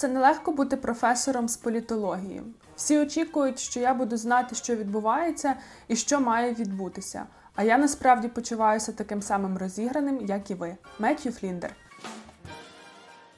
Це 0.00 0.08
нелегко 0.08 0.52
бути 0.52 0.76
професором 0.76 1.48
з 1.48 1.56
політології. 1.56 2.42
Всі 2.76 2.98
очікують, 2.98 3.58
що 3.60 3.80
я 3.80 3.94
буду 3.94 4.16
знати, 4.16 4.54
що 4.54 4.76
відбувається 4.76 5.54
і 5.88 5.96
що 5.96 6.20
має 6.20 6.54
відбутися. 6.54 7.26
А 7.54 7.62
я 7.62 7.78
насправді 7.78 8.28
почуваюся 8.28 8.92
таким 8.92 9.22
самим 9.22 9.58
розіграним, 9.58 10.26
як 10.26 10.50
і 10.50 10.54
ви. 10.54 10.76
Меттью 10.98 11.32
Фліндер. 11.32 11.70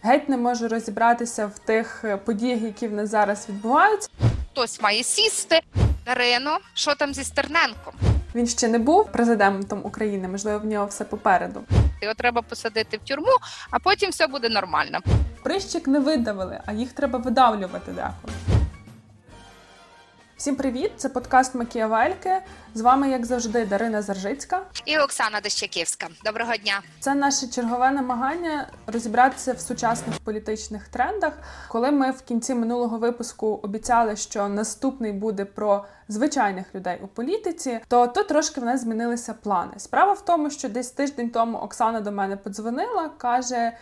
Геть 0.02 0.28
не 0.28 0.36
можу 0.36 0.68
розібратися 0.68 1.46
в 1.46 1.58
тих 1.58 2.04
е, 2.04 2.16
подіях, 2.16 2.60
які 2.60 2.88
в 2.88 2.92
нас 2.92 3.10
зараз 3.10 3.48
відбуваються. 3.48 4.08
Хтось 4.52 4.80
має 4.80 5.02
сісти. 5.02 5.60
Дарино, 6.06 6.58
що 6.74 6.94
там 6.94 7.14
зі 7.14 7.24
Стерненком? 7.24 7.94
Він 8.34 8.46
ще 8.46 8.68
не 8.68 8.78
був 8.78 9.12
президентом 9.12 9.80
України, 9.84 10.28
можливо, 10.28 10.58
в 10.58 10.64
нього 10.64 10.86
все 10.86 11.04
попереду. 11.04 11.64
Його 12.02 12.14
треба 12.14 12.42
посадити 12.42 12.96
в 12.96 13.00
тюрму, 13.00 13.32
а 13.70 13.78
потім 13.78 14.10
все 14.10 14.26
буде 14.26 14.48
нормально. 14.48 14.98
Прищик 15.42 15.86
не 15.86 16.00
видавили, 16.00 16.60
а 16.66 16.72
їх 16.72 16.92
треба 16.92 17.18
видавлювати 17.18 17.92
деколи. 17.92 18.51
Всім 20.42 20.56
привіт! 20.56 20.92
Це 20.96 21.08
подкаст 21.08 21.54
Макіавельки. 21.54 22.42
З 22.74 22.80
вами, 22.80 23.10
як 23.10 23.26
завжди, 23.26 23.64
Дарина 23.64 24.02
Заржицька. 24.02 24.62
І 24.84 24.98
Оксана 24.98 25.40
Дощаківська. 25.40 26.08
Доброго 26.24 26.56
дня. 26.56 26.82
Це 27.00 27.14
наше 27.14 27.48
чергове 27.48 27.90
намагання 27.90 28.68
розібратися 28.86 29.52
в 29.52 29.60
сучасних 29.60 30.18
політичних 30.18 30.88
трендах. 30.88 31.32
Коли 31.68 31.90
ми 31.90 32.10
в 32.10 32.22
кінці 32.22 32.54
минулого 32.54 32.98
випуску 32.98 33.60
обіцяли, 33.62 34.16
що 34.16 34.48
наступний 34.48 35.12
буде 35.12 35.44
про 35.44 35.84
звичайних 36.08 36.74
людей 36.74 36.98
у 37.02 37.06
політиці, 37.06 37.80
то 37.88 38.06
тут 38.06 38.28
трошки 38.28 38.60
в 38.60 38.64
нас 38.64 38.80
змінилися 38.80 39.34
плани. 39.34 39.72
Справа 39.76 40.12
в 40.12 40.24
тому, 40.24 40.50
що 40.50 40.68
десь 40.68 40.90
тиждень 40.90 41.30
тому 41.30 41.58
Оксана 41.58 42.00
до 42.00 42.12
мене 42.12 42.36
подзвонила, 42.36 43.08
каже. 43.08 43.72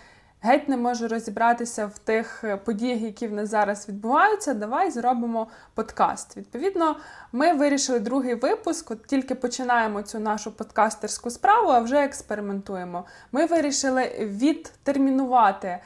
Геть 0.42 0.68
не 0.68 0.76
можу 0.76 1.08
розібратися 1.08 1.86
в 1.86 1.98
тих 1.98 2.44
подіях, 2.64 3.00
які 3.00 3.28
в 3.28 3.32
нас 3.32 3.48
зараз 3.48 3.88
відбуваються. 3.88 4.54
Давай 4.54 4.90
зробимо 4.90 5.46
подкаст. 5.74 6.36
Відповідно, 6.36 6.96
ми 7.32 7.52
вирішили 7.52 8.00
другий 8.00 8.34
випуск. 8.34 8.90
От 8.90 9.06
тільки 9.06 9.34
починаємо 9.34 10.02
цю 10.02 10.18
нашу 10.18 10.52
подкастерську 10.52 11.30
справу, 11.30 11.68
а 11.68 11.78
вже 11.80 11.96
експериментуємо. 11.96 13.04
Ми 13.32 13.46
вирішили 13.46 14.12
відтермінувати 14.20 15.78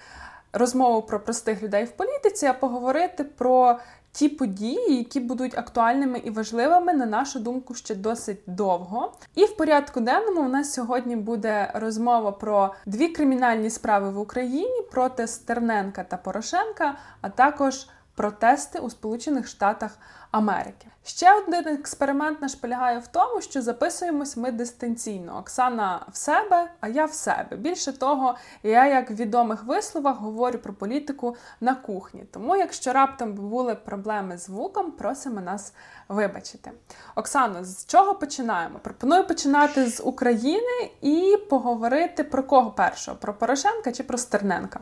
розмову 0.53 1.03
про 1.03 1.21
простих 1.21 1.63
людей 1.63 1.85
в 1.85 1.91
політиці, 1.91 2.47
а 2.47 2.53
поговорити 2.53 3.25
про 3.25 3.79
ті 4.15 4.29
події, 4.29 4.97
які 4.97 5.21
будуть 5.21 5.59
актуальними 5.59 6.19
і 6.19 6.31
важливими, 6.31 6.93
на 6.93 7.07
нашу 7.07 7.41
думку, 7.41 7.75
ще 7.75 7.95
досить 7.95 8.41
довго. 8.47 9.13
І 9.35 9.45
в 9.45 9.57
порядку 9.57 10.01
денному 10.01 10.41
у 10.41 10.49
нас 10.49 10.73
сьогодні 10.73 11.17
буде 11.17 11.71
розмова 11.75 12.33
про 12.33 12.75
дві 12.87 13.09
кримінальні 13.09 13.71
справи 13.71 14.11
в 14.11 14.19
Україні 14.19 14.83
проти 14.91 15.27
Стерненка 15.27 16.05
та 16.05 16.17
Порошенка, 16.17 16.95
а 17.21 17.29
також 17.29 17.87
протести 18.15 18.79
у 18.79 18.91
Сполучених 18.91 19.47
Штатах 19.47 19.99
Америки. 20.35 20.87
Ще 21.05 21.35
один 21.35 21.69
експеримент 21.69 22.43
наш 22.43 22.55
полягає 22.55 22.99
в 22.99 23.07
тому, 23.07 23.41
що 23.41 23.63
записуємось 23.63 24.37
ми 24.37 24.53
дистанційно. 24.53 25.39
Оксана 25.39 26.07
в 26.13 26.17
себе, 26.17 26.71
а 26.81 26.89
я 26.89 27.05
в 27.05 27.13
себе. 27.13 27.57
Більше 27.57 27.93
того, 27.93 28.35
я, 28.63 28.87
як 28.87 29.11
в 29.11 29.15
відомих 29.15 29.65
висловах, 29.65 30.17
говорю 30.19 30.59
про 30.59 30.75
політику 30.75 31.37
на 31.61 31.75
кухні. 31.75 32.25
Тому, 32.33 32.57
якщо 32.57 32.93
раптом 32.93 33.33
були 33.33 33.75
проблеми 33.75 34.39
з 34.39 34.45
звуком, 34.45 34.91
просимо 34.91 35.41
нас 35.41 35.73
вибачити. 36.09 36.71
Оксано, 37.15 37.65
з 37.65 37.87
чого 37.87 38.15
починаємо? 38.15 38.79
Пропоную 38.83 39.27
починати 39.27 39.87
з 39.87 40.01
України 40.05 40.91
і 41.01 41.37
поговорити 41.51 42.25
про 42.25 42.43
кого 42.43 42.71
першого: 42.71 43.17
про 43.17 43.35
Порошенка 43.35 43.93
чи 43.93 44.03
про 44.03 44.19
Стерненка. 44.19 44.81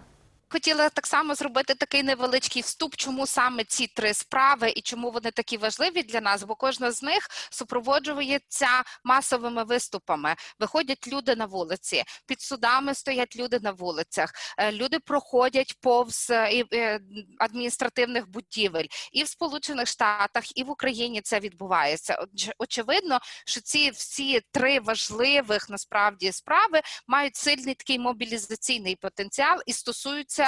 Хотіла 0.52 0.88
так 0.88 1.06
само 1.06 1.34
зробити 1.34 1.74
такий 1.74 2.02
невеличкий 2.02 2.62
вступ, 2.62 2.96
чому 2.96 3.26
саме 3.26 3.64
ці 3.64 3.86
три 3.86 4.14
справи 4.14 4.72
і 4.76 4.80
чому 4.80 5.10
вони 5.10 5.30
такі 5.30 5.56
важливі 5.56 6.02
для 6.02 6.20
нас, 6.20 6.42
бо 6.42 6.54
кожна 6.54 6.90
з 6.90 7.02
них 7.02 7.28
супроводжується 7.50 8.68
масовими 9.04 9.64
виступами. 9.64 10.34
Виходять 10.58 11.08
люди 11.08 11.36
на 11.36 11.46
вулиці, 11.46 12.04
під 12.26 12.40
судами 12.40 12.94
стоять 12.94 13.36
люди 13.36 13.58
на 13.62 13.70
вулицях, 13.70 14.32
е, 14.58 14.72
люди 14.72 14.98
проходять 14.98 15.76
повз 15.80 16.30
е, 16.30 16.64
е, 16.72 17.00
адміністративних 17.38 18.28
будівель 18.28 18.86
і 19.12 19.22
в 19.24 19.28
Сполучених 19.28 19.88
Штатах, 19.88 20.56
і 20.58 20.64
в 20.64 20.70
Україні 20.70 21.20
це 21.20 21.40
відбувається. 21.40 22.26
Очевидно, 22.58 23.18
що 23.46 23.60
ці 23.60 23.90
всі 23.90 24.40
три 24.50 24.80
важливих 24.80 25.70
насправді 25.70 26.32
справи 26.32 26.80
мають 27.06 27.36
сильний 27.36 27.74
такий 27.74 27.98
мобілізаційний 27.98 28.96
потенціал 28.96 29.60
і 29.66 29.72
стосуються 29.72 30.41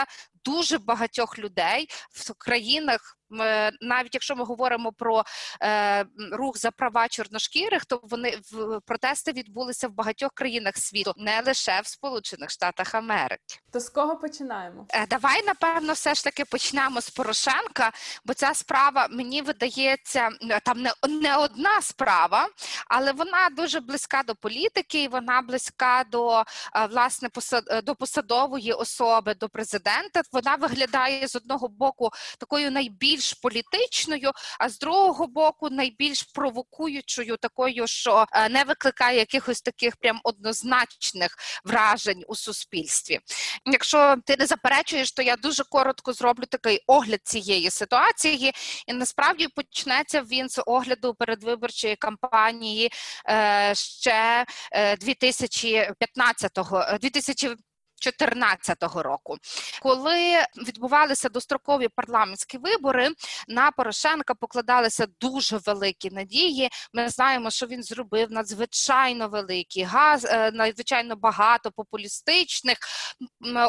дуже 0.44 0.78
багатьох 0.78 1.38
людей 1.38 1.88
в 2.10 2.34
країнах 2.34 3.18
навіть 3.80 4.14
якщо 4.14 4.36
ми 4.36 4.44
говоримо 4.44 4.92
про 4.92 5.24
е, 5.62 6.04
рух 6.32 6.58
за 6.58 6.70
права 6.70 7.08
чорношкірих, 7.08 7.84
то 7.84 8.00
вони 8.02 8.38
в 8.52 8.80
протести 8.80 9.32
відбулися 9.32 9.88
в 9.88 9.92
багатьох 9.92 10.32
країнах 10.34 10.76
світу, 10.76 11.12
не 11.16 11.42
лише 11.46 11.80
в 11.80 11.86
Сполучених 11.86 12.50
Штатах 12.50 12.94
Америки. 12.94 13.60
То 13.72 13.80
з 13.80 13.88
кого 13.88 14.16
починаємо? 14.16 14.86
Е, 14.90 15.06
давай 15.06 15.44
напевно, 15.44 15.92
все 15.92 16.14
ж 16.14 16.24
таки 16.24 16.44
почнемо 16.44 17.00
з 17.00 17.10
Порошенка, 17.10 17.92
бо 18.24 18.34
ця 18.34 18.54
справа 18.54 19.08
мені 19.10 19.42
видається 19.42 20.30
там 20.64 20.82
не, 20.82 20.92
не 21.08 21.36
одна 21.36 21.82
справа, 21.82 22.48
але 22.88 23.12
вона 23.12 23.48
дуже 23.56 23.80
близька 23.80 24.22
до 24.22 24.34
політики, 24.34 25.02
і 25.02 25.08
вона 25.08 25.42
близька 25.42 26.04
до 26.10 26.40
е, 26.40 26.44
власне 26.90 27.28
посад, 27.28 27.64
до 27.84 27.94
посадової 27.94 28.72
особи, 28.72 29.34
до 29.34 29.48
президента. 29.48 30.22
Вона 30.32 30.54
виглядає 30.54 31.28
з 31.28 31.36
одного 31.36 31.68
боку 31.68 32.10
такою 32.38 32.70
найбільш 32.70 33.23
найбільш 33.24 33.32
політичною, 33.32 34.32
а 34.58 34.68
з 34.68 34.78
другого 34.78 35.26
боку, 35.26 35.70
найбільш 35.70 36.22
провокуючою, 36.22 37.36
такою, 37.36 37.86
що 37.86 38.26
е, 38.32 38.48
не 38.48 38.64
викликає 38.64 39.18
якихось 39.18 39.62
таких 39.62 39.96
прям 39.96 40.20
однозначних 40.24 41.36
вражень 41.64 42.24
у 42.28 42.34
суспільстві. 42.34 43.20
Якщо 43.66 44.16
ти 44.26 44.36
не 44.38 44.46
заперечуєш, 44.46 45.12
то 45.12 45.22
я 45.22 45.36
дуже 45.36 45.64
коротко 45.64 46.12
зроблю 46.12 46.44
такий 46.46 46.80
огляд 46.86 47.20
цієї 47.24 47.70
ситуації, 47.70 48.52
і 48.86 48.92
насправді 48.92 49.48
почнеться 49.48 50.22
він 50.22 50.48
з 50.48 50.62
огляду 50.66 51.14
передвиборчої 51.14 51.96
кампанії 51.96 52.90
е, 53.28 53.72
ще 53.74 54.44
2015-го, 54.74 56.80
е, 56.80 56.98
2000 56.98 57.56
2014 58.04 58.82
року, 58.82 59.36
коли 59.82 60.44
відбувалися 60.66 61.28
дострокові 61.28 61.88
парламентські 61.88 62.58
вибори, 62.58 63.10
на 63.48 63.70
Порошенка 63.70 64.34
покладалися 64.34 65.06
дуже 65.20 65.56
великі 65.56 66.10
надії. 66.10 66.70
Ми 66.92 67.08
знаємо, 67.08 67.50
що 67.50 67.66
він 67.66 67.82
зробив 67.82 68.32
надзвичайно 68.32 69.28
великий 69.28 69.82
газ, 69.82 70.24
е, 70.24 70.50
надзвичайно 70.50 71.16
багато 71.16 71.70
популістичних 71.70 72.78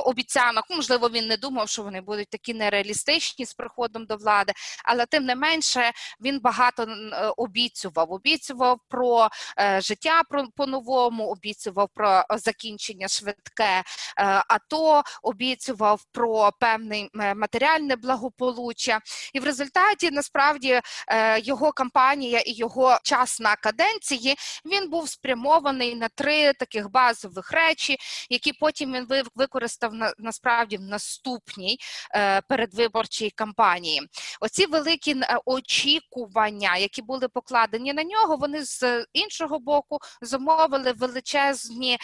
обіцянок. 0.06 0.64
Можливо, 0.70 1.10
він 1.10 1.28
не 1.28 1.38
думав, 1.38 1.70
що 1.70 1.84
вони 1.84 2.02
будуть 2.02 2.30
такі 2.30 2.54
нереалістичні 2.54 3.46
з 3.46 3.54
приходом 3.54 4.06
до 4.06 4.16
влади, 4.16 4.54
але 4.86 5.06
тим 5.06 5.24
не 5.26 5.36
менше 5.36 5.92
він 6.22 6.40
багато 6.40 6.84
е, 6.84 7.34
обіцював. 7.38 8.12
Обіцював 8.12 8.80
про 8.90 9.30
е, 9.60 9.82
життя 9.82 10.22
по 10.56 10.66
новому, 10.66 11.28
обіцював 11.28 11.90
про 11.94 12.24
закінчення 12.30 13.08
швидке. 13.08 13.84
Е, 14.26 14.44
АТО, 14.48 15.04
обіцював 15.24 16.02
про 16.12 16.52
певне 16.60 17.08
матеріальне 17.36 17.96
благополуччя, 17.96 19.00
і 19.34 19.40
в 19.40 19.44
результаті 19.44 20.12
насправді 20.12 20.82
е, 21.08 21.40
його 21.40 21.72
кампанія 21.72 22.40
і 22.40 22.52
його 22.52 22.98
час 23.04 23.40
на 23.40 23.56
каденції 23.56 24.36
він 24.66 24.90
був 24.90 25.10
спрямований 25.10 25.96
на 25.96 26.08
три 26.16 26.54
таких 26.54 26.92
базових 26.92 27.52
речі, 27.52 27.98
які 28.30 28.54
потім 28.54 28.94
він 28.94 29.08
використав 29.36 29.94
на 29.94 30.14
насправді 30.18 30.78
в 30.78 30.82
наступній 30.82 31.80
е, 32.16 32.42
передвиборчій 32.42 33.30
кампанії. 33.30 34.02
Оці 34.42 34.66
великі 34.66 35.16
очікування, 35.46 36.78
які 36.78 37.02
були 37.02 37.28
покладені 37.28 37.94
на 37.94 38.04
нього, 38.04 38.38
вони 38.38 38.64
з 38.64 39.06
іншого 39.14 39.60
боку 39.60 40.00
замовили 40.22 40.92
величезні 40.92 41.98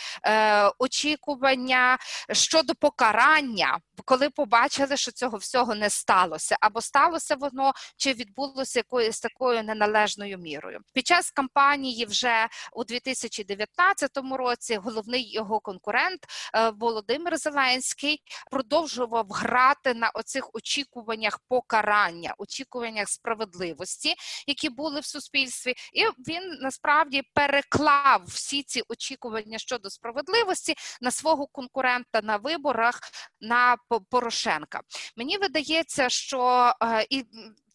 очікування 0.79 1.97
щодо 2.31 2.75
покарання, 2.75 3.79
коли 4.05 4.29
побачили, 4.29 4.97
що 4.97 5.11
цього 5.11 5.37
всього 5.37 5.75
не 5.75 5.89
сталося, 5.89 6.57
або 6.61 6.81
сталося 6.81 7.35
воно 7.35 7.73
чи 7.97 8.13
відбулося 8.13 8.79
якоюсь 8.79 9.19
такою 9.19 9.63
неналежною 9.63 10.37
мірою. 10.37 10.79
Під 10.93 11.07
час 11.07 11.31
кампанії 11.31 12.05
вже 12.05 12.47
у 12.73 12.83
2019 12.83 14.11
році 14.31 14.75
головний 14.75 15.31
його 15.31 15.59
конкурент 15.59 16.19
е, 16.55 16.69
Володимир 16.69 17.37
Зеленський 17.37 18.21
продовжував 18.51 19.27
грати 19.29 19.93
на 19.93 20.09
оцих 20.09 20.49
очікуваннях 20.53 21.39
покарання, 21.49 22.33
очікуваннях 22.37 23.09
справедливості, 23.09 24.15
які 24.47 24.69
були 24.69 24.99
в 24.99 25.05
суспільстві, 25.05 25.73
і 25.93 26.05
він 26.31 26.57
насправді 26.61 27.23
переклав 27.33 28.23
всі 28.27 28.63
ці 28.63 28.81
очікування 28.87 29.57
щодо 29.57 29.89
справедливості 29.89 30.75
на 31.01 31.11
свого 31.11 31.47
конкурента 31.47 32.00
президента 32.01 32.21
на 32.21 32.37
виборах 32.37 32.99
на 33.41 33.77
Порошенка. 34.09 34.81
Мені 35.17 35.37
видається, 35.37 36.09
що 36.09 36.73
і 37.09 37.25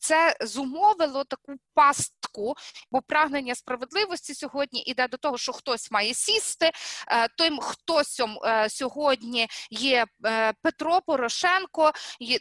це 0.06 0.36
зумовило 0.40 1.24
таку 1.24 1.52
пастку, 1.74 2.54
бо 2.90 3.02
прагнення 3.02 3.54
справедливості 3.54 4.34
сьогодні 4.34 4.80
іде 4.80 5.08
до 5.08 5.16
того, 5.16 5.38
що 5.38 5.52
хтось 5.52 5.90
має 5.90 6.14
сісти. 6.14 6.70
Е, 7.08 7.28
тим 7.38 7.58
хтось 7.58 8.22
е, 8.44 8.68
сьогодні 8.68 9.48
є 9.70 10.06
е, 10.26 10.52
Петро 10.62 11.00
Порошенко, 11.06 11.92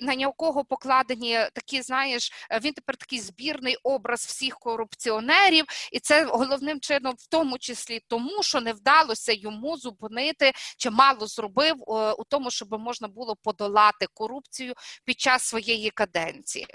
на 0.02 0.14
якого 0.14 0.66
покладені 0.66 1.40
такі, 1.54 1.82
знаєш, 1.82 2.32
він 2.62 2.74
тепер 2.74 2.98
такий 2.98 3.20
збірний 3.20 3.76
образ 3.84 4.26
всіх 4.26 4.60
корупціонерів, 4.60 5.66
і 5.92 6.00
це 6.00 6.26
головним 6.26 6.80
чином, 6.80 7.14
в 7.18 7.28
тому 7.28 7.58
числі 7.58 8.02
тому, 8.08 8.44
що 8.44 8.62
не 8.62 8.74
вдалося 8.74 9.34
йому 9.34 9.78
зупинити 9.78 10.52
чи 10.78 10.90
мало 10.90 11.28
зробив 11.28 11.76
у 12.18 12.24
тому, 12.30 12.52
щоб 12.52 12.80
можна 12.80 13.08
було 13.08 13.36
подолати 13.36 14.08
корупцію 14.14 14.74
під 15.06 15.20
час 15.20 15.44
своєї 15.44 15.90
каденції. 15.90 16.68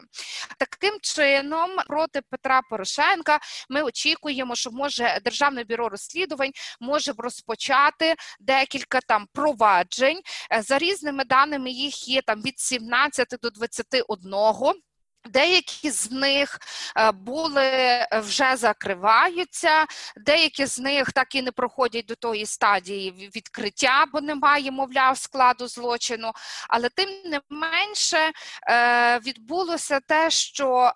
Таким 0.81 1.01
чином 1.01 1.71
проти 1.87 2.21
Петра. 2.31 2.61
Порошенка. 2.71 3.39
Ми 3.69 3.83
очікуємо, 3.83 4.55
що 4.55 4.71
може 4.71 5.21
державне 5.25 5.65
бюро 5.65 5.89
розслідувань 5.89 6.53
може 6.81 7.13
розпочати 7.19 8.15
декілька 8.41 9.01
там 9.01 9.27
проваджень 9.33 10.21
е, 10.53 10.63
за 10.63 10.79
різними 10.79 11.25
даними. 11.25 11.71
Їх 11.71 12.09
є 12.09 12.23
там 12.23 12.43
від 12.43 12.59
17 12.59 13.29
до 13.43 13.51
21. 13.51 14.35
Деякі 15.29 15.91
з 15.91 16.11
них 16.11 16.59
е, 16.97 17.13
були 17.13 17.63
е, 17.63 18.09
вже 18.13 18.57
закриваються, 18.57 19.87
деякі 20.17 20.67
з 20.67 20.79
них 20.79 21.13
так 21.13 21.35
і 21.35 21.43
не 21.43 21.53
проходять 21.53 22.07
до 22.07 22.15
тої 22.15 22.47
стадії 22.47 23.31
відкриття, 23.37 24.05
бо 24.13 24.21
немає, 24.21 24.71
мовляв, 24.71 25.19
складу 25.19 25.69
злочину. 25.69 26.33
Але 26.69 26.89
тим 26.89 27.09
не 27.25 27.41
менше 27.51 28.33
е, 28.71 29.19
відбулося 29.19 30.01
те, 30.09 30.31
що 30.31 30.93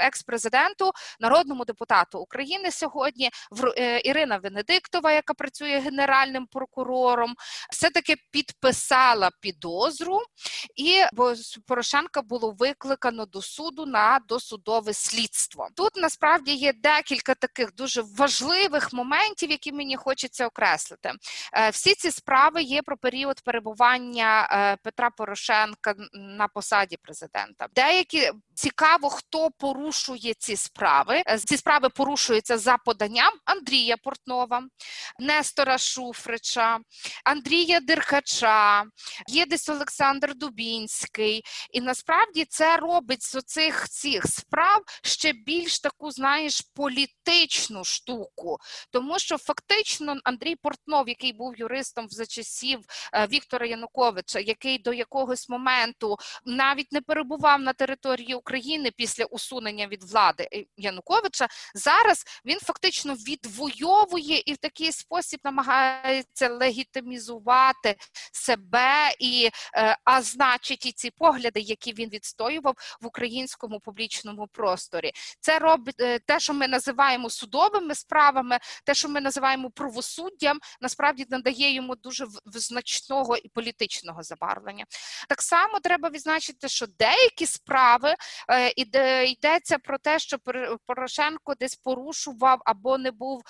екс-президенту, 0.00 0.92
народному 1.20 1.64
депутату 1.64 2.18
України 2.18 2.70
сьогодні 2.70 3.30
Ірина 4.04 4.36
Венедиктова, 4.36 5.12
яка 5.12 5.34
працює 5.34 5.78
генеральним 5.78 6.46
прокурором, 6.46 7.34
все-таки 7.72 8.16
підписала 8.30 9.30
підозру, 9.40 10.20
і 10.76 11.02
бо 11.12 11.34
Порошенка 11.66 12.22
було 12.22 12.50
викликано 12.50 12.79
викликано 12.80 13.26
до 13.26 13.42
суду 13.42 13.86
на 13.86 14.20
досудове 14.28 14.92
слідство. 14.92 15.68
Тут 15.74 15.96
насправді 15.96 16.54
є 16.54 16.72
декілька 16.72 17.34
таких 17.34 17.74
дуже 17.74 18.02
важливих 18.02 18.92
моментів, 18.92 19.50
які 19.50 19.72
мені 19.72 19.96
хочеться 19.96 20.46
окреслити. 20.46 21.12
Е, 21.54 21.70
всі 21.70 21.94
ці 21.94 22.10
справи 22.10 22.62
є 22.62 22.82
про 22.82 22.96
період 22.96 23.40
перебування 23.40 24.48
е, 24.52 24.76
Петра 24.82 25.10
Порошенка 25.10 25.94
на 26.12 26.48
посаді 26.48 26.96
президента. 26.96 27.66
Деякі 27.74 28.30
цікаво, 28.54 29.10
хто 29.10 29.50
порушує 29.50 30.34
ці 30.38 30.56
справи. 30.56 31.22
Е, 31.26 31.38
ці 31.38 31.56
справи 31.56 31.88
порушуються 31.88 32.58
за 32.58 32.76
поданням 32.76 33.32
Андрія 33.44 33.96
Портнова, 33.96 34.62
Нестора 35.18 35.78
Шуфрича, 35.78 36.78
Андрія 37.24 37.80
Деркача, 37.80 38.84
є 39.28 39.46
десь 39.46 39.68
Олександр 39.68 40.34
Дубінський, 40.34 41.42
і 41.70 41.80
насправді 41.80 42.44
це 42.44 42.69
робить 42.76 43.22
з 43.22 43.34
оцих 43.34 43.88
цих 43.88 44.26
справ 44.26 44.82
ще 45.02 45.32
більш 45.32 45.80
таку, 45.80 46.10
знаєш, 46.10 46.60
політичну 46.74 47.84
штуку, 47.84 48.58
тому 48.90 49.18
що 49.18 49.38
фактично 49.38 50.16
Андрій 50.24 50.56
Портнов, 50.56 51.08
який 51.08 51.32
був 51.32 51.58
юристом 51.58 52.08
за 52.08 52.26
часів 52.26 52.80
е, 53.14 53.26
Віктора 53.26 53.66
Януковича, 53.66 54.38
який 54.38 54.78
до 54.78 54.92
якогось 54.92 55.48
моменту 55.48 56.16
навіть 56.44 56.92
не 56.92 57.00
перебував 57.00 57.60
на 57.60 57.72
території 57.72 58.34
України 58.34 58.90
після 58.96 59.24
усунення 59.24 59.86
від 59.86 60.04
влади 60.04 60.48
е, 60.52 60.64
Януковича, 60.76 61.48
зараз 61.74 62.24
він 62.44 62.58
фактично 62.58 63.14
відвоює 63.14 64.42
і 64.46 64.52
в 64.52 64.56
такий 64.56 64.92
спосіб 64.92 65.40
намагається 65.44 66.48
легітимізувати 66.48 67.96
себе 68.32 69.14
і 69.18 69.50
е, 69.74 69.96
а 70.04 70.22
значить 70.22 70.86
і 70.86 70.92
ці 70.92 71.10
погляди, 71.10 71.60
які 71.60 71.92
він 71.92 72.10
відстоює 72.10 72.59
відстоював 72.60 72.74
в 73.00 73.06
українському 73.06 73.80
публічному 73.80 74.46
просторі. 74.46 75.12
Це 75.40 75.58
робить 75.58 75.96
е, 76.00 76.18
те, 76.18 76.40
що 76.40 76.54
ми 76.54 76.68
називаємо 76.68 77.30
судовими 77.30 77.94
справами, 77.94 78.58
те, 78.84 78.94
що 78.94 79.08
ми 79.08 79.20
називаємо 79.20 79.70
правосуддям, 79.70 80.58
насправді 80.80 81.26
надає 81.30 81.74
йому 81.74 81.96
дуже 81.96 82.26
значного 82.46 83.36
і 83.36 83.48
політичного 83.48 84.22
забарвлення. 84.22 84.84
Так 85.28 85.42
само 85.42 85.80
треба 85.80 86.08
відзначити, 86.08 86.68
що 86.68 86.86
деякі 86.98 87.46
справи 87.46 88.14
е, 88.50 89.24
йдеться 89.24 89.78
про 89.78 89.98
те, 89.98 90.18
що 90.18 90.36
Порошенко 90.86 91.54
десь 91.54 91.74
порушував 91.74 92.60
або 92.64 92.98
не 92.98 93.10
був 93.10 93.42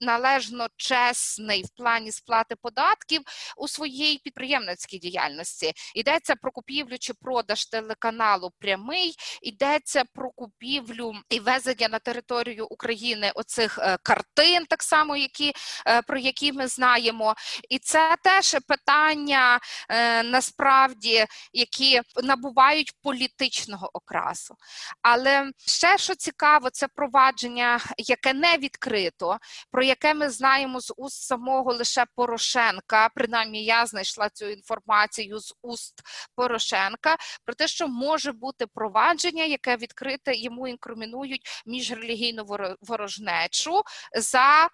належно 0.00 0.66
чесний 0.76 1.62
в 1.62 1.68
плані 1.76 2.12
сплати 2.12 2.56
податків 2.62 3.22
у 3.56 3.68
своїй 3.68 4.18
підприємницькій 4.18 4.98
діяльності. 4.98 5.72
Йдеться 5.94 6.34
про 6.34 6.50
купівлю 6.50 6.98
чи 6.98 7.14
продаж 7.14 7.66
телеканалу 7.66 8.52
прямий. 8.60 9.14
Йдеться 9.42 10.04
про 10.14 10.30
купівлю 10.30 11.12
і 11.30 11.40
везення 11.40 11.88
на 11.88 11.98
територію 11.98 12.66
України 12.70 13.32
оцих 13.34 13.78
е, 13.82 13.98
картин, 14.02 14.66
так 14.68 14.82
само 14.82 15.16
які 15.16 15.52
е, 15.86 16.02
про 16.02 16.18
які 16.18 16.52
ми 16.52 16.66
знаємо. 16.66 17.34
І 17.68 17.78
це 17.78 18.16
теж 18.22 18.56
питання 18.68 19.60
е, 19.88 20.22
насправді, 20.22 21.26
які 21.52 22.00
набувають 22.22 22.92
політичного 23.02 23.90
окрасу. 23.92 24.54
Але 25.02 25.50
ще 25.66 25.98
що 25.98 26.14
цікаво, 26.14 26.70
це 26.70 26.88
провадження, 26.88 27.80
яке 27.98 28.32
не 28.32 28.56
відкрито, 28.56 29.38
про 29.70 29.82
яке 29.82 30.14
ми 30.14 30.30
знаємо 30.30 30.80
з 30.80 30.94
уст 30.96 31.22
самого 31.22 31.72
лише 31.72 32.04
Порошенка. 32.14 33.08
Принаймні, 33.14 33.64
я 33.64 33.86
знайшла 33.86 34.28
цю 34.28 34.46
інформацію 34.48 35.38
з 35.38 35.54
уст 35.62 35.94
Порошенка 36.36 37.16
про 37.44 37.54
те, 37.54 37.68
що 37.68 37.88
може 37.88 38.32
бути 38.32 38.47
провадження, 38.74 39.44
яке 39.44 39.76
відкрите 39.76 40.34
йому 40.34 40.68
інкримінують 40.68 41.62
міжрелігійну 41.66 42.46
ворожнечу 42.80 43.82
за 44.16 44.68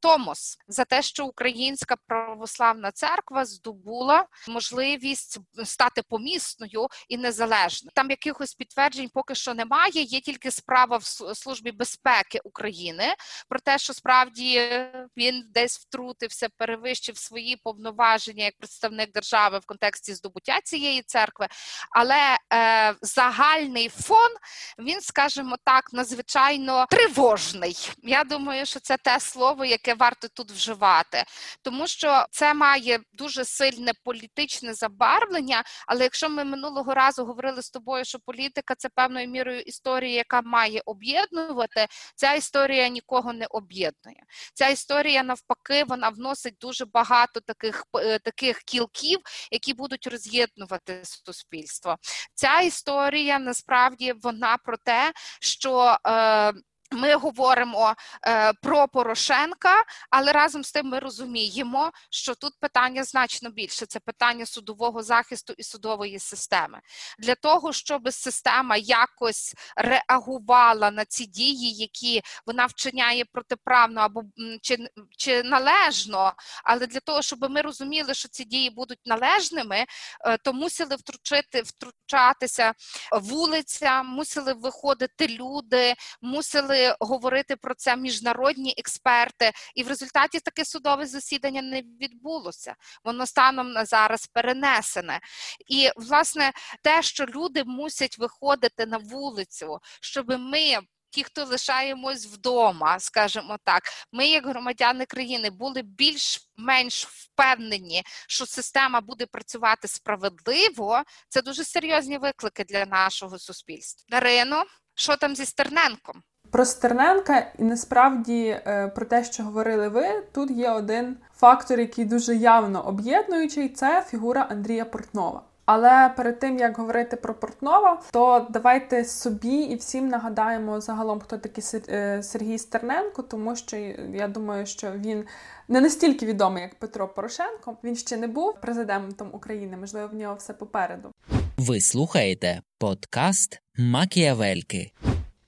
Томос 0.00 0.58
за 0.68 0.84
те, 0.84 1.02
що 1.02 1.26
Українська 1.26 1.96
православна 2.06 2.90
церква 2.90 3.44
здобула 3.44 4.26
можливість 4.48 5.38
стати 5.64 6.02
помісною 6.02 6.86
і 7.08 7.18
незалежною. 7.18 7.90
Там 7.94 8.10
якихось 8.10 8.54
підтверджень 8.54 9.08
поки 9.14 9.34
що 9.34 9.54
немає. 9.54 10.02
Є 10.02 10.20
тільки 10.20 10.50
справа 10.50 10.96
в 10.96 11.04
службі 11.36 11.72
безпеки 11.72 12.40
України 12.44 13.04
про 13.48 13.60
те, 13.60 13.78
що 13.78 13.92
справді 13.92 14.70
він 15.16 15.44
десь 15.54 15.78
втрутився, 15.78 16.48
перевищив 16.58 17.18
свої 17.18 17.56
повноваження 17.56 18.44
як 18.44 18.58
представник 18.58 19.12
держави 19.12 19.58
в 19.58 19.66
контексті 19.66 20.14
здобуття 20.14 20.60
цієї 20.64 21.02
церкви, 21.02 21.48
але 21.90 22.38
е, 22.52 22.94
загальний 23.02 23.88
фон 23.88 24.30
він, 24.78 25.00
скажімо 25.00 25.56
так, 25.64 25.92
надзвичайно 25.92 26.86
тривожний. 26.90 27.90
Я 28.02 28.24
думаю, 28.24 28.66
що 28.66 28.80
це 28.80 28.96
те 28.96 29.20
слово 29.20 29.51
слово, 29.52 29.64
яке 29.64 29.94
варто 29.94 30.28
тут 30.28 30.50
вживати, 30.50 31.24
тому 31.62 31.86
що 31.86 32.26
це 32.30 32.54
має 32.54 33.00
дуже 33.12 33.44
сильне 33.44 33.92
політичне 34.04 34.74
забарвлення. 34.74 35.64
Але 35.86 36.02
якщо 36.02 36.28
ми 36.28 36.44
минулого 36.44 36.94
разу 36.94 37.24
говорили 37.24 37.62
з 37.62 37.70
тобою, 37.70 38.04
що 38.04 38.18
політика 38.18 38.74
це 38.74 38.88
певною 38.88 39.28
мірою 39.28 39.60
історія, 39.60 40.14
яка 40.14 40.42
має 40.42 40.82
об'єднувати, 40.84 41.86
ця 42.14 42.34
історія 42.34 42.88
нікого 42.88 43.32
не 43.32 43.46
об'єднує. 43.50 44.22
Ця 44.54 44.68
історія 44.68 45.22
навпаки 45.22 45.84
вона 45.84 46.08
вносить 46.08 46.56
дуже 46.60 46.84
багато 46.84 47.40
таких 47.40 47.84
е, 47.96 48.18
таких 48.18 48.58
кілків, 48.58 49.18
які 49.50 49.74
будуть 49.74 50.06
роз'єднувати 50.06 51.02
суспільство. 51.04 51.96
Ця 52.34 52.60
історія 52.60 53.38
насправді 53.38 54.12
вона 54.22 54.56
про 54.56 54.76
те, 54.76 55.12
що 55.40 55.96
е, 56.06 56.52
ми 56.92 57.14
говоримо 57.14 57.94
е, 58.26 58.52
про 58.52 58.88
Порошенка, 58.88 59.84
але 60.10 60.32
разом 60.32 60.64
з 60.64 60.72
тим 60.72 60.86
ми 60.86 60.98
розуміємо, 60.98 61.90
що 62.10 62.34
тут 62.34 62.52
питання 62.60 63.04
значно 63.04 63.50
більше. 63.50 63.86
Це 63.86 64.00
питання 64.00 64.46
судового 64.46 65.02
захисту 65.02 65.54
і 65.56 65.62
судової 65.62 66.18
системи. 66.18 66.80
Для 67.18 67.34
того, 67.34 67.72
щоб 67.72 68.12
система 68.12 68.76
якось 68.76 69.54
реагувала 69.76 70.90
на 70.90 71.04
ці 71.04 71.26
дії, 71.26 71.72
які 71.72 72.22
вона 72.46 72.66
вчиняє 72.66 73.24
протиправно 73.32 74.00
або 74.00 74.22
чи, 74.62 74.88
чи 75.18 75.42
належно, 75.42 76.32
але 76.64 76.86
для 76.86 77.00
того, 77.00 77.22
щоб 77.22 77.50
ми 77.50 77.60
розуміли, 77.60 78.14
що 78.14 78.28
ці 78.28 78.44
дії 78.44 78.70
будуть 78.70 79.06
належними, 79.06 79.86
е, 80.26 80.38
то 80.38 80.52
мусили 80.52 80.96
втручити, 80.96 81.62
втручатися 81.62 82.72
вулиця, 83.12 84.02
мусили 84.02 84.52
виходити 84.52 85.28
люди, 85.28 85.94
мусили 86.22 86.81
говорити 87.00 87.56
про 87.56 87.74
це 87.74 87.96
міжнародні 87.96 88.74
експерти, 88.78 89.52
і 89.74 89.82
в 89.82 89.88
результаті 89.88 90.40
таке 90.40 90.64
судове 90.64 91.06
засідання 91.06 91.62
не 91.62 91.82
відбулося. 91.82 92.74
Воно 93.04 93.26
станом 93.26 93.72
на 93.72 93.84
зараз 93.84 94.26
перенесене. 94.26 95.20
І 95.68 95.90
власне 95.96 96.52
те, 96.82 97.02
що 97.02 97.24
люди 97.26 97.64
мусять 97.64 98.18
виходити 98.18 98.86
на 98.86 98.96
вулицю, 98.96 99.78
щоб 100.00 100.38
ми 100.38 100.78
ті, 101.12 101.24
хто 101.24 101.44
лишаємось 101.44 102.26
вдома, 102.26 103.00
скажімо 103.00 103.58
так, 103.64 103.82
ми, 104.12 104.26
як 104.26 104.46
громадяни 104.46 105.06
країни, 105.06 105.50
були 105.50 105.82
більш-менш 105.82 107.06
впевнені, 107.06 108.02
що 108.28 108.46
система 108.46 109.00
буде 109.00 109.26
працювати 109.26 109.88
справедливо. 109.88 111.02
Це 111.28 111.42
дуже 111.42 111.64
серйозні 111.64 112.18
виклики 112.18 112.64
для 112.64 112.86
нашого 112.86 113.38
суспільства. 113.38 114.06
Дарино, 114.08 114.64
що 114.94 115.16
там 115.16 115.36
зі 115.36 115.46
Стерненком? 115.46 116.22
Про 116.52 116.64
Стерненка 116.64 117.46
і 117.58 117.62
насправді 117.62 118.46
е, 118.66 118.88
про 118.88 119.06
те, 119.06 119.24
що 119.24 119.42
говорили 119.42 119.88
ви, 119.88 120.06
тут 120.32 120.50
є 120.50 120.70
один 120.70 121.16
фактор, 121.36 121.80
який 121.80 122.04
дуже 122.04 122.36
явно 122.36 122.86
об'єднуючий, 122.86 123.68
це 123.68 124.04
фігура 124.08 124.46
Андрія 124.50 124.84
Портнова. 124.84 125.42
Але 125.64 126.12
перед 126.16 126.38
тим 126.38 126.58
як 126.58 126.78
говорити 126.78 127.16
про 127.16 127.34
Портнова, 127.34 128.02
то 128.10 128.46
давайте 128.50 129.04
собі 129.04 129.56
і 129.56 129.76
всім 129.76 130.08
нагадаємо 130.08 130.80
загалом, 130.80 131.20
хто 131.20 131.38
такий 131.38 131.64
е, 131.88 132.22
Сергій 132.22 132.58
Стерненко, 132.58 133.22
тому 133.22 133.56
що 133.56 133.76
я 134.14 134.28
думаю, 134.28 134.66
що 134.66 134.92
він 134.92 135.24
не 135.68 135.80
настільки 135.80 136.26
відомий, 136.26 136.62
як 136.62 136.74
Петро 136.74 137.08
Порошенко. 137.08 137.76
Він 137.84 137.96
ще 137.96 138.16
не 138.16 138.26
був 138.26 138.54
президентом 138.60 139.28
України. 139.32 139.76
Можливо, 139.76 140.08
в 140.12 140.14
нього 140.14 140.34
все 140.34 140.52
попереду. 140.52 141.12
Ви 141.56 141.80
слухаєте 141.80 142.62
подкаст 142.78 143.60
Макіавельки. 143.78 144.92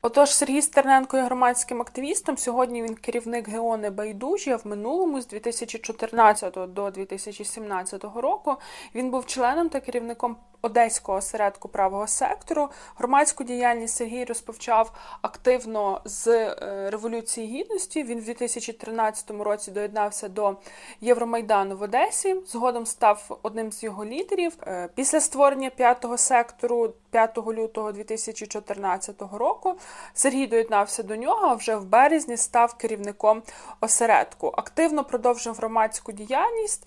Отож, 0.06 0.34
Сергій 0.34 0.62
Стерненко 0.62 1.16
є 1.16 1.22
громадським 1.22 1.80
активістом. 1.80 2.38
Сьогодні 2.38 2.82
він 2.82 2.94
керівник 2.94 3.48
Геони 3.48 3.90
Байдужі. 3.90 4.54
В 4.54 4.66
минулому 4.66 5.20
з 5.20 5.26
2014 5.26 6.54
до 6.68 6.90
2017 6.90 8.04
року 8.04 8.56
він 8.94 9.10
був 9.10 9.26
членом 9.26 9.68
та 9.68 9.80
керівником 9.80 10.36
Одеського 10.64 11.18
осередку 11.18 11.68
правого 11.68 12.06
сектору. 12.06 12.68
Громадську 12.96 13.44
діяльність 13.44 13.96
Сергій 13.96 14.24
розпочав 14.24 14.92
активно 15.22 16.00
з 16.04 16.26
е, 16.26 16.90
Революції 16.90 17.46
Гідності. 17.46 18.02
Він 18.02 18.20
в 18.20 18.24
2013 18.24 19.30
році 19.30 19.70
доєднався 19.70 20.28
до 20.28 20.56
Євромайдану 21.00 21.76
в 21.76 21.82
Одесі. 21.82 22.36
Згодом 22.46 22.86
став 22.86 23.38
одним 23.42 23.72
з 23.72 23.82
його 23.82 24.04
лідерів. 24.04 24.52
Е, 24.66 24.88
після 24.94 25.20
створення 25.20 25.70
п'ятого 25.70 26.18
сектору 26.18 26.92
5 27.10 27.38
лютого 27.38 27.92
2014 27.92 29.22
року 29.32 29.74
Сергій 30.14 30.46
доєднався 30.46 31.02
до 31.02 31.16
нього. 31.16 31.46
а 31.46 31.54
Вже 31.54 31.76
в 31.76 31.84
березні 31.84 32.36
став 32.36 32.74
керівником 32.74 33.42
осередку. 33.80 34.52
Активно 34.56 35.04
продовжив 35.04 35.54
громадську 35.54 36.12
діяльність. 36.12 36.86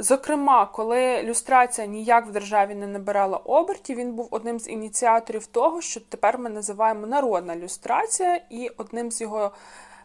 Зокрема, 0.00 0.66
коли 0.66 1.22
люстрація 1.22 1.86
ніяк 1.86 2.26
в 2.26 2.30
державі 2.30 2.74
не 2.74 2.86
набирала 2.86 3.36
обертів, 3.36 3.96
він 3.96 4.12
був 4.12 4.28
одним 4.30 4.60
з 4.60 4.68
ініціаторів 4.68 5.46
того, 5.46 5.80
що 5.80 6.00
тепер 6.00 6.38
ми 6.38 6.50
називаємо 6.50 7.06
народна 7.06 7.56
люстрація, 7.56 8.40
і 8.50 8.70
одним 8.76 9.10
з 9.10 9.20
його 9.20 9.52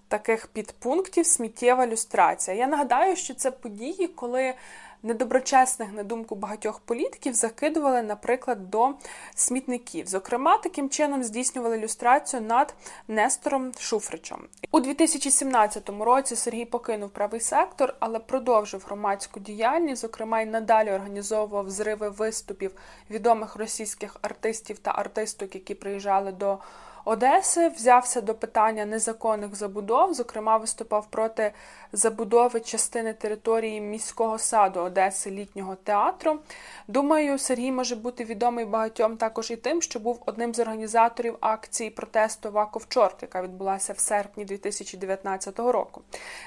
таких 0.08 0.48
підпунктів 0.48 1.26
сміттєва 1.26 1.88
люстрація. 1.88 2.58
Я 2.58 2.68
нагадаю, 2.68 3.16
що 3.16 3.34
це 3.34 3.52
події, 3.52 4.08
коли 4.08 4.54
недоброчесних, 5.04 5.94
на 5.94 6.04
думку 6.04 6.36
багатьох 6.36 6.80
політиків, 6.80 7.34
закидували, 7.34 8.02
наприклад, 8.02 8.70
до 8.70 8.94
смітників. 9.36 10.08
Зокрема, 10.08 10.58
таким 10.58 10.90
чином 10.90 11.24
здійснювали 11.24 11.78
люстрацію 11.78 12.42
над 12.42 12.74
Нестором 13.08 13.72
Шуфричем. 13.80 14.48
У 14.72 14.80
2017 14.80 15.90
році 15.90 16.36
Сергій 16.36 16.66
покинув 16.66 17.10
правий 17.10 17.42
сектор, 17.42 17.96
але 18.00 18.20
продовжив 18.20 18.84
громадську 18.86 19.40
діяльність. 19.40 20.02
Зокрема, 20.02 20.42
й 20.42 20.46
надалі 20.46 20.92
організовував 20.92 21.70
зриви 21.70 22.10
виступів 22.10 22.72
відомих 23.10 23.56
російських 23.56 24.18
артистів 24.22 24.80
та 24.80 24.92
артисток, 24.92 25.56
які 25.56 25.76
приїжджали 25.76 26.32
до. 26.32 26.58
Одеси 27.06 27.70
взявся 27.70 28.22
до 28.22 28.36
питання 28.36 28.86
незаконних 28.86 29.56
забудов, 29.56 30.14
зокрема, 30.14 30.58
виступав 30.58 31.08
проти 31.10 31.54
забудови 31.94 32.60
частини 32.60 33.14
території 33.14 33.82
міського 33.82 34.38
саду 34.38 34.80
Одеси 34.80 35.32
літнього 35.32 35.76
театру. 35.76 36.40
Думаю, 36.88 37.40
Сергій 37.40 37.72
може 37.72 37.96
бути 37.96 38.24
відомий 38.26 38.66
багатьом 38.66 39.18
також 39.18 39.52
і 39.52 39.56
тим, 39.56 39.82
що 39.82 40.00
був 40.00 40.24
одним 40.26 40.54
з 40.54 40.60
організаторів 40.60 41.38
акції 41.42 41.90
протесту 41.90 42.52
Ваковчорк, 42.52 43.22
яка 43.22 43.42
відбулася 43.42 43.94
в 43.94 44.00
серпні 44.00 44.46
2019 44.46 45.60
року. 45.60 46.02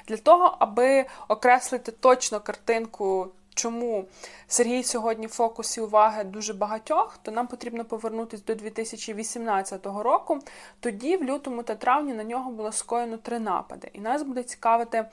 Для 0.07 0.17
того, 0.17 0.55
аби 0.59 1.05
окреслити 1.27 1.91
точно 1.91 2.39
картинку 2.39 3.27
чому 3.57 4.05
Сергій 4.47 4.83
сьогодні 4.83 5.27
в 5.27 5.29
фокусі 5.29 5.81
уваги 5.81 6.23
дуже 6.23 6.53
багатьох, 6.53 7.19
то 7.21 7.31
нам 7.31 7.47
потрібно 7.47 7.85
повернутися 7.85 8.43
до 8.47 8.55
2018 8.55 9.85
року. 9.85 10.39
Тоді, 10.79 11.17
в 11.17 11.23
лютому 11.23 11.63
та 11.63 11.75
травні, 11.75 12.13
на 12.13 12.23
нього 12.23 12.51
було 12.51 12.71
скоєно 12.71 13.17
три 13.17 13.39
напади. 13.39 13.89
І 13.93 13.99
нас 13.99 14.23
буде 14.23 14.43
цікавити 14.43 15.05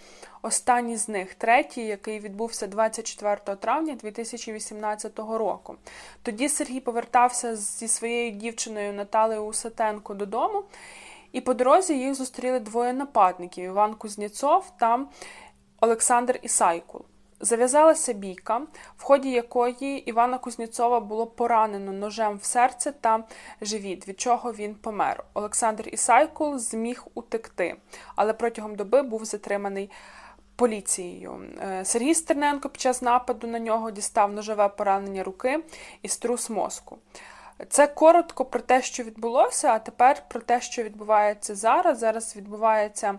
останній 0.42 0.96
з 0.96 1.08
них, 1.08 1.34
третій, 1.34 1.86
який 1.86 2.20
відбувся 2.20 2.66
24 2.66 3.56
травня 3.60 3.94
2018 3.94 5.18
року. 5.18 5.76
Тоді 6.22 6.48
Сергій 6.48 6.80
повертався 6.80 7.56
зі 7.56 7.88
своєю 7.88 8.30
дівчиною 8.30 8.92
Наталею 8.92 9.44
Усатенко 9.44 10.14
додому. 10.14 10.64
І 11.32 11.40
по 11.40 11.54
дорозі 11.54 11.98
їх 11.98 12.14
зустріли 12.14 12.60
двоє 12.60 12.92
нападників 12.92 13.64
Іван 13.64 13.94
Кузніцов 13.94 14.72
та 14.78 15.06
Олександр 15.80 16.38
Ісайкул. 16.42 17.04
Зав'язалася 17.44 18.12
бійка, 18.12 18.62
в 18.96 19.02
ході 19.02 19.30
якої 19.30 19.98
Івана 19.98 20.38
Кузнєцова 20.38 21.00
було 21.00 21.26
поранено 21.26 21.92
ножем 21.92 22.36
в 22.36 22.44
серце 22.44 22.92
та 22.92 23.24
живіт, 23.60 24.08
від 24.08 24.20
чого 24.20 24.52
він 24.52 24.74
помер. 24.74 25.24
Олександр 25.34 25.88
Ісайкул 25.88 26.58
зміг 26.58 27.06
утекти, 27.14 27.76
але 28.16 28.32
протягом 28.32 28.74
доби 28.74 29.02
був 29.02 29.24
затриманий 29.24 29.90
поліцією. 30.56 31.40
Е, 31.60 31.84
Сергій 31.84 32.14
Стерненко 32.14 32.68
під 32.68 32.80
час 32.80 33.02
нападу 33.02 33.46
на 33.46 33.58
нього 33.58 33.90
дістав 33.90 34.32
ножове 34.32 34.68
поранення 34.68 35.22
руки 35.22 35.64
і 36.02 36.08
струс 36.08 36.50
мозку. 36.50 36.98
Це 37.68 37.86
коротко 37.86 38.44
про 38.44 38.60
те, 38.60 38.82
що 38.82 39.02
відбулося, 39.02 39.68
а 39.68 39.78
тепер 39.78 40.22
про 40.28 40.40
те, 40.40 40.60
що 40.60 40.82
відбувається 40.82 41.54
зараз. 41.54 41.98
Зараз 41.98 42.36
відбувається 42.36 43.18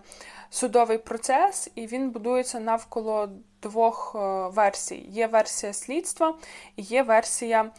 судовий 0.50 0.98
процес, 0.98 1.70
і 1.76 1.88
він 1.88 2.10
будується 2.10 2.60
навколо 2.60 3.30
двох 3.62 4.16
е, 4.16 4.20
версій: 4.48 5.06
є 5.10 5.28
версія 5.28 5.74
слідства 5.74 6.36
і 6.76 6.82
є 6.82 7.04
версія. 7.04 7.72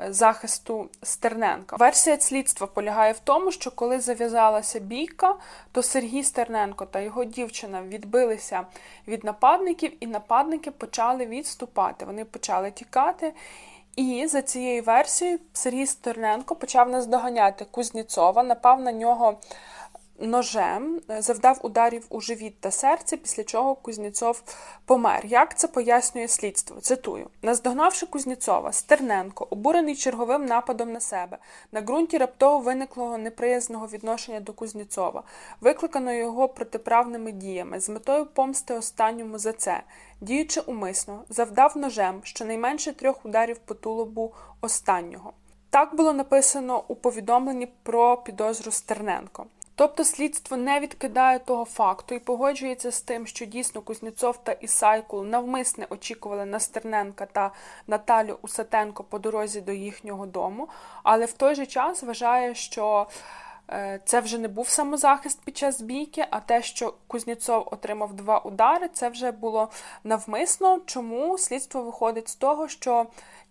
Е, 0.00 0.12
захисту 0.12 0.88
Стерненка. 1.02 1.76
Версія 1.76 2.20
слідства 2.20 2.66
полягає 2.66 3.12
в 3.12 3.18
тому, 3.18 3.52
що 3.52 3.70
коли 3.70 4.00
зав'язалася 4.00 4.80
бійка, 4.80 5.36
то 5.72 5.82
Сергій 5.82 6.24
Стерненко 6.24 6.86
та 6.86 7.00
його 7.00 7.24
дівчина 7.24 7.82
відбилися 7.82 8.66
від 9.08 9.24
нападників, 9.24 9.92
і 10.00 10.06
нападники 10.06 10.70
почали 10.70 11.26
відступати. 11.26 12.04
Вони 12.04 12.24
почали 12.24 12.70
тікати. 12.70 13.32
І 13.96 14.26
за 14.26 14.42
цією 14.42 14.82
версією 14.82 15.38
Сергій 15.52 15.86
Стерненко 15.86 16.56
почав 16.56 16.88
наздоганяти 16.88 17.66
Кузніцова, 17.70 18.42
напав 18.42 18.80
на 18.80 18.92
нього 18.92 19.38
ножем, 20.20 21.00
е, 21.10 21.22
завдав 21.22 21.58
ударів 21.62 22.06
у 22.08 22.20
живіт 22.20 22.60
та 22.60 22.70
серце, 22.70 23.16
після 23.16 23.44
чого 23.44 23.74
Кузніцов 23.74 24.42
помер. 24.84 25.26
Як 25.26 25.58
це 25.58 25.68
пояснює 25.68 26.28
слідство? 26.28 26.80
Цитую: 26.80 27.26
наздогнавши 27.42 28.06
Кузніцова, 28.06 28.72
Стерненко, 28.72 29.46
обурений 29.50 29.96
черговим 29.96 30.46
нападом 30.46 30.92
на 30.92 31.00
себе, 31.00 31.38
на 31.72 31.80
ґрунті 31.80 32.18
раптово 32.18 32.58
виниклого 32.58 33.18
неприязного 33.18 33.86
відношення 33.86 34.40
до 34.40 34.52
Кузніцова, 34.52 35.22
викликано 35.60 36.12
його 36.12 36.48
протиправними 36.48 37.32
діями 37.32 37.80
з 37.80 37.88
метою 37.88 38.26
помсти 38.26 38.74
останньому 38.74 39.38
за 39.38 39.52
це. 39.52 39.82
Діючи 40.20 40.60
умисно, 40.60 41.24
завдав 41.28 41.76
ножем 41.76 42.20
щонайменше 42.22 42.92
трьох 42.92 43.26
ударів 43.26 43.58
по 43.58 43.74
тулубу 43.74 44.32
останнього. 44.60 45.32
Так 45.70 45.94
було 45.96 46.12
написано 46.12 46.84
у 46.88 46.94
повідомленні 46.94 47.68
про 47.82 48.16
підозру 48.16 48.72
Стерненко. 48.72 49.46
Тобто 49.80 50.04
слідство 50.04 50.56
не 50.56 50.80
відкидає 50.80 51.38
того 51.38 51.64
факту 51.64 52.14
і 52.14 52.18
погоджується 52.18 52.90
з 52.90 53.00
тим, 53.00 53.26
що 53.26 53.44
дійсно 53.44 53.82
Кузнєцов 53.82 54.44
та 54.44 54.52
Ісайкул 54.52 55.24
навмисне 55.24 55.86
очікували 55.90 56.44
на 56.44 56.60
Стерненка 56.60 57.26
та 57.26 57.50
Наталю 57.86 58.38
Усатенко 58.42 59.04
по 59.04 59.18
дорозі 59.18 59.60
до 59.60 59.72
їхнього 59.72 60.26
дому, 60.26 60.68
але 61.02 61.26
в 61.26 61.32
той 61.32 61.54
же 61.54 61.66
час 61.66 62.02
вважає, 62.02 62.54
що 62.54 63.06
е, 63.70 64.00
це 64.04 64.20
вже 64.20 64.38
не 64.38 64.48
був 64.48 64.68
самозахист 64.68 65.40
під 65.44 65.56
час 65.56 65.80
бійки, 65.80 66.26
а 66.30 66.40
те, 66.40 66.62
що 66.62 66.94
Кузнєцов 67.06 67.68
отримав 67.70 68.12
два 68.12 68.38
удари, 68.38 68.88
це 68.92 69.08
вже 69.08 69.30
було 69.30 69.68
навмисно. 70.04 70.80
Чому 70.86 71.38
слідство 71.38 71.82
виходить 71.82 72.28
з 72.28 72.34
того, 72.34 72.68
що 72.68 73.06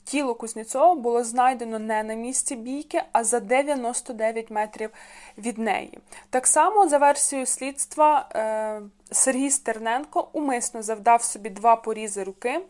тіло 0.09 0.35
Кузнєцова 0.35 0.95
було 0.95 1.23
знайдено 1.23 1.79
не 1.79 2.03
на 2.03 2.13
місці 2.13 2.55
бійки, 2.55 3.03
а 3.11 3.23
за 3.23 3.39
99 3.39 4.51
метрів 4.51 4.89
від 5.37 5.57
неї. 5.57 5.99
Так 6.29 6.47
само, 6.47 6.87
за 6.87 6.97
версією 6.97 7.45
слідства, 7.45 8.29
е, 8.35 8.81
Сергій 9.11 9.49
Стерненко 9.49 10.27
умисно 10.33 10.81
завдав 10.81 11.23
собі 11.23 11.49
два 11.49 11.75
порізи 11.75 12.23
руки. 12.23 12.61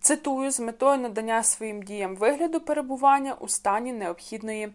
Цитую 0.00 0.50
з 0.50 0.60
метою 0.60 0.98
надання 0.98 1.42
своїм 1.42 1.82
діям 1.82 2.16
вигляду 2.16 2.60
перебування 2.60 3.34
у 3.40 3.48
стані 3.48 3.92
необхідної 3.92 4.72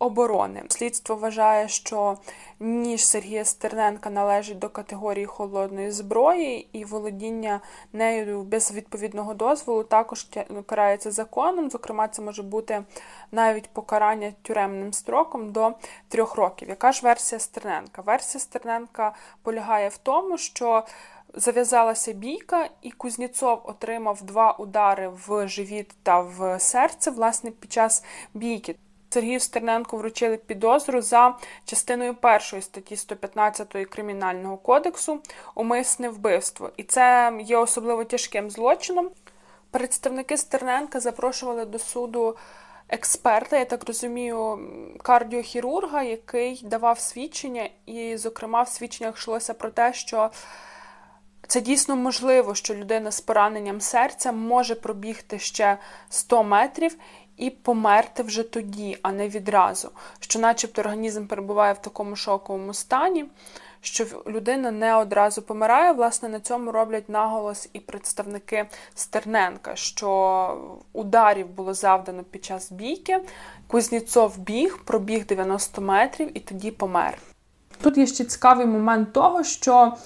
оборони. 0.00 0.62
Слідство 0.68 1.16
вважає, 1.16 1.68
що 1.68 2.18
ніж 2.60 3.06
Сергія 3.06 3.44
Стерненка 3.44 4.10
належить 4.10 4.58
до 4.58 4.68
категорії 4.68 5.26
холодної 5.26 5.90
зброї, 5.90 6.68
і 6.72 6.84
володіння 6.84 7.60
нею 7.92 8.42
без 8.42 8.72
відповідного 8.72 9.34
дозволу 9.34 9.82
також 9.82 10.26
карається 10.66 11.10
законом. 11.10 11.70
Зокрема, 11.70 12.08
це 12.08 12.22
може 12.22 12.42
бути 12.42 12.84
навіть 13.32 13.68
покарання 13.68 14.32
тюремним 14.42 14.92
строком 14.92 15.52
до 15.52 15.72
трьох 16.08 16.34
років. 16.34 16.68
Яка 16.68 16.92
ж 16.92 17.00
версія 17.02 17.38
Стерненка? 17.38 18.02
Версія 18.02 18.40
Стерненка 18.40 19.14
полягає 19.42 19.88
в 19.88 19.96
тому, 19.96 20.38
що 20.38 20.84
Зав'язалася 21.34 22.12
бійка, 22.12 22.68
і 22.82 22.90
Кузнєцов 22.90 23.60
отримав 23.64 24.22
два 24.22 24.52
удари 24.52 25.08
в 25.26 25.48
живіт 25.48 25.94
та 26.02 26.20
в 26.20 26.60
серце, 26.60 27.10
власне, 27.10 27.50
під 27.50 27.72
час 27.72 28.04
бійки. 28.34 28.76
Сергію 29.12 29.40
Стерненку 29.40 29.96
вручили 29.96 30.36
підозру 30.36 31.02
за 31.02 31.36
частиною 31.64 32.14
першої 32.14 32.62
статті 32.62 32.96
115 32.96 33.72
Кримінального 33.90 34.56
кодексу 34.56 35.20
умисне 35.54 36.08
вбивство. 36.08 36.70
І 36.76 36.82
це 36.82 37.32
є 37.40 37.56
особливо 37.56 38.04
тяжким 38.04 38.50
злочином. 38.50 39.10
Представники 39.70 40.36
Стерненка 40.36 41.00
запрошували 41.00 41.64
до 41.64 41.78
суду 41.78 42.36
експерта, 42.88 43.58
я 43.58 43.64
так 43.64 43.84
розумію, 43.86 44.58
кардіохірурга, 45.02 46.02
який 46.02 46.60
давав 46.64 47.00
свідчення, 47.00 47.68
і, 47.86 48.16
зокрема, 48.16 48.62
в 48.62 48.68
свідченнях 48.68 49.16
йшлося 49.16 49.54
про 49.54 49.70
те, 49.70 49.92
що 49.92 50.30
це 51.50 51.60
дійсно 51.60 51.96
можливо, 51.96 52.54
що 52.54 52.74
людина 52.74 53.10
з 53.10 53.20
пораненням 53.20 53.80
серця 53.80 54.32
може 54.32 54.74
пробігти 54.74 55.38
ще 55.38 55.78
100 56.08 56.44
метрів 56.44 56.96
і 57.40 57.50
померти 57.50 58.22
вже 58.22 58.42
тоді, 58.42 58.98
а 59.02 59.12
не 59.12 59.28
відразу. 59.28 59.90
Що, 60.20 60.38
начебто, 60.38 60.80
організм 60.80 61.26
перебуває 61.26 61.72
в 61.72 61.78
такому 61.78 62.16
шоковому 62.16 62.74
стані, 62.74 63.24
що 63.80 64.06
людина 64.26 64.70
не 64.70 64.96
одразу 64.96 65.42
помирає. 65.42 65.92
Власне, 65.92 66.28
на 66.28 66.40
цьому 66.40 66.72
роблять 66.72 67.08
наголос 67.08 67.68
і 67.72 67.80
представники 67.80 68.66
Стерненка, 68.94 69.76
що 69.76 70.58
ударів 70.92 71.48
було 71.48 71.74
завдано 71.74 72.22
під 72.22 72.44
час 72.44 72.72
бійки. 72.72 73.20
Кузнєцов 73.66 74.38
біг, 74.38 74.78
пробіг 74.84 75.26
90 75.26 75.80
метрів 75.80 76.36
і 76.36 76.40
тоді 76.40 76.70
помер. 76.70 77.18
Тут 77.82 77.98
є 77.98 78.06
ще 78.06 78.24
цікавий 78.24 78.66
момент 78.66 79.12
того, 79.12 79.44
що 79.44 79.96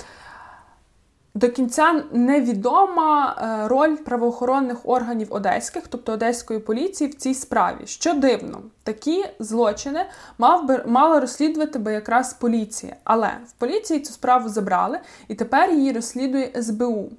до 1.35 1.49
кінця 1.49 2.05
невідома 2.13 3.37
е, 3.39 3.69
роль 3.69 3.97
правоохоронних 3.97 4.79
органів 4.85 5.29
одеських, 5.31 5.89
тобто 5.89 6.13
одеської 6.13 6.61
поліції, 6.61 7.11
в 7.11 7.15
цій 7.15 7.35
справі. 7.35 7.87
Що 7.87 8.15
дивно, 8.15 8.63
такі 8.83 9.25
злочини 9.39 10.07
мав 10.39 10.67
би 10.67 10.85
мала 10.87 11.21
розслідувати 11.21 11.79
би 11.79 11.93
якраз 11.93 12.35
поліція. 12.35 12.97
Але 13.05 13.31
в 13.49 13.53
поліції 13.53 14.01
цю 14.01 14.13
справу 14.13 14.49
забрали, 14.49 14.99
і 15.29 15.35
тепер 15.35 15.71
її 15.71 15.93
розслідує 15.93 16.63
СБУ. 16.63 17.11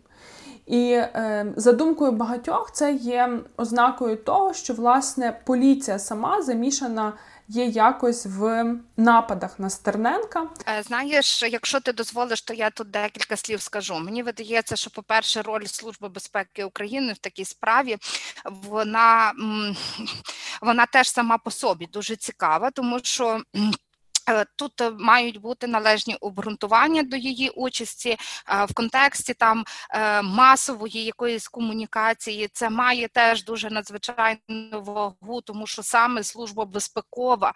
І 0.65 0.91
е, 0.91 1.45
за 1.55 1.73
думкою 1.73 2.11
багатьох, 2.11 2.71
це 2.73 2.93
є 2.93 3.29
ознакою 3.57 4.17
того, 4.17 4.53
що 4.53 4.73
власне 4.73 5.39
поліція 5.45 5.99
сама 5.99 6.41
замішана 6.41 7.13
є 7.47 7.65
якось 7.65 8.25
в 8.25 8.75
нападах 8.97 9.59
на 9.59 9.69
Стерненка. 9.69 10.49
Е, 10.67 10.83
знаєш, 10.83 11.43
якщо 11.43 11.79
ти 11.79 11.93
дозволиш, 11.93 12.41
то 12.41 12.53
я 12.53 12.69
тут 12.69 12.89
декілька 12.89 13.35
слів 13.35 13.61
скажу. 13.61 13.99
Мені 13.99 14.23
видається, 14.23 14.75
що, 14.75 14.89
по-перше, 14.89 15.41
роль 15.41 15.65
Служби 15.65 16.09
безпеки 16.09 16.63
України 16.63 17.13
в 17.13 17.17
такій 17.17 17.45
справі 17.45 17.97
вона, 18.45 19.33
вона 20.61 20.85
теж 20.85 21.09
сама 21.09 21.37
по 21.37 21.51
собі 21.51 21.85
дуже 21.85 22.15
цікава, 22.15 22.71
тому 22.71 22.99
що. 23.03 23.41
Е, 24.29 24.45
тут 24.55 24.81
е, 24.81 24.89
мають 24.89 25.41
бути 25.41 25.67
належні 25.67 26.15
обґрунтування 26.15 27.03
до 27.03 27.17
її 27.17 27.49
участі 27.49 28.09
е, 28.09 28.65
в 28.65 28.73
контексті 28.73 29.33
там 29.33 29.63
масової 30.23 31.03
якоїсь 31.03 31.47
комунікації. 31.47 32.49
Це 32.53 32.69
має 32.69 33.07
теж 33.07 33.43
дуже 33.43 33.69
надзвичайну 33.69 34.39
вагу, 34.71 35.41
тому 35.41 35.67
що 35.67 35.83
саме 35.83 36.23
служба 36.23 36.65
безпекова 36.65 37.53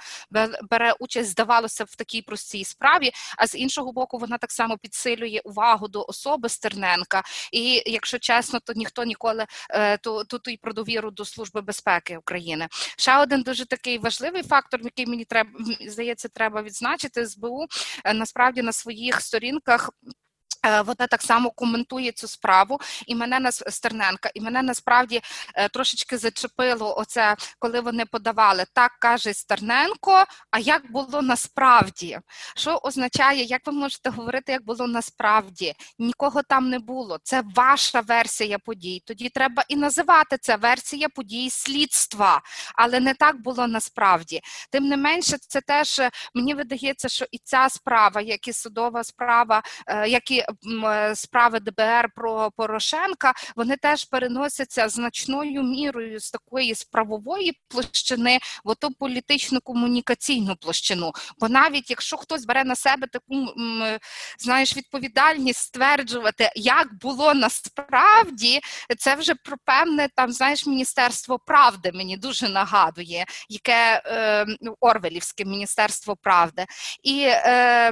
бере 0.69 0.93
участь, 0.99 1.29
здавалося, 1.29 1.83
в 1.83 1.95
такій 1.95 2.21
простій 2.21 2.65
справі. 2.65 3.11
А 3.37 3.47
з 3.47 3.55
іншого 3.55 3.91
боку, 3.91 4.17
вона 4.17 4.37
так 4.37 4.51
само 4.51 4.77
підсилює 4.77 5.41
увагу 5.43 5.87
до 5.87 6.05
особи 6.07 6.49
Стерненка. 6.49 7.23
І 7.51 7.83
якщо 7.85 8.19
чесно, 8.19 8.59
то 8.59 8.73
ніхто 8.73 9.03
ніколи 9.03 9.45
то 10.01 10.23
тут 10.23 10.47
і 10.47 10.57
про 10.57 10.73
довіру 10.73 11.11
до 11.11 11.25
служби 11.25 11.61
безпеки 11.61 12.17
України. 12.17 12.67
Ще 12.97 13.17
один 13.17 13.41
дуже 13.41 13.65
такий 13.65 13.97
важливий 13.97 14.43
фактор, 14.43 14.79
який 14.83 15.05
мені 15.05 15.25
треба 15.25 15.49
здається, 15.87 16.27
треба 16.27 16.58
треба 16.59 16.67
відзначити 16.67 17.25
СБУ 17.25 17.65
е, 18.05 18.13
насправді 18.13 18.61
на 18.61 18.71
своїх 18.71 19.21
сторінках. 19.21 19.89
Е, 20.65 20.81
вона 20.81 21.07
так 21.09 21.21
само 21.21 21.51
коментує 21.51 22.11
цю 22.11 22.27
справу, 22.27 22.79
і 23.07 23.15
мене 23.15 23.39
на 23.39 23.51
Стерненка, 23.51 24.29
і 24.33 24.41
мене 24.41 24.61
насправді 24.61 25.21
е, 25.55 25.69
трошечки 25.69 26.17
зачепило 26.17 26.97
оце, 26.97 27.35
коли 27.59 27.81
вони 27.81 28.05
подавали 28.05 28.65
так, 28.73 28.91
каже 28.99 29.33
Стерненко. 29.33 30.25
А 30.51 30.59
як 30.59 30.91
було 30.91 31.21
насправді? 31.21 32.19
Що 32.55 32.75
означає, 32.83 33.43
як 33.43 33.61
ви 33.67 33.73
можете 33.73 34.09
говорити, 34.09 34.51
як 34.51 34.65
було 34.65 34.87
насправді? 34.87 35.73
Нікого 35.99 36.43
там 36.43 36.69
не 36.69 36.79
було. 36.79 37.19
Це 37.23 37.43
ваша 37.55 37.99
версія 37.99 38.59
подій. 38.59 39.03
Тоді 39.05 39.29
треба 39.29 39.63
і 39.67 39.75
називати 39.75 40.37
це 40.41 40.55
версія 40.55 41.09
подій 41.09 41.49
слідства, 41.49 42.41
але 42.75 42.99
не 42.99 43.13
так 43.13 43.41
було 43.41 43.67
насправді. 43.67 44.41
Тим 44.71 44.87
не 44.87 44.97
менше, 44.97 45.37
це 45.47 45.61
теж 45.61 46.01
мені 46.33 46.53
видається, 46.53 47.09
що 47.09 47.25
і 47.31 47.39
ця 47.43 47.69
справа, 47.69 48.21
як 48.21 48.47
і 48.47 48.53
судова 48.53 49.03
справа, 49.03 49.63
як 50.07 50.31
і 50.31 50.43
Е, 50.48 50.48
справи 51.15 51.59
ДБР 51.59 52.09
про 52.15 52.51
Порошенка, 52.51 53.33
вони 53.55 53.77
теж 53.77 54.05
переносяться 54.05 54.89
значною 54.89 55.63
мірою 55.63 56.19
з 56.19 56.31
такої 56.31 56.75
справової 56.75 57.59
площини 57.67 58.39
в 58.63 58.69
оту 58.69 58.91
політичну 58.99 59.61
комунікаційну 59.61 60.55
площину. 60.55 61.11
Бо 61.39 61.49
навіть 61.49 61.89
якщо 61.89 62.17
хтось 62.17 62.45
бере 62.45 62.63
на 62.63 62.75
себе 62.75 63.07
таку 63.07 63.47
знаєш 64.39 64.77
відповідальність 64.77 65.59
стверджувати, 65.59 66.51
як 66.55 66.87
було 67.01 67.33
насправді, 67.33 68.59
це 68.97 69.15
вже 69.15 69.35
про 69.35 69.57
певне 69.65 70.09
там 70.15 70.31
знаєш 70.31 70.65
міністерство 70.65 71.39
правди. 71.39 71.91
Мені 71.93 72.17
дуже 72.17 72.49
нагадує, 72.49 73.25
яке 73.49 74.01
е, 74.05 74.45
Орвелівське 74.79 75.45
міністерство 75.45 76.15
правди, 76.15 76.65
і 77.03 77.21
е, 77.27 77.91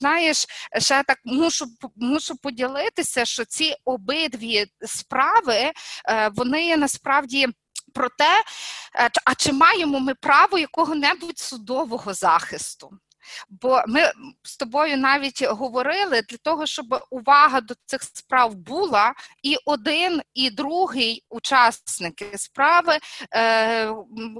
знаєш, 0.00 0.46
ще 0.78 1.02
так 1.02 1.18
мушу 1.24 1.66
мушу 1.96 2.36
поділитися, 2.36 3.24
що 3.24 3.44
ці 3.44 3.74
обидві 3.84 4.66
справи 4.86 5.72
е, 6.08 6.30
вони 6.34 6.76
насправді. 6.76 7.46
Про 7.94 8.08
те, 8.08 8.42
е, 8.94 9.10
а 9.24 9.34
чи 9.34 9.52
маємо 9.52 10.00
ми 10.00 10.14
право 10.14 10.58
якого-небудь 10.58 11.38
судового 11.38 12.14
захисту? 12.14 12.90
Бо 13.48 13.82
ми 13.86 14.12
з 14.42 14.56
тобою 14.56 14.96
навіть 14.96 15.42
говорили 15.42 16.22
для 16.22 16.36
того, 16.36 16.66
щоб 16.66 17.06
увага 17.10 17.60
до 17.60 17.74
цих 17.86 18.02
справ 18.02 18.54
була, 18.54 19.14
і 19.42 19.56
один, 19.64 20.22
і 20.34 20.50
другий 20.50 21.24
учасники 21.28 22.32
справи 22.38 22.98
е, 23.34 23.94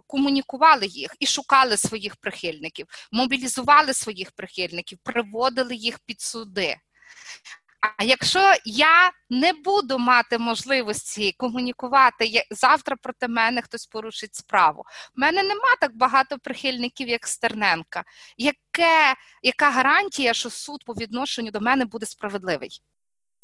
комунікували 0.07 0.87
їх 0.87 1.17
і 1.21 1.27
шукали 1.27 1.77
своїх 1.77 2.17
прихильників, 2.17 2.87
мобілізували 3.13 3.95
своїх 3.95 4.33
прихильників, 4.33 4.99
приводили 5.03 5.75
їх 5.75 5.99
під 6.07 6.21
суди. 6.21 6.77
А 7.81 8.05
якщо 8.05 8.55
я 8.65 9.13
не 9.31 9.53
буду 9.53 9.99
мати 9.99 10.39
можливості 10.39 11.35
комунікувати 11.39 12.47
завтра 12.51 12.97
проти 13.03 13.29
мене 13.29 13.63
хтось 13.63 13.87
порушить 13.87 14.35
справу, 14.35 14.85
в 15.17 15.21
мене 15.21 15.43
нема 15.43 15.77
так 15.81 15.97
багато 15.97 16.39
прихильників, 16.39 17.09
як 17.09 17.27
Стерненка. 17.27 18.05
Яке, 18.37 19.15
Яка 19.43 19.71
гарантія, 19.71 20.35
що 20.35 20.51
суд 20.51 20.85
по 20.85 20.93
відношенню 20.93 21.51
до 21.51 21.61
мене 21.61 21.85
буде 21.85 22.07
справедливий? 22.07 22.83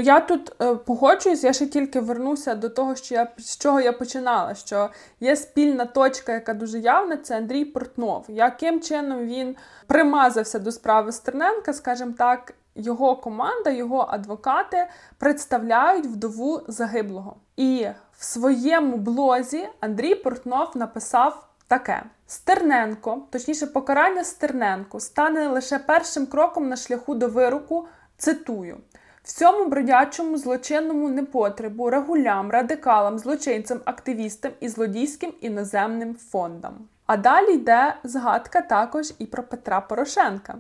Я 0.00 0.20
тут 0.20 0.62
е, 0.62 0.74
погоджуюсь, 0.74 1.44
я 1.44 1.52
ще 1.52 1.66
тільки 1.66 2.00
вернуся 2.00 2.54
до 2.54 2.68
того, 2.68 2.96
що 2.96 3.14
я 3.14 3.32
з 3.38 3.58
чого 3.58 3.80
я 3.80 3.92
починала. 3.92 4.54
Що 4.54 4.90
є 5.20 5.36
спільна 5.36 5.84
точка, 5.84 6.32
яка 6.32 6.54
дуже 6.54 6.78
явна, 6.78 7.16
це 7.16 7.36
Андрій 7.36 7.64
Портнов. 7.64 8.24
Яким 8.28 8.80
чином 8.80 9.26
він 9.26 9.56
примазався 9.86 10.58
до 10.58 10.72
справи 10.72 11.12
Стерненка, 11.12 11.72
скажімо 11.72 12.14
так, 12.18 12.54
його 12.76 13.16
команда, 13.16 13.70
його 13.70 14.06
адвокати 14.10 14.86
представляють 15.18 16.06
вдову 16.06 16.60
загиблого. 16.68 17.36
І 17.56 17.86
в 18.18 18.24
своєму 18.24 18.96
блозі 18.96 19.68
Андрій 19.80 20.14
Портнов 20.14 20.70
написав 20.74 21.48
таке: 21.68 22.02
Стерненко, 22.26 23.22
точніше, 23.30 23.66
покарання 23.66 24.24
Стерненко, 24.24 25.00
стане 25.00 25.48
лише 25.48 25.78
першим 25.78 26.26
кроком 26.26 26.68
на 26.68 26.76
шляху 26.76 27.14
до 27.14 27.28
вироку. 27.28 27.86
Цитую. 28.18 28.78
Всьому 29.22 29.68
бродячому 29.68 30.38
злочинному 30.38 31.08
непотребу, 31.08 31.90
регулям, 31.90 32.50
радикалам, 32.50 33.18
злочинцям, 33.18 33.80
активістам 33.84 34.52
і 34.60 34.68
злодійським 34.68 35.32
іноземним 35.40 36.14
фондам. 36.14 36.74
А 37.06 37.16
далі 37.16 37.52
йде 37.54 37.94
згадка 38.04 38.60
також 38.60 39.12
і 39.18 39.26
про 39.26 39.42
Петра 39.42 39.80
Порошенка, 39.80 40.54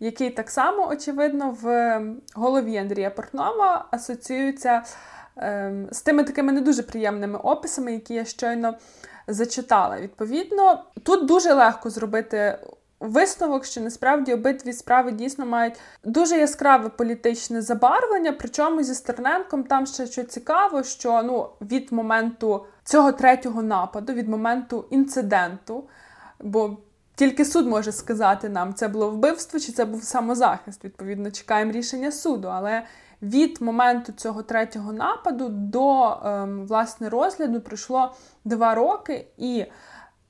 який 0.00 0.30
так 0.30 0.50
само, 0.50 0.88
очевидно, 0.88 1.56
в 1.62 2.00
голові 2.34 2.76
Андрія 2.76 3.10
Портнова 3.10 3.84
асоціюється 3.90 4.82
е, 5.38 5.72
з 5.90 6.02
тими 6.02 6.24
такими 6.24 6.52
не 6.52 6.60
дуже 6.60 6.82
приємними 6.82 7.38
описами, 7.38 7.92
які 7.92 8.14
я 8.14 8.24
щойно 8.24 8.74
зачитала. 9.26 10.00
Відповідно, 10.00 10.84
тут 11.02 11.26
дуже 11.26 11.52
легко 11.52 11.90
зробити 11.90 12.58
висновок, 13.00 13.64
що 13.64 13.80
насправді 13.80 14.34
обидві 14.34 14.72
справи 14.72 15.12
дійсно 15.12 15.46
мають 15.46 15.74
дуже 16.04 16.36
яскраве 16.38 16.88
політичне 16.88 17.62
забарвлення. 17.62 18.32
Причому 18.32 18.82
зі 18.82 18.94
Стерненком 18.94 19.64
там 19.64 19.86
ще 19.86 20.06
що 20.06 20.24
цікаво, 20.24 20.82
що 20.82 21.22
ну 21.22 21.48
від 21.60 21.92
моменту 21.92 22.66
цього 22.84 23.12
третього 23.12 23.62
нападу, 23.62 24.12
від 24.12 24.28
моменту 24.28 24.84
інциденту, 24.90 25.84
бо 26.40 26.76
тільки 27.18 27.44
суд 27.44 27.66
може 27.66 27.92
сказати 27.92 28.48
нам, 28.48 28.74
це 28.74 28.88
було 28.88 29.10
вбивство 29.10 29.60
чи 29.60 29.72
це 29.72 29.84
був 29.84 30.02
самозахист. 30.02 30.84
Відповідно, 30.84 31.30
чекаємо 31.30 31.72
рішення 31.72 32.12
суду. 32.12 32.48
Але 32.48 32.82
від 33.22 33.62
моменту 33.62 34.12
цього 34.12 34.42
третього 34.42 34.92
нападу 34.92 35.48
до 35.48 36.16
ем, 36.24 36.66
власне 36.66 37.08
розгляду 37.08 37.60
пройшло 37.60 38.14
два 38.44 38.74
роки, 38.74 39.26
і 39.38 39.64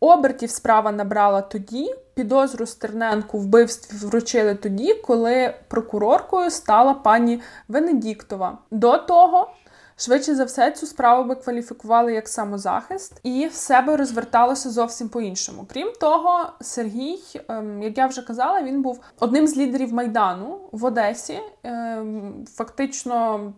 обертів 0.01 0.51
справа 0.51 0.93
набрала 0.93 1.41
тоді. 1.41 1.95
Підозру 2.15 2.67
Стерненку 2.67 3.39
вбивстві 3.39 4.07
вручили 4.07 4.55
тоді, 4.55 4.95
коли 4.95 5.55
прокуроркою 5.69 6.51
стала 6.51 6.95
пані 6.95 7.41
Венедіктова. 7.69 8.59
До 8.71 8.99
того 8.99 9.51
Швидше 10.01 10.35
за 10.35 10.45
все, 10.45 10.71
цю 10.71 10.87
справу 10.87 11.29
би 11.29 11.35
кваліфікували 11.35 12.15
як 12.15 12.29
самозахист, 12.29 13.21
і 13.23 13.47
все 13.47 13.81
би 13.81 13.97
розверталося 13.97 14.71
зовсім 14.71 15.09
по-іншому. 15.09 15.67
Крім 15.73 15.93
того, 16.01 16.47
Сергій, 16.61 17.21
ем, 17.49 17.83
як 17.83 17.99
я 17.99 18.07
вже 18.07 18.23
казала, 18.23 18.63
він 18.63 18.83
був 18.83 19.01
одним 19.21 19.49
з 19.49 19.57
лідерів 19.57 19.93
майдану 19.93 20.61
в 20.73 20.85
Одесі. 20.85 21.41
Ем, 21.63 22.45
фактично. 22.55 23.53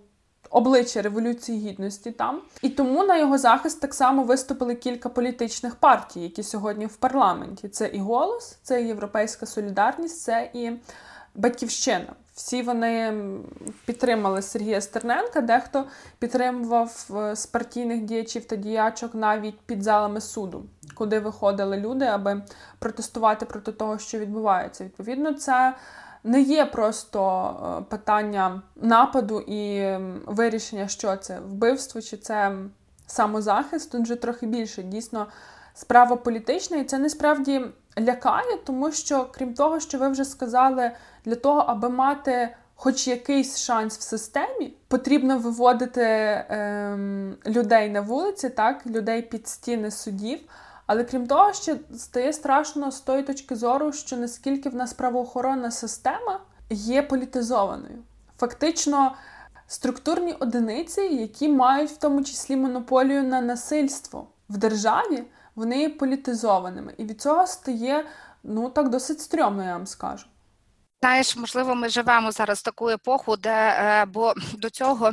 Обличчя 0.52 1.02
Революції 1.02 1.68
Гідності 1.68 2.10
там. 2.10 2.40
І 2.62 2.68
тому 2.68 3.04
на 3.04 3.16
його 3.16 3.38
захист 3.38 3.80
так 3.80 3.94
само 3.94 4.22
виступили 4.22 4.74
кілька 4.74 5.08
політичних 5.08 5.74
партій, 5.74 6.20
які 6.20 6.42
сьогодні 6.42 6.86
в 6.86 6.96
парламенті. 6.96 7.68
Це 7.68 7.86
і 7.88 7.98
голос, 7.98 8.58
це 8.62 8.82
і 8.82 8.86
Європейська 8.86 9.46
Солідарність, 9.46 10.20
це 10.22 10.50
і 10.54 10.70
Батьківщина. 11.34 12.06
Всі 12.34 12.62
вони 12.62 13.14
підтримали 13.86 14.42
Сергія 14.42 14.80
Стерненка, 14.80 15.40
дехто 15.40 15.84
підтримував 16.18 17.10
е, 17.16 17.36
з 17.36 17.46
партійних 17.46 18.04
діячів 18.04 18.44
та 18.44 18.56
діячок 18.56 19.14
навіть 19.14 19.60
під 19.60 19.82
залами 19.82 20.20
суду, 20.20 20.64
куди 20.94 21.18
виходили 21.20 21.76
люди, 21.76 22.04
аби 22.04 22.42
протестувати 22.78 23.46
проти 23.46 23.72
того, 23.72 23.98
що 23.98 24.18
відбувається. 24.18 24.84
Відповідно, 24.84 25.34
це 25.34 25.74
не 26.24 26.40
є 26.40 26.64
просто 26.66 27.50
е, 27.80 27.82
питання 27.90 28.62
нападу 28.76 29.40
і 29.40 29.96
вирішення, 30.26 30.88
що 30.88 31.16
це 31.16 31.40
вбивство, 31.40 32.00
чи 32.00 32.16
це 32.16 32.52
самозахист. 33.06 33.92
Тут 33.92 34.02
вже 34.02 34.16
трохи 34.16 34.46
більше. 34.46 34.82
Дійсно, 34.82 35.26
справа 35.74 36.16
політична, 36.16 36.76
і 36.76 36.84
це 36.84 36.98
насправді 36.98 37.64
лякає, 37.98 38.56
тому 38.64 38.92
що, 38.92 39.26
крім 39.32 39.54
того, 39.54 39.80
що 39.80 39.98
ви 39.98 40.08
вже 40.08 40.24
сказали, 40.24 40.92
для 41.24 41.34
того, 41.34 41.60
аби 41.60 41.88
мати 41.88 42.54
хоч 42.74 43.08
якийсь 43.08 43.58
шанс 43.58 43.98
в 43.98 44.02
системі, 44.02 44.74
потрібно 44.88 45.38
виводити 45.38 46.02
ем, 46.48 47.36
людей 47.46 47.90
на 47.90 48.00
вулиці, 48.00 48.50
так, 48.50 48.86
людей 48.86 49.22
під 49.22 49.48
стіни 49.48 49.90
судів. 49.90 50.40
Але 50.86 51.04
крім 51.04 51.26
того, 51.26 51.52
ще 51.52 51.76
стає 51.96 52.32
страшно 52.32 52.90
з 52.90 53.00
тої 53.00 53.22
точки 53.22 53.56
зору, 53.56 53.92
що 53.92 54.16
наскільки 54.16 54.68
в 54.68 54.74
нас 54.74 54.92
правоохоронна 54.92 55.70
система 55.70 56.40
є 56.70 57.02
політизованою. 57.02 57.98
Фактично, 58.38 59.14
структурні 59.66 60.32
одиниці, 60.32 61.00
які 61.00 61.48
мають 61.48 61.90
в 61.90 61.96
тому 61.96 62.24
числі 62.24 62.56
монополію 62.56 63.22
на 63.22 63.40
насильство 63.40 64.26
в 64.48 64.56
державі, 64.56 65.24
вони 65.54 65.80
є 65.80 65.88
політизованими. 65.88 66.94
І 66.96 67.04
від 67.04 67.20
цього 67.20 67.46
стає 67.46 68.04
ну 68.42 68.68
так 68.68 68.88
досить 68.88 69.20
стрьомно, 69.20 69.64
я 69.64 69.72
вам 69.72 69.86
скажу. 69.86 70.26
Знаєш, 71.02 71.36
можливо, 71.36 71.74
ми 71.74 71.88
живемо 71.88 72.32
зараз 72.32 72.62
таку 72.62 72.88
епоху, 72.88 73.36
де 73.36 73.50
е, 73.50 74.04
бо 74.04 74.34
до 74.52 74.70
цього 74.70 75.12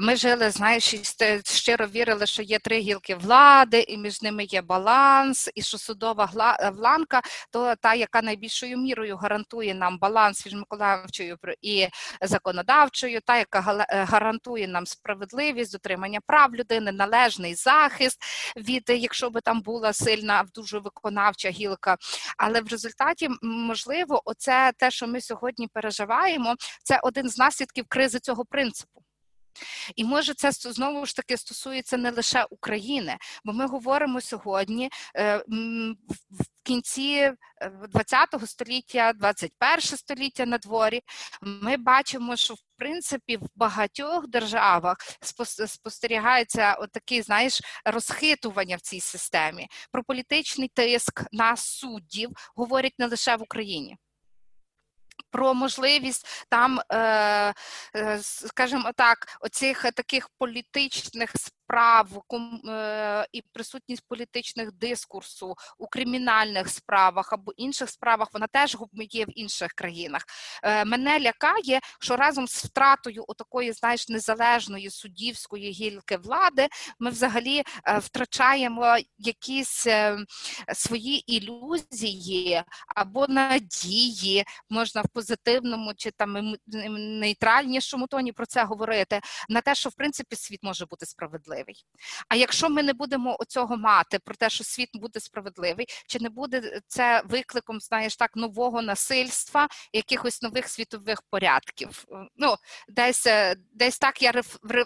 ми 0.00 0.16
жили, 0.16 0.50
знаєш, 0.50 0.94
і 0.94 1.00
щиро 1.44 1.86
вірили, 1.86 2.26
що 2.26 2.42
є 2.42 2.58
три 2.58 2.78
гілки 2.78 3.14
влади, 3.14 3.80
і 3.80 3.98
між 3.98 4.22
ними 4.22 4.44
є 4.44 4.62
баланс, 4.62 5.50
і 5.54 5.62
що 5.62 5.78
судова 5.78 6.30
вланка, 6.72 7.20
то 7.50 7.74
та, 7.80 7.94
яка 7.94 8.22
найбільшою 8.22 8.78
мірою 8.78 9.16
гарантує 9.16 9.74
нам 9.74 9.98
баланс 9.98 10.46
між 10.46 10.54
виконавчою 10.54 11.38
і 11.62 11.88
законодавчою, 12.22 13.20
та 13.20 13.36
яка 13.38 13.86
е, 13.90 14.04
гарантує 14.04 14.68
нам 14.68 14.86
справедливість, 14.86 15.72
дотримання 15.72 16.20
прав 16.26 16.54
людини, 16.54 16.92
належний 16.92 17.54
захист 17.54 18.22
від 18.56 18.82
якщо 18.88 19.30
би 19.30 19.40
там 19.40 19.60
була 19.60 19.92
сильна 19.92 20.44
дуже 20.54 20.78
виконавча 20.78 21.50
гілка. 21.50 21.96
Але 22.38 22.60
в 22.60 22.68
результаті 22.68 23.28
можливо, 23.42 24.22
оце 24.24 24.72
те, 24.78 24.90
що 24.90 25.06
ми 25.06 25.21
сьогодні 25.22 25.68
переживаємо, 25.68 26.54
це 26.84 27.00
один 27.02 27.28
з 27.28 27.38
наслідків 27.38 27.84
кризи 27.88 28.18
цього 28.18 28.44
принципу. 28.44 29.02
І 29.96 30.04
може 30.04 30.34
це 30.34 30.50
знову 30.52 31.06
ж 31.06 31.16
таки 31.16 31.36
стосується 31.36 31.96
не 31.96 32.10
лише 32.10 32.44
України, 32.50 33.16
бо 33.44 33.52
ми 33.52 33.66
говоримо 33.66 34.20
сьогодні 34.20 34.90
е, 35.16 35.44
в 36.30 36.44
кінці 36.62 37.32
ХХ 37.94 38.42
е, 38.42 38.46
століття, 38.46 39.12
21 39.12 39.80
століття 39.80 40.46
на 40.46 40.58
дворі. 40.58 41.00
Ми 41.42 41.76
бачимо, 41.76 42.36
що 42.36 42.54
в 42.54 42.62
принципі 42.76 43.36
в 43.36 43.46
багатьох 43.54 44.28
державах 44.28 44.96
спостерігається 45.66 46.74
отакий, 46.74 47.22
знаєш, 47.22 47.60
розхитування 47.84 48.76
в 48.76 48.80
цій 48.80 49.00
системі. 49.00 49.68
Про 49.92 50.04
політичний 50.04 50.68
тиск 50.68 51.22
на 51.32 51.56
суддів 51.56 52.30
говорять 52.56 52.98
не 52.98 53.06
лише 53.06 53.36
в 53.36 53.42
Україні 53.42 53.96
про 55.30 55.54
можливість 55.54 56.46
там, 56.48 56.80
е, 56.92 57.54
е, 57.96 58.18
скажімо 58.22 58.90
так, 58.96 59.38
оцих 59.40 59.92
таких 59.92 60.28
політичних 60.38 61.36
справ 61.72 62.08
е, 62.68 63.26
і 63.32 63.42
присутність 63.52 64.08
політичних 64.08 64.72
дискурсу 64.72 65.54
у 65.78 65.86
кримінальних 65.86 66.68
справах 66.68 67.32
або 67.32 67.52
інших 67.52 67.90
справах, 67.90 68.28
вона 68.32 68.46
теж 68.46 68.76
є 69.10 69.24
в 69.24 69.38
інших 69.38 69.72
країнах. 69.72 70.22
Мене 70.86 71.20
лякає, 71.20 71.80
що 72.00 72.16
разом 72.16 72.48
з 72.48 72.64
втратою 72.64 73.24
такої, 73.38 73.72
знаєш, 73.72 74.08
незалежної 74.08 74.90
суддівської 74.90 75.70
гілки 75.70 76.16
влади 76.16 76.68
ми 76.98 77.10
взагалі 77.10 77.62
втрачаємо 77.98 78.96
якісь 79.18 79.86
свої 80.74 81.34
ілюзії 81.36 82.62
або 82.96 83.26
надії, 83.28 84.44
можна 84.70 85.02
в 85.02 85.08
позитивному 85.08 85.92
чи 85.96 86.10
там 86.10 86.54
нейтральнішому 87.20 88.06
тоні 88.06 88.32
про 88.32 88.46
це 88.46 88.64
говорити, 88.64 89.20
на 89.48 89.60
те, 89.60 89.74
що 89.74 89.88
в 89.88 89.94
принципі 89.94 90.36
світ 90.36 90.60
може 90.62 90.86
бути 90.86 91.06
справедливий. 91.62 91.84
А 92.28 92.36
якщо 92.36 92.68
ми 92.68 92.82
не 92.82 92.92
будемо 92.92 93.36
оцього 93.38 93.76
мати 93.76 94.18
про 94.18 94.34
те, 94.34 94.50
що 94.50 94.64
світ 94.64 94.88
буде 94.94 95.20
справедливий, 95.20 95.86
чи 96.06 96.18
не 96.20 96.28
буде 96.28 96.80
це 96.86 97.22
викликом, 97.24 97.80
знаєш, 97.80 98.16
так 98.16 98.36
нового 98.36 98.82
насильства, 98.82 99.68
якихось 99.92 100.42
нових 100.42 100.68
світових 100.68 101.22
порядків? 101.30 102.04
Ну 102.36 102.56
десь 102.88 103.26
десь 103.72 103.98
так 103.98 104.22
я 104.22 104.32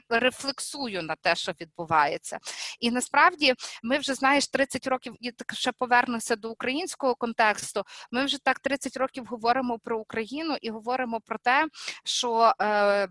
рефлексую 0.08 1.02
на 1.02 1.14
те, 1.14 1.34
що 1.34 1.52
відбувається, 1.60 2.38
і 2.80 2.90
насправді 2.90 3.54
ми 3.82 3.98
вже 3.98 4.14
знаєш 4.14 4.48
30 4.48 4.86
років 4.86 5.14
і 5.20 5.32
так 5.32 5.54
ще 5.54 5.72
повернуся 5.72 6.36
до 6.36 6.50
українського 6.50 7.14
контексту. 7.14 7.82
Ми 8.10 8.24
вже 8.24 8.38
так 8.38 8.58
30 8.58 8.96
років 8.96 9.24
говоримо 9.26 9.78
про 9.78 9.98
Україну 9.98 10.56
і 10.62 10.70
говоримо 10.70 11.20
про 11.20 11.38
те, 11.38 11.68
що 12.04 12.52
е, 12.60 13.08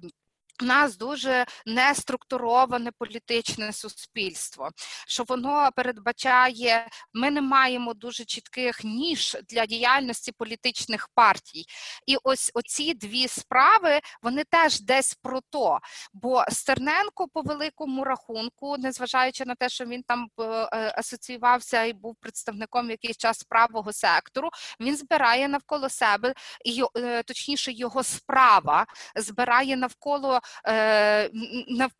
у 0.61 0.65
нас 0.65 0.97
дуже 0.97 1.45
неструктуроване 1.65 2.91
політичне 2.99 3.73
суспільство, 3.73 4.69
що 5.07 5.23
воно 5.23 5.69
передбачає, 5.75 6.87
ми 7.13 7.31
не 7.31 7.41
маємо 7.41 7.93
дуже 7.93 8.25
чітких 8.25 8.83
ніж 8.83 9.37
для 9.49 9.65
діяльності 9.65 10.31
політичних 10.31 11.09
партій. 11.15 11.65
І 12.05 12.17
ось 12.23 12.51
оці 12.53 12.93
дві 12.93 13.27
справи 13.27 13.99
вони 14.21 14.43
теж 14.43 14.81
десь 14.81 15.13
про 15.13 15.41
то. 15.49 15.79
Бо 16.13 16.43
Стерненко, 16.49 17.27
по 17.33 17.41
великому 17.41 18.03
рахунку, 18.03 18.77
незважаючи 18.77 19.45
на 19.45 19.55
те, 19.55 19.69
що 19.69 19.85
він 19.85 20.03
там 20.03 20.27
е, 20.39 20.43
е, 20.43 20.93
асоціювався 20.97 21.83
і 21.83 21.93
був 21.93 22.15
представником 22.15 22.89
якийсь 22.89 23.17
час 23.17 23.43
правого 23.43 23.93
сектору, 23.93 24.49
він 24.79 24.97
збирає 24.97 25.47
навколо 25.47 25.89
себе 25.89 26.33
і 26.65 26.83
е, 26.97 27.23
точніше 27.23 27.71
його 27.71 28.03
справа 28.03 28.85
збирає 29.15 29.77
навколо. 29.77 30.39
Е, 30.67 31.29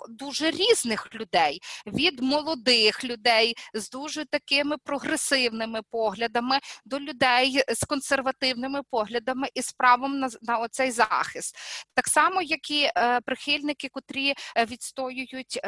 дуже 0.09 0.51
різних 0.51 1.15
людей, 1.15 1.61
від 1.87 2.21
молодих 2.21 3.03
людей 3.03 3.55
з 3.73 3.89
дуже 3.89 4.25
такими 4.25 4.77
прогресивними 4.77 5.81
поглядами 5.91 6.59
до 6.85 6.99
людей 6.99 7.63
з 7.67 7.85
консервативними 7.85 8.81
поглядами 8.91 9.47
і 9.53 9.61
з 9.61 9.71
правом 9.71 10.19
на 10.19 10.29
на 10.41 10.57
оцей 10.57 10.91
захист, 10.91 11.55
так 11.93 12.07
само, 12.07 12.41
як 12.41 12.71
і 12.71 12.91
е, 12.97 13.19
прихильники, 13.25 13.89
котрі 13.89 14.33
е, 14.57 14.65
відстоюють 14.65 15.59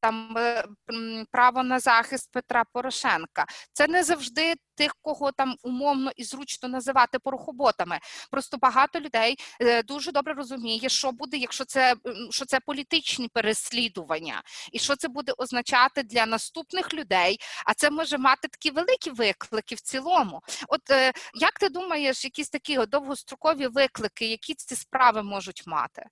там 0.00 0.36
право 1.30 1.62
на 1.62 1.80
захист 1.80 2.30
Петра 2.32 2.64
Порошенка. 2.72 3.46
Це 3.72 3.88
не 3.88 4.02
завжди 4.02 4.54
тих, 4.80 4.96
кого 5.00 5.32
там 5.32 5.56
умовно 5.62 6.10
і 6.16 6.24
зручно 6.24 6.68
називати 6.68 7.18
порохоботами. 7.18 7.98
Просто 8.30 8.56
багато 8.56 9.00
людей 9.00 9.36
е, 9.60 9.82
дуже 9.82 10.12
добре 10.12 10.34
розуміє, 10.34 10.88
що 10.88 11.12
буде, 11.12 11.36
якщо 11.36 11.64
це 11.64 11.94
що 12.30 12.44
це 12.44 12.60
політичні 12.60 13.28
переслідування, 13.28 14.42
і 14.72 14.78
що 14.78 14.96
це 14.96 15.08
буде 15.08 15.32
означати 15.38 16.02
для 16.02 16.26
наступних 16.26 16.94
людей. 16.94 17.40
А 17.66 17.74
це 17.74 17.90
може 17.90 18.18
мати 18.18 18.48
такі 18.48 18.70
великі 18.70 19.10
виклики 19.10 19.74
в 19.74 19.80
цілому. 19.80 20.40
От 20.68 20.90
е, 20.90 21.12
як 21.34 21.58
ти 21.58 21.68
думаєш, 21.68 22.24
якісь 22.24 22.50
такі 22.50 22.76
довгострокові 22.76 23.66
виклики, 23.66 24.26
які 24.26 24.54
ці 24.54 24.76
справи 24.76 25.22
можуть 25.22 25.66
мати? 25.66 26.02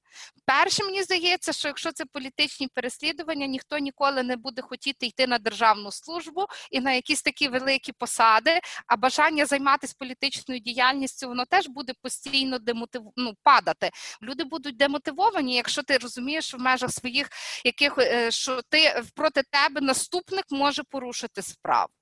Перше, 0.47 0.85
мені 0.85 1.03
здається, 1.03 1.53
що 1.53 1.69
якщо 1.69 1.93
це 1.93 2.05
політичні 2.05 2.69
переслідування, 2.69 3.47
ніхто 3.47 3.78
ніколи 3.79 4.23
не 4.23 4.37
буде 4.37 4.63
хотіти 4.63 5.07
йти 5.07 5.27
на 5.27 5.39
державну 5.39 5.93
службу 5.93 6.47
і 6.71 6.81
на 6.81 6.93
якісь 6.93 7.23
такі 7.23 7.49
великі 7.49 7.93
посади, 7.93 8.61
а 8.87 8.97
бажання 8.97 9.47
займатися 9.47 9.95
політичною 9.99 10.61
діяльністю 10.61 11.29
воно 11.29 11.45
теж 11.45 11.69
буде 11.69 11.93
постійно 12.03 12.59
демотив... 12.59 13.03
ну, 13.17 13.35
падати. 13.43 13.91
Люди 14.23 14.45
будуть 14.45 14.77
демотивовані, 14.77 15.55
якщо 15.55 15.83
ти 15.83 15.99
розумієш 15.99 16.55
в 16.55 16.59
межах 16.59 16.91
своїх 16.91 17.29
яких 17.65 17.99
е, 17.99 18.31
що 18.31 18.63
ти 18.69 19.03
проти 19.15 19.43
тебе 19.43 19.81
наступник 19.81 20.45
може 20.51 20.83
порушити 20.83 21.43
справу. 21.43 21.98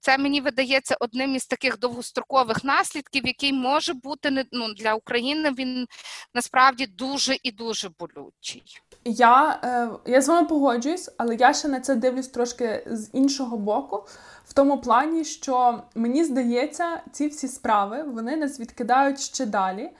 Це 0.00 0.18
мені 0.18 0.40
видається 0.40 0.96
одним 1.00 1.34
із 1.34 1.46
таких 1.46 1.78
довгострокових 1.78 2.64
наслідків, 2.64 3.26
який 3.26 3.52
може 3.52 3.94
бути 3.94 4.46
ну, 4.52 4.74
для 4.74 4.94
України. 4.94 5.50
Він 5.50 5.86
насправді 6.34 6.86
дуже 6.86 7.36
і 7.42 7.50
дуже 7.50 7.90
болючий. 7.98 8.62
Я 9.04 9.60
е, 9.64 10.10
я 10.10 10.20
з 10.20 10.28
вами 10.28 10.48
погоджуюсь, 10.48 11.10
але 11.18 11.36
я 11.36 11.54
ще 11.54 11.68
на 11.68 11.80
це 11.80 11.94
дивлюсь 11.94 12.28
трошки 12.28 12.86
з 12.86 13.10
іншого 13.12 13.56
боку, 13.56 14.06
в 14.44 14.52
тому 14.52 14.80
плані, 14.80 15.24
що 15.24 15.82
мені 15.94 16.24
здається, 16.24 17.02
ці 17.12 17.28
всі 17.28 17.48
справи 17.48 18.02
вони 18.02 18.36
нас 18.36 18.60
відкидають 18.60 19.20
ще 19.20 19.46
далі 19.46 19.90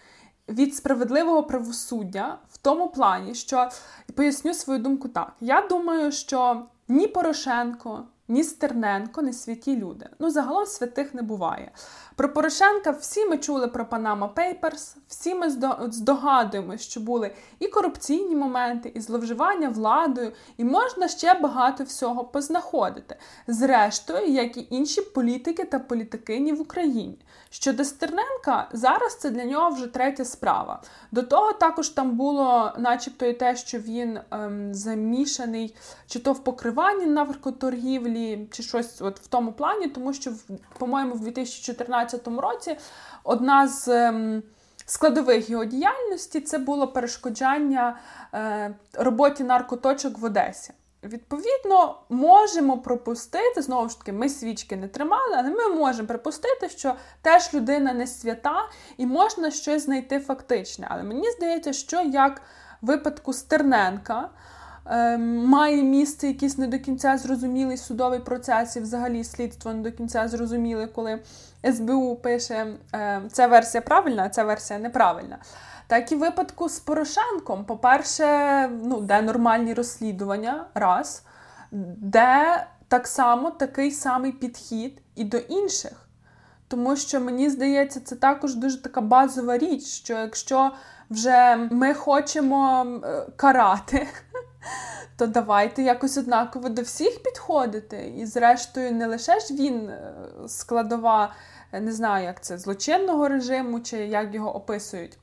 від 0.49 0.77
справедливого 0.77 1.43
правосуддя 1.43 2.39
в 2.51 2.59
тому 2.59 2.89
плані, 2.89 3.35
що 3.35 3.69
поясню 4.15 4.55
свою 4.55 4.79
думку 4.79 5.09
так. 5.09 5.33
Я 5.41 5.61
думаю, 5.61 6.13
що 6.13 6.67
ні 6.89 7.07
Порошенко, 7.07 8.05
ні 8.29 8.45
Стерненко, 8.45 9.23
ні 9.23 9.33
святі 9.33 9.77
люди. 9.77 10.09
Ну, 10.19 10.31
загалом 10.31 10.67
святих 10.67 11.15
не 11.15 11.23
буває. 11.23 11.73
Про 12.17 12.33
Порошенка 12.33 12.91
всі 12.91 13.27
ми 13.27 13.39
чули 13.39 13.69
про 13.69 13.85
Panama 13.85 14.29
Papers, 14.35 14.97
всі 15.09 15.35
ми 15.35 15.51
здогадуємо, 15.91 16.77
що 16.77 17.01
були 17.01 17.31
і 17.59 17.69
корупційні 17.69 18.37
моменти, 18.37 18.93
і 18.95 19.01
зловживання 19.01 19.69
владою, 19.69 20.33
і 20.57 20.65
можна 20.65 21.09
ще 21.09 21.35
багато 21.35 21.85
всього 21.85 22.25
познаходити. 22.25 23.17
Зрештою, 23.47 24.27
як 24.27 24.57
і 24.57 24.67
інші 24.71 25.01
політики 25.01 25.65
та 25.65 25.79
політикині 25.79 26.53
в 26.53 26.61
Україні. 26.61 27.19
Щодо 27.51 27.85
Стерненка, 27.85 28.69
зараз 28.73 29.17
це 29.17 29.31
для 29.31 29.45
нього 29.45 29.71
вже 29.71 29.87
третя 29.87 30.25
справа. 30.25 30.83
До 31.13 31.23
того 31.23 31.53
також 31.53 31.89
там 31.89 32.11
було, 32.11 32.73
начебто, 32.79 33.27
і 33.27 33.33
те, 33.33 33.57
що 33.57 33.79
він 33.79 34.19
ем, 34.31 34.75
замішаний, 34.75 35.77
чи 36.07 36.19
то 36.19 36.33
в 36.33 36.45
покриванні 36.45 37.07
наркоторгівлі, 37.07 38.49
чи 38.53 38.63
щось 38.63 39.03
от 39.03 39.21
в 39.21 39.27
тому 39.27 39.53
плані, 39.53 39.89
тому 39.89 40.13
що, 40.13 40.33
по-моєму, 40.79 41.15
в 41.15 41.21
2014 41.21 42.04
році 42.39 42.77
одна 43.25 43.69
з. 43.69 43.89
Ем, 43.89 44.43
Складових 44.87 45.51
його 45.51 45.65
діяльності 45.65 46.41
це 46.41 46.59
було 46.59 46.89
перешкоджання 46.89 47.97
е, 48.35 48.75
роботі 48.93 49.45
наркоточок 49.45 50.19
в 50.19 50.25
Одесі. 50.25 50.73
Відповідно, 51.05 51.99
можемо 52.09 52.79
пропустити, 52.79 53.63
знову 53.63 53.89
ж 53.89 53.99
таки, 53.99 54.13
ми 54.13 54.29
свічки 54.29 54.77
не 54.77 54.89
тримали, 54.89 55.35
але 55.39 55.51
ми 55.51 55.69
можемо 55.69 56.09
припустити, 56.09 56.69
що 56.69 56.95
теж 57.23 57.55
людина 57.55 57.93
не 57.93 58.07
свята 58.07 58.57
і 58.97 59.07
можна 59.07 59.51
щось 59.51 59.85
знайти 59.85 60.21
фактичне. 60.21 60.87
Але 60.91 61.03
мені 61.03 61.31
здається, 61.31 61.73
що 61.73 62.03
як 62.03 62.43
в 62.83 62.87
випадку 62.87 63.33
Стерненка 63.33 64.29
е, 64.87 65.19
має 65.19 65.83
місце 65.83 66.27
якийсь 66.27 66.59
не 66.59 66.67
до 66.67 66.79
кінця 66.79 67.19
зрозумілий 67.19 67.77
судовий 67.77 68.21
процес, 68.21 68.77
і 68.77 68.81
взагалі 68.81 69.25
слідство 69.25 69.73
не 69.73 69.83
до 69.83 69.93
кінця 69.93 70.29
зрозуміле, 70.29 70.87
коли 70.87 71.21
СБУ 71.73 72.17
пише, 72.17 72.67
е, 72.95 73.23
ця 73.33 73.47
версія 73.47 73.83
правильна, 73.83 74.25
а 74.25 74.29
ця 74.29 74.45
версія 74.45 74.79
неправильна. 74.79 75.39
Так 75.87 76.13
і 76.13 76.17
випадку 76.17 76.69
з 76.69 76.79
Порошенком, 76.79 77.65
по-перше, 77.65 78.69
ну, 78.85 79.01
де 79.01 79.23
нормальні 79.23 79.75
розслідування, 79.75 80.67
раз, 80.75 81.23
де 81.97 82.67
так 82.89 83.07
само 83.07 83.51
такий 83.51 83.91
самий 83.91 84.33
підхід 84.33 85.03
і 85.15 85.25
до 85.25 85.37
інших. 85.37 85.93
Тому 86.69 86.97
що 86.97 87.21
мені 87.21 87.51
здається, 87.51 88.01
це 88.01 88.17
також 88.17 88.55
дуже 88.55 88.83
така 88.83 89.01
базова 89.01 89.59
річ, 89.59 89.85
що 89.85 90.15
якщо 90.15 90.71
вже 91.11 91.57
ми 91.71 91.95
хочемо 91.95 92.87
е, 93.05 93.27
карати, 93.37 94.09
то 95.17 95.27
давайте 95.27 95.83
якось 95.83 96.17
однаково 96.17 96.69
до 96.69 96.83
всіх 96.83 97.23
підходити. 97.23 98.15
І, 98.17 98.27
зрештою, 98.27 98.93
не 98.93 99.07
лише 99.07 99.41
ж 99.41 99.55
він 99.55 99.89
е, 99.89 100.15
складова, 100.49 101.35
не 101.81 101.93
знаю, 101.93 102.25
як 102.25 102.43
це 102.43 102.59
злочинного 102.59 103.29
режиму, 103.29 103.81
чи 103.81 103.97
як 103.97 104.35
його 104.35 104.57
описують 104.57 105.19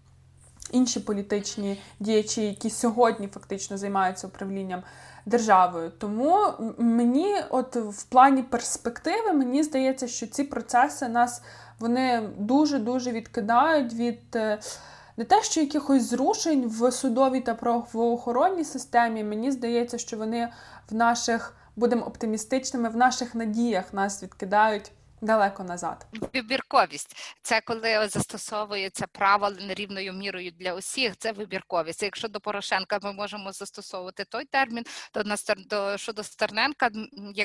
інші 0.72 1.00
політичні 1.00 1.82
діячі, 2.00 2.42
які 2.42 2.70
сьогодні 2.70 3.28
фактично 3.28 3.78
займаються 3.78 4.28
управлінням 4.28 4.84
державою. 5.26 5.92
Тому 5.98 6.38
мені, 6.78 7.36
от 7.50 7.76
в 7.76 8.04
плані 8.04 8.44
перспективи, 8.44 9.34
мені 9.34 9.64
здається, 9.64 10.08
що 10.08 10.28
ці 10.28 10.44
процеси 10.44 11.08
нас 11.08 11.42
вони 11.80 12.30
дуже 12.38 12.80
дуже 12.80 13.12
відкидають 13.12 13.94
від. 13.94 14.36
Е, 14.36 14.60
не 15.18 15.26
те, 15.26 15.44
що 15.44 15.62
якихось 15.62 16.10
зрушень 16.10 16.68
в 16.68 16.92
судовій 16.92 17.42
та 17.42 17.56
правоохоронній 17.56 18.64
системі, 18.64 19.24
мені 19.24 19.52
здається, 19.52 19.98
що 19.98 20.18
вони 20.18 20.50
в 20.92 20.96
наших, 20.96 21.56
будемо 21.76 22.06
оптимістичними, 22.06 22.90
в 22.90 22.96
наших 22.96 23.36
надіях 23.36 23.94
нас 23.94 24.24
відкидають 24.24 24.92
далеко 25.22 25.64
назад. 25.64 26.08
Вибірковість 26.34 27.16
це 27.42 27.62
коли 27.62 28.08
застосовується 28.08 29.08
право 29.08 29.50
нерівною 29.50 30.14
мірою 30.14 30.52
для 30.52 30.74
усіх. 30.74 31.18
Це 31.18 31.32
вибірковість. 31.32 32.04
Якщо 32.04 32.28
до 32.28 32.40
Порошенка 32.40 33.00
ми 33.02 33.14
можемо 33.14 33.52
застосовувати 33.52 34.26
той 34.26 34.46
термін, 34.46 34.84
то 35.12 35.24
на 35.24 35.36
до 35.58 35.98
щодо 35.98 36.24
Стерненка 36.24 36.90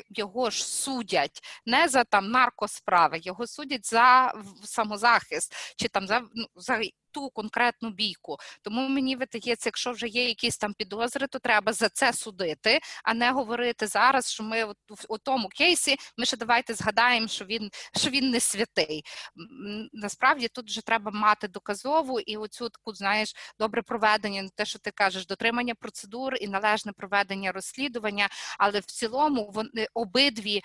його 0.09 0.51
ж 0.51 0.67
судять 0.67 1.41
не 1.67 1.89
за 1.89 2.05
там 2.05 2.31
наркосправи, 2.31 3.19
його 3.23 3.47
судять 3.47 3.87
за 3.87 4.33
самозахист 4.65 5.55
чи 5.77 5.89
там 5.89 6.07
за 6.07 6.21
ну 6.35 6.47
за 6.57 6.81
ту 7.16 7.31
конкретну 7.31 7.90
бійку. 7.90 8.37
Тому 8.62 8.88
мені 8.88 9.16
видається, 9.16 9.68
якщо 9.68 9.92
вже 9.92 10.09
є 10.09 10.29
якісь 10.29 10.59
там 10.59 10.74
підозри, 10.74 11.26
то 11.26 11.38
треба 11.38 11.72
за 11.72 11.88
це 11.88 12.12
судити, 12.12 12.81
а 13.05 13.14
не 13.14 13.31
говорити 13.31 13.87
зараз, 13.87 14.33
що 14.33 14.42
ми 14.42 14.64
у 15.09 15.18
тому 15.18 15.48
кейсі 15.48 15.96
ми 16.16 16.26
ще 16.26 16.37
давайте 16.37 16.74
згадаємо, 16.74 17.29
що 17.29 17.44
він 17.44 17.70
що 17.96 18.11
він 18.11 18.31
не 18.31 18.40
святий. 18.40 19.05
Насправді 19.92 20.48
тут 20.48 20.66
вже 20.66 20.81
треба 20.81 21.11
мати 21.11 21.48
доказову 21.48 22.20
і 22.20 22.37
оцю 22.37 22.68
таку, 22.68 22.94
знаєш, 22.94 23.35
добре 23.59 23.83
проведення, 23.83 24.48
те, 24.55 24.64
що 24.64 24.79
ти 24.79 24.90
кажеш, 24.90 25.26
дотримання 25.26 25.74
процедур 25.74 26.35
і 26.40 26.48
належне 26.48 26.92
проведення 26.92 27.52
розслідування. 27.52 28.29
Але 28.59 28.81
в 28.81 28.85
цілому 28.85 29.50
вони 29.55 29.87
обидві 29.94 30.62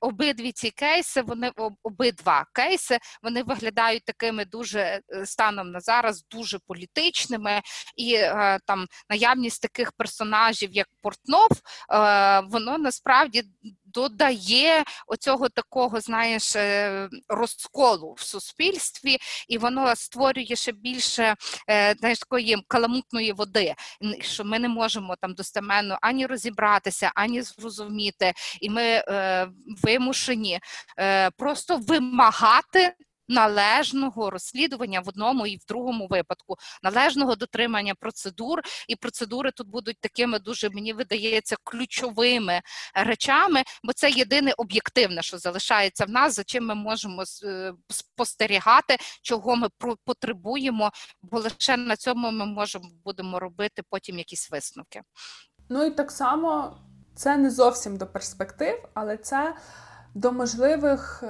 обидві 0.00 0.52
ці 0.52 0.70
кейси, 0.70 1.22
вони 1.22 1.52
обидва 1.82 2.46
кейси 2.52 2.98
вони 3.22 3.42
виглядають 3.42 4.04
такими 4.04 4.44
дуже 4.44 4.80
е, 4.80 5.26
станом 5.26 5.70
на 5.74 5.80
зараз 5.80 6.24
дуже 6.30 6.58
політичними, 6.58 7.60
і 7.96 8.14
е, 8.14 8.58
там 8.66 8.86
наявність 9.10 9.62
таких 9.62 9.92
персонажів, 9.92 10.72
як 10.72 10.88
Портнов, 11.02 11.50
е, 11.50 12.40
воно 12.40 12.78
насправді 12.78 13.42
додає 13.84 14.84
оцього 15.06 15.48
такого, 15.48 16.00
знаєш, 16.00 16.56
е, 16.56 17.08
розколу 17.28 18.14
в 18.18 18.20
суспільстві, 18.20 19.18
і 19.48 19.58
воно 19.58 19.96
створює 19.96 20.56
ще 20.56 20.72
більше 20.72 21.34
знаєш, 21.98 22.18
такої 22.18 22.64
каламутної 22.68 23.32
води, 23.32 23.74
що 24.20 24.44
ми 24.44 24.58
не 24.58 24.68
можемо 24.68 25.16
там 25.16 25.34
достеменно 25.34 25.98
ані 26.00 26.26
розібратися, 26.26 27.12
ані 27.14 27.42
зрозуміти, 27.42 28.32
і 28.60 28.70
ми 28.70 28.82
е, 28.82 29.48
вимушені 29.82 30.60
е, 30.98 31.30
просто 31.30 31.76
вимагати 31.76 32.94
належного 33.28 34.30
розслідування 34.30 35.00
в 35.00 35.08
одному 35.08 35.46
і 35.46 35.56
в 35.56 35.64
другому 35.68 36.06
випадку, 36.06 36.56
належного 36.82 37.36
дотримання 37.36 37.94
процедур, 37.94 38.60
і 38.88 38.96
процедури 38.96 39.50
тут 39.50 39.68
будуть 39.68 40.00
такими 40.00 40.38
дуже 40.38 40.70
мені 40.70 40.92
видається 40.92 41.56
ключовими 41.64 42.60
речами, 42.94 43.62
бо 43.84 43.92
це 43.92 44.10
єдине 44.10 44.52
об'єктивне, 44.56 45.22
що 45.22 45.38
залишається 45.38 46.04
в 46.04 46.10
нас, 46.10 46.34
за 46.34 46.44
чим 46.44 46.66
ми 46.66 46.74
можемо 46.74 47.22
е, 47.44 47.72
спостерігати, 47.88 48.96
чого 49.22 49.56
ми 49.56 49.68
потребуємо, 50.04 50.90
бо 51.22 51.40
лише 51.40 51.76
на 51.76 51.96
цьому 51.96 52.30
ми 52.30 52.46
можемо 52.46 52.84
будемо 53.04 53.38
робити 53.38 53.82
потім 53.90 54.18
якісь 54.18 54.50
висновки. 54.50 55.02
Ну 55.68 55.84
і 55.84 55.90
так 55.90 56.10
само 56.10 56.76
це 57.16 57.36
не 57.36 57.50
зовсім 57.50 57.96
до 57.96 58.06
перспектив, 58.06 58.88
але 58.94 59.16
це 59.16 59.56
до 60.14 60.32
можливих. 60.32 61.24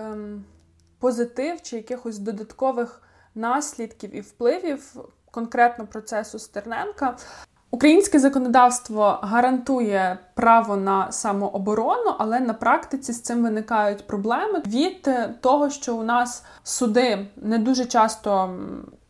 Позитив 1.04 1.62
чи 1.62 1.76
якихось 1.76 2.18
додаткових 2.18 3.02
наслідків 3.34 4.16
і 4.16 4.20
впливів 4.20 4.96
конкретно 5.30 5.86
процесу 5.86 6.38
Стерненка. 6.38 7.16
Українське 7.70 8.18
законодавство 8.18 9.18
гарантує 9.22 10.18
право 10.34 10.76
на 10.76 11.12
самооборону, 11.12 12.14
але 12.18 12.40
на 12.40 12.54
практиці 12.54 13.12
з 13.12 13.22
цим 13.22 13.42
виникають 13.42 14.06
проблеми 14.06 14.62
від 14.66 15.08
того, 15.40 15.70
що 15.70 15.96
у 15.96 16.02
нас 16.02 16.44
суди 16.62 17.26
не 17.36 17.58
дуже 17.58 17.84
часто 17.84 18.56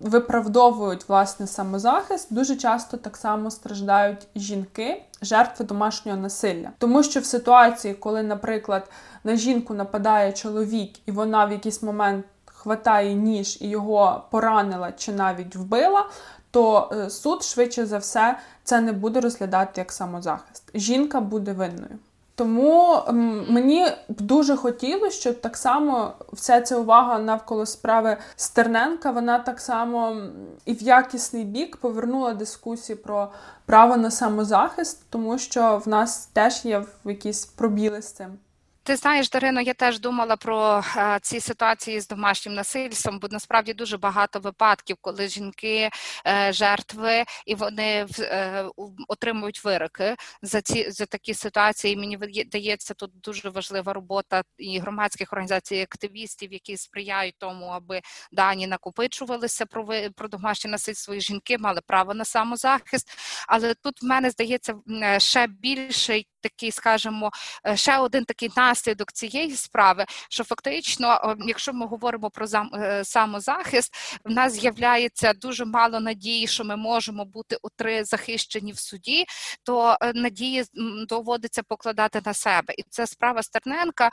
виправдовують 0.05 1.09
власне 1.09 1.47
самозахист, 1.47 2.35
дуже 2.35 2.57
часто 2.57 2.97
так 2.97 3.17
само 3.17 3.51
страждають 3.51 4.27
жінки, 4.37 5.03
жертви 5.23 5.65
домашнього 5.65 6.19
насилля, 6.19 6.71
тому 6.79 7.03
що 7.03 7.21
в 7.21 7.25
ситуації, 7.25 7.95
коли, 7.95 8.23
наприклад, 8.23 8.91
на 9.25 9.37
жінку 9.37 9.75
нападає 9.75 10.33
чоловік, 10.33 10.91
і 11.07 11.13
вона 11.13 11.45
в 11.45 11.53
якийсь 11.53 11.83
момент 11.83 12.25
хватає 12.45 13.15
ніж 13.15 13.59
і 13.61 13.69
його 13.69 14.25
поранила 14.31 14.93
чи 14.93 15.13
навіть 15.13 15.57
вбила, 15.57 16.07
то 16.51 16.91
е, 16.93 17.11
суд 17.11 17.43
швидше 17.43 17.87
за 17.87 17.99
все 17.99 18.39
це 18.65 18.81
не 18.81 18.93
буде 18.93 19.21
розглядати 19.21 19.81
як 19.81 19.93
самозахист. 19.93 20.71
Жінка 20.75 21.21
буде 21.21 21.53
винною. 21.53 21.99
Тому 22.37 23.03
мені 23.49 23.87
б 24.09 24.21
дуже 24.21 24.57
хотілося, 24.57 25.21
щоб 25.21 25.41
так 25.41 25.57
само 25.57 26.13
вся 26.33 26.61
ця 26.61 26.77
увага 26.77 27.19
навколо 27.19 27.67
справи 27.67 28.17
Стерненка, 28.37 29.11
вона 29.11 29.39
так 29.39 29.61
само 29.61 30.17
і 30.65 30.75
в 30.75 30.83
якісний 30.83 31.45
бік 31.45 31.77
повернула 31.77 32.35
дискусію 32.35 32.97
про 32.97 33.29
право 33.67 33.97
на 33.97 34.11
самозахист, 34.11 35.03
тому 35.11 35.39
що 35.39 35.83
в 35.85 35.89
нас 35.89 36.27
теж 36.27 36.65
є 36.65 36.85
якісь 37.05 37.47
пробіли 37.47 38.03
з 38.03 38.13
цим. 38.13 38.39
Ти 38.87 38.97
знаєш, 38.97 39.31
Дарино, 39.31 39.61
я 39.61 39.75
теж 39.75 40.01
думала 40.01 40.37
про 40.37 40.83
а, 40.97 41.19
ці 41.21 41.41
ситуації 41.41 42.01
з 42.01 42.09
домашнім 42.09 42.55
насильством, 42.55 43.19
бо 43.19 43.29
насправді 43.31 43.75
дуже 43.75 43.99
багато 43.99 44.41
випадків, 44.41 44.97
коли 45.01 45.29
жінки 45.29 45.91
е, 46.27 46.53
жертви 46.53 47.25
і 47.47 47.55
вони 47.55 48.07
е, 48.21 48.65
отримують 49.09 49.65
вироки 49.65 50.17
за 50.43 50.61
ці 50.61 50.91
за 50.91 51.07
такі 51.07 51.35
ситуації. 51.35 51.97
Мені 51.97 52.17
видається, 52.17 52.95
тут 52.95 53.11
дуже 53.21 53.49
важлива 53.49 53.93
робота 53.93 54.43
і 54.59 54.79
громадських 54.79 55.33
організацій, 55.33 55.77
і 55.77 55.83
активістів, 55.83 56.53
які 56.53 56.77
сприяють 56.77 57.35
тому, 57.39 57.67
аби 57.67 58.01
дані 58.33 58.67
накопичувалися 58.67 59.67
про 59.67 59.89
про 60.17 60.29
домашнє 60.29 60.71
насильство 60.71 61.15
і 61.15 61.21
жінки 61.21 61.59
мали 61.59 61.81
право 61.87 62.15
на 62.15 62.25
самозахист. 62.25 63.19
Але 63.49 63.75
тут 63.75 64.03
в 64.03 64.07
мене 64.07 64.31
здається 64.31 64.75
е, 65.03 65.21
ще 65.21 65.47
більший 65.47 66.29
такий, 66.45 66.71
скажімо, 66.71 67.31
е, 67.67 67.77
ще 67.77 67.99
один 67.99 68.25
такий 68.25 68.51
наслідок 68.57 69.13
цієї 69.13 69.57
справи, 69.57 70.05
що 70.31 70.45
фактично, 70.45 71.37
якщо 71.47 71.73
ми 71.73 71.87
говоримо 71.87 72.31
про 72.31 72.47
е, 72.75 73.05
самозахист, 73.05 73.95
в 74.25 74.31
нас 74.31 74.53
з'являється 74.53 75.33
дуже 75.33 75.65
мало 75.65 76.01
надії, 76.01 76.47
що 76.47 76.65
ми 76.65 76.77
можемо 76.77 77.25
бути 77.25 77.57
утри 77.63 78.05
захищені 78.05 78.73
в 78.73 78.79
суді, 78.79 79.25
то 79.63 79.97
е, 80.01 80.13
надії 80.13 80.65
доводиться 81.09 81.63
покладати 81.63 82.21
на 82.25 82.35
себе. 82.35 82.75
І 82.79 82.83
ця 82.89 83.07
справа 83.07 83.43
Стерненка 83.43 84.11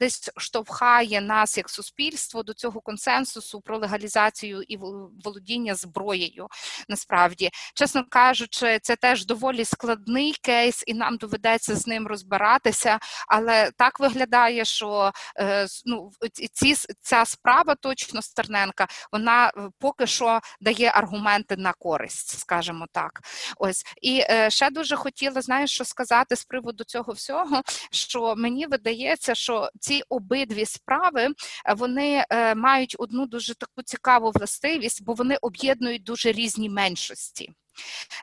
десь 0.00 0.30
штовхає 0.36 1.20
нас 1.20 1.56
як 1.56 1.70
суспільство 1.70 2.42
до 2.42 2.54
цього 2.54 2.80
консенсусу 2.80 3.60
про 3.60 3.78
легалізацію 3.78 4.62
і 4.62 4.76
володіння 5.24 5.74
зброєю. 5.74 6.48
Насправді, 6.88 7.50
чесно 7.74 8.04
кажучи, 8.08 8.78
це 8.82 8.96
теж 8.96 9.26
доволі 9.26 9.64
складний 9.64 10.34
кейс, 10.42 10.84
і 10.86 10.94
нам 10.94 11.16
доведеться 11.16 11.53
доведеться 11.54 11.76
з 11.76 11.86
ним 11.86 12.06
розбиратися, 12.06 12.98
але 13.28 13.70
так 13.78 14.00
виглядає, 14.00 14.64
що 14.64 15.12
е, 15.38 15.66
ну, 15.84 16.10
ці, 16.52 16.74
ця 17.00 17.24
справа 17.24 17.74
точно 17.74 18.22
Стерненка, 18.22 18.86
вона 19.12 19.46
е, 19.48 19.50
поки 19.78 20.06
що 20.06 20.40
дає 20.60 20.90
аргументи 20.94 21.56
на 21.56 21.72
користь, 21.72 22.38
скажімо 22.38 22.86
так. 22.92 23.20
Ось 23.56 23.84
і 24.02 24.24
е, 24.30 24.50
ще 24.50 24.70
дуже 24.70 24.96
хотіла 24.96 25.42
знаєш, 25.42 25.70
що 25.70 25.84
сказати 25.84 26.36
з 26.36 26.44
приводу 26.44 26.84
цього 26.84 27.12
всього, 27.12 27.62
що 27.90 28.34
мені 28.36 28.66
видається, 28.66 29.34
що 29.34 29.68
ці 29.80 30.02
обидві 30.08 30.66
справи 30.66 31.28
вони 31.76 32.24
мають 32.56 32.96
одну 32.98 33.26
дуже 33.26 33.54
таку 33.54 33.82
цікаву 33.84 34.30
властивість, 34.30 35.04
бо 35.04 35.12
вони 35.14 35.36
об'єднують 35.40 36.02
дуже 36.02 36.32
різні 36.32 36.70
меншості. 36.70 37.52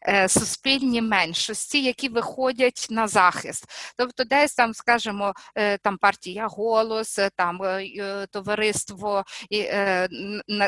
Е, 0.08 0.30
суспільні 0.30 1.02
меншості, 1.02 1.84
які 1.84 2.10
виходять 2.10 2.88
на 2.90 3.08
захист. 3.08 3.66
Тобто, 3.98 4.24
десь 4.24 4.54
там, 4.54 4.74
скажімо, 4.74 5.34
е, 5.56 5.78
там 5.78 5.98
партія 5.98 6.48
голос, 6.48 7.20
е, 7.20 7.30
там 7.36 7.60
товариство 8.32 9.24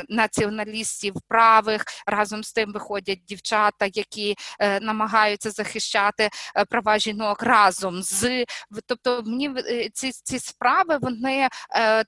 націоналістів 0.10 1.14
правих 1.28 1.86
разом 2.08 2.44
з 2.44 2.54
тим 2.54 2.74
виходять 2.74 3.20
дівчата, 3.28 3.88
які 3.94 4.36
намагаються 4.82 5.52
захищати 5.52 6.30
права 6.70 7.00
жінок 7.00 7.44
разом 7.44 8.04
з 8.04 8.46
тобто, 8.86 9.24
мені 9.26 9.52
ці 9.94 10.12
ці 10.12 10.40
справи 10.40 10.98
вони 11.02 11.50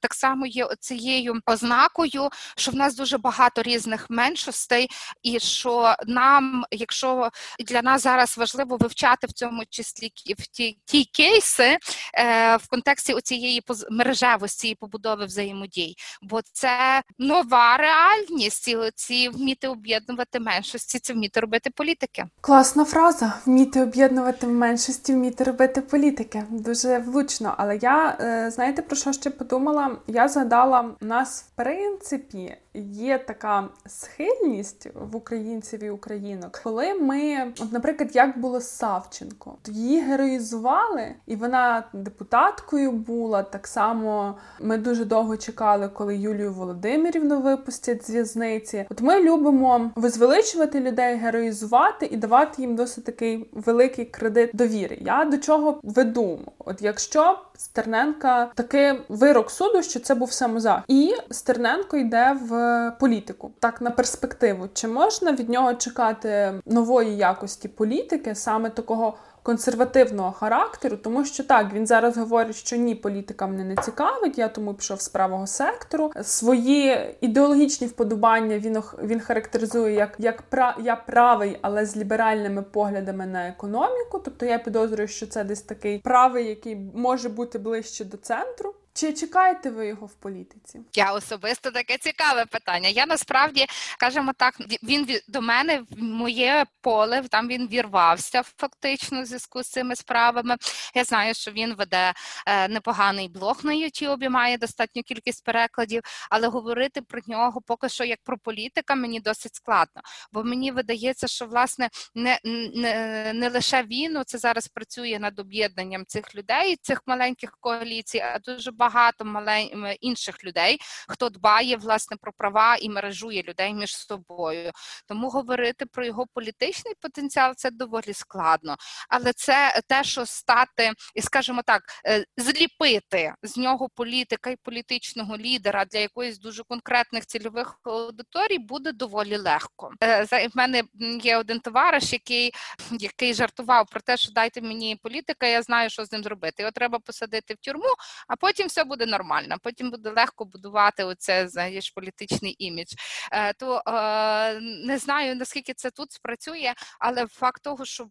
так 0.02 0.14
само 0.14 0.46
є 0.46 0.68
цією 0.80 1.40
ознакою, 1.46 2.30
що 2.58 2.72
в 2.72 2.76
нас 2.76 2.96
дуже 2.96 3.18
багато 3.18 3.62
різних 3.62 4.10
меншостей, 4.10 4.90
і 5.24 5.40
що 5.40 5.96
нам 6.08 6.65
якщо 6.72 7.30
для 7.60 7.82
нас 7.82 8.02
зараз 8.02 8.38
важливо 8.38 8.78
вивчати 8.78 9.28
в 9.28 9.32
цьому 9.32 9.64
числі 9.70 10.12
в 10.38 10.48
ті 10.48 10.78
ті 10.86 11.06
кейси 11.06 11.78
е, 12.14 12.58
в 12.58 12.68
контексті 12.68 13.14
оцієї 13.14 13.64
мережевості 13.90 14.70
і 14.70 14.76
побудови 14.76 15.26
взаємодій, 15.26 15.96
бо 16.22 16.42
це 16.54 17.02
нова 17.20 17.78
реальність, 17.78 18.68
і 18.68 18.76
оці 18.76 19.30
вміти 19.30 19.68
об'єднувати 19.68 20.40
меншості, 20.40 21.00
це 21.00 21.14
вміти 21.14 21.40
робити 21.40 21.70
політики. 21.76 22.26
Класна 22.42 22.86
фраза 22.86 23.34
вміти 23.46 23.82
об'єднувати 23.82 24.48
меншості, 24.48 25.14
вміти 25.14 25.44
робити 25.44 25.82
політики. 25.82 26.44
Дуже 26.50 27.00
влучно. 27.00 27.56
Але 27.58 27.78
я 27.78 28.18
е, 28.20 28.52
знаєте 28.52 28.82
про 28.82 28.96
що 28.96 29.14
ще 29.14 29.30
подумала? 29.30 29.98
Я 30.08 30.28
згадала 30.28 30.96
нас 31.02 31.42
в 31.42 31.56
принципі 31.56 32.58
є 32.92 33.18
така 33.18 33.70
схильність 33.86 34.88
в 34.96 35.16
українців 35.16 35.84
і 35.84 35.90
українок, 35.90 36.62
коли 36.64 36.94
ми, 36.94 37.54
от, 37.60 37.72
наприклад, 37.72 38.16
як 38.16 38.40
було 38.40 38.60
з 38.60 38.70
Савченко, 38.70 39.58
її 39.68 40.02
героїзували, 40.02 41.16
і 41.26 41.36
вона 41.36 41.84
депутаткою 41.94 42.92
була. 42.92 43.44
Так 43.44 43.68
само 43.68 44.36
ми 44.60 44.78
дуже 44.78 45.06
довго 45.06 45.38
чекали, 45.38 45.88
коли 45.88 46.18
Юлію 46.18 46.54
Володимирівну 46.54 47.42
випустять 47.42 48.08
з 48.08 48.10
в'язниці. 48.10 48.86
От 48.90 49.02
ми 49.02 49.24
любимо 49.24 49.92
возвеличувати 49.96 50.80
людей, 50.80 51.16
героїзувати 51.16 52.06
і 52.06 52.18
давати 52.18 52.62
їм 52.62 52.76
досить 52.76 53.04
такий 53.04 53.50
великий 53.52 54.06
кредит 54.06 54.50
довіри. 54.54 54.98
Я 55.02 55.26
до 55.26 55.38
чого 55.38 55.80
веду? 55.84 56.40
От 56.60 56.82
якщо 56.82 57.40
Стерненка 57.58 58.52
таки 58.56 59.02
вирок 59.10 59.52
суду, 59.52 59.84
що 59.84 60.00
це 60.00 60.16
був 60.16 60.32
самозах, 60.32 60.82
і 60.88 61.14
Стерненко 61.32 61.98
йде 61.98 62.38
в 62.42 62.92
політику. 63.00 63.52
Так 63.60 63.82
на 63.82 63.92
перспективу, 63.92 64.70
чи 64.74 64.88
можна 64.88 65.32
від 65.32 65.50
нього 65.50 65.74
чекати 65.74 66.54
нової 66.66 67.18
якості 67.18 67.68
політики, 67.68 68.36
саме 68.36 68.70
такого 68.70 69.18
консервативного 69.46 70.32
характеру, 70.32 70.98
тому 70.98 71.26
що 71.26 71.44
так 71.44 71.74
він 71.74 71.88
зараз 71.88 72.18
говорить, 72.18 72.56
що 72.56 72.76
ні, 72.76 72.96
політика 72.96 73.48
мене 73.48 73.64
не 73.64 73.76
цікавить. 73.76 74.38
Я 74.38 74.48
тому 74.48 74.74
пішов 74.74 75.02
з 75.02 75.10
правого 75.10 75.48
сектору. 75.48 76.12
Свої 76.24 77.16
ідеологічні 77.22 77.88
вподобання 77.88 78.60
він 78.60 78.82
він 79.04 79.20
характеризує 79.20 79.94
як 79.94 80.16
як 80.20 80.42
пра 80.42 80.78
я 80.84 80.96
правий, 80.96 81.60
але 81.62 81.86
з 81.86 81.98
ліберальними 81.98 82.62
поглядами 82.62 83.26
на 83.26 83.48
економіку. 83.48 84.22
Тобто 84.26 84.46
я 84.46 84.60
підозрюю, 84.60 85.08
що 85.08 85.28
це 85.28 85.44
десь 85.44 85.62
такий 85.62 86.00
правий, 86.00 86.48
який 86.48 86.76
може 86.96 87.30
бути 87.30 87.60
ближче 87.60 88.06
до 88.06 88.18
центру. 88.18 88.74
Чи 88.96 89.14
чекаєте 89.14 89.70
ви 89.70 89.88
його 89.88 90.08
в 90.08 90.14
політиці? 90.14 90.80
Я 90.94 91.12
особисто 91.12 91.72
таке 91.72 91.98
цікаве 91.98 92.46
питання. 92.46 92.90
Я 92.90 93.06
насправді 93.06 93.66
кажемо 94.00 94.34
так, 94.38 94.56
він 94.84 95.08
до 95.28 95.42
мене 95.42 95.80
в 95.80 96.04
моє 96.04 96.66
поле 96.82 97.22
там 97.30 97.48
він 97.48 97.68
вірвався 97.68 98.44
фактично 98.58 99.22
в 99.22 99.26
зв'язку 99.26 99.64
з 99.64 99.70
цими 99.70 99.96
справами. 99.96 100.56
Я 100.96 101.04
знаю, 101.04 101.34
що 101.34 101.52
він 101.52 101.76
веде 101.76 102.14
е, 102.48 102.68
непоганий 102.68 103.30
блог 103.30 103.60
на 103.64 103.74
Ютубі, 103.74 104.30
має 104.30 104.58
достатню 104.58 105.04
кількість 105.04 105.44
перекладів, 105.44 106.02
але 106.30 106.48
говорити 106.48 107.02
про 107.02 107.20
нього 107.28 107.62
поки 107.62 107.90
що 107.90 108.04
як 108.04 108.20
про 108.24 108.38
політика 108.38 108.96
мені 108.96 109.20
досить 109.20 109.56
складно. 109.56 110.02
Бо 110.32 110.44
мені 110.44 110.72
видається, 110.72 111.28
що 111.28 111.46
власне 111.46 111.90
не 112.16 112.40
не, 112.76 113.32
не 113.34 113.50
лише 113.50 113.84
він 113.84 114.24
це 114.26 114.38
зараз 114.38 114.68
працює 114.68 115.18
над 115.20 115.40
об'єднанням 115.40 116.06
цих 116.08 116.36
людей, 116.36 116.76
цих 116.82 117.02
маленьких 117.06 117.58
коаліцій, 117.60 118.20
а 118.20 118.40
дуже 118.40 118.72
багато 118.72 118.85
багато 118.86 119.26
малень... 119.26 119.96
інших 120.02 120.44
людей, 120.44 120.80
хто 121.08 121.30
дбає 121.30 121.78
власне 121.78 122.18
про 122.18 122.34
права 122.34 122.76
і 122.76 122.90
мережує 122.90 123.44
людей 123.44 123.74
між 123.74 123.98
собою. 123.98 124.72
Тому 125.08 125.30
говорити 125.30 125.86
про 125.86 126.06
його 126.06 126.26
політичний 126.34 126.94
потенціал 127.02 127.54
це 127.56 127.72
доволі 127.72 128.14
складно. 128.14 128.76
Але 129.10 129.34
це 129.34 129.82
те, 129.88 130.04
що 130.04 130.26
стати, 130.26 130.92
і 131.16 131.22
скажімо 131.22 131.62
так, 131.66 131.82
е, 132.08 132.26
зліпити 132.38 133.34
з 133.44 133.58
нього 133.58 133.90
політика 133.96 134.50
і 134.50 134.56
політичного 134.56 135.38
лідера 135.38 135.86
для 135.86 136.00
якоїсь 136.00 136.40
дуже 136.40 136.64
конкретних 136.64 137.26
цільових 137.26 137.80
аудиторій 137.84 138.60
буде 138.60 138.92
доволі 138.92 139.38
легко. 139.38 139.92
Е, 140.04 140.24
в 140.26 140.58
мене 140.58 140.84
є 141.24 141.38
один 141.38 141.60
товариш, 141.60 142.14
який 142.14 142.52
який 142.92 143.34
жартував 143.34 143.86
про 143.92 144.02
те, 144.02 144.18
що 144.18 144.32
дайте 144.32 144.62
мені 144.62 144.96
політика, 144.96 145.48
я 145.48 145.62
знаю, 145.62 145.90
що 145.90 146.06
з 146.06 146.12
ним 146.12 146.24
зробити. 146.24 146.64
Його 146.64 146.72
треба 146.72 147.00
посадити 147.00 147.54
в 147.54 147.58
тюрму, 147.58 147.94
а 148.28 148.36
потім 148.36 148.70
все 148.76 148.84
буде 148.84 149.06
нормально. 149.06 149.56
Потім 149.64 149.92
буде 149.92 150.10
легко 150.10 150.46
будувати 150.46 151.04
оце 151.04 151.48
знаєш, 151.48 151.90
політичний 151.90 152.56
імідж. 152.60 152.94
Е, 153.32 153.54
то 153.54 153.82
е, 153.88 154.60
не 154.60 154.98
знаю 154.98 155.36
наскільки 155.36 155.74
це 155.74 155.92
тут 155.92 156.12
спрацює, 156.12 156.74
але 157.00 157.28
факт 157.28 157.64
того, 157.64 157.86
що 157.86 158.08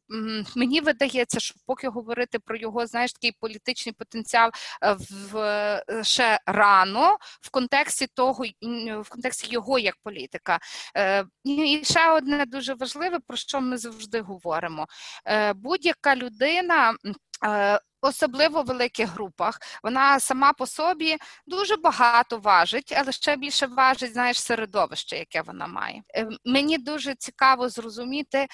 мені 0.57 0.81
видається, 0.81 1.41
що 1.41 1.55
поки 1.67 1.89
говорити 1.89 2.39
про 2.39 2.57
його 2.57 2.87
знаєш 2.87 3.13
такий 3.13 3.33
політичний 3.41 3.93
потенціал 3.93 4.51
е, 4.83 4.97
в 4.99 5.83
ще 6.03 6.41
рано 6.47 7.17
в 7.41 7.51
контексті 7.51 8.07
того, 8.15 8.45
в 9.01 9.09
контексті 9.09 9.53
його 9.53 9.79
як 9.79 9.97
політика. 10.03 10.59
І 11.45 11.81
ще 11.85 12.11
одне 12.11 12.47
дуже 12.47 12.75
важливе, 12.75 13.19
про 13.27 13.37
що 13.37 13.61
ми 13.61 13.79
завжди 13.79 14.21
говоримо: 14.21 14.87
будь-яка 15.55 16.17
людина 16.17 16.95
особливо 18.05 18.63
в 18.63 18.67
великих 18.67 19.11
групах. 19.11 19.59
Вона 19.83 20.21
сама 20.21 20.53
по 20.53 20.67
собі 20.67 21.17
дуже 21.47 21.77
багато 21.77 22.39
важить, 22.39 22.95
але 22.97 23.13
ще 23.13 23.37
більше 23.37 23.67
важить 23.67 24.13
знаєш, 24.13 24.41
середовище, 24.41 25.17
яке 25.17 25.43
вона 25.43 25.67
має. 25.67 26.03
Е, 26.17 26.29
мені 26.45 26.79
дуже 26.79 27.15
цікаво 27.15 27.69
зрозуміти, 27.69 28.47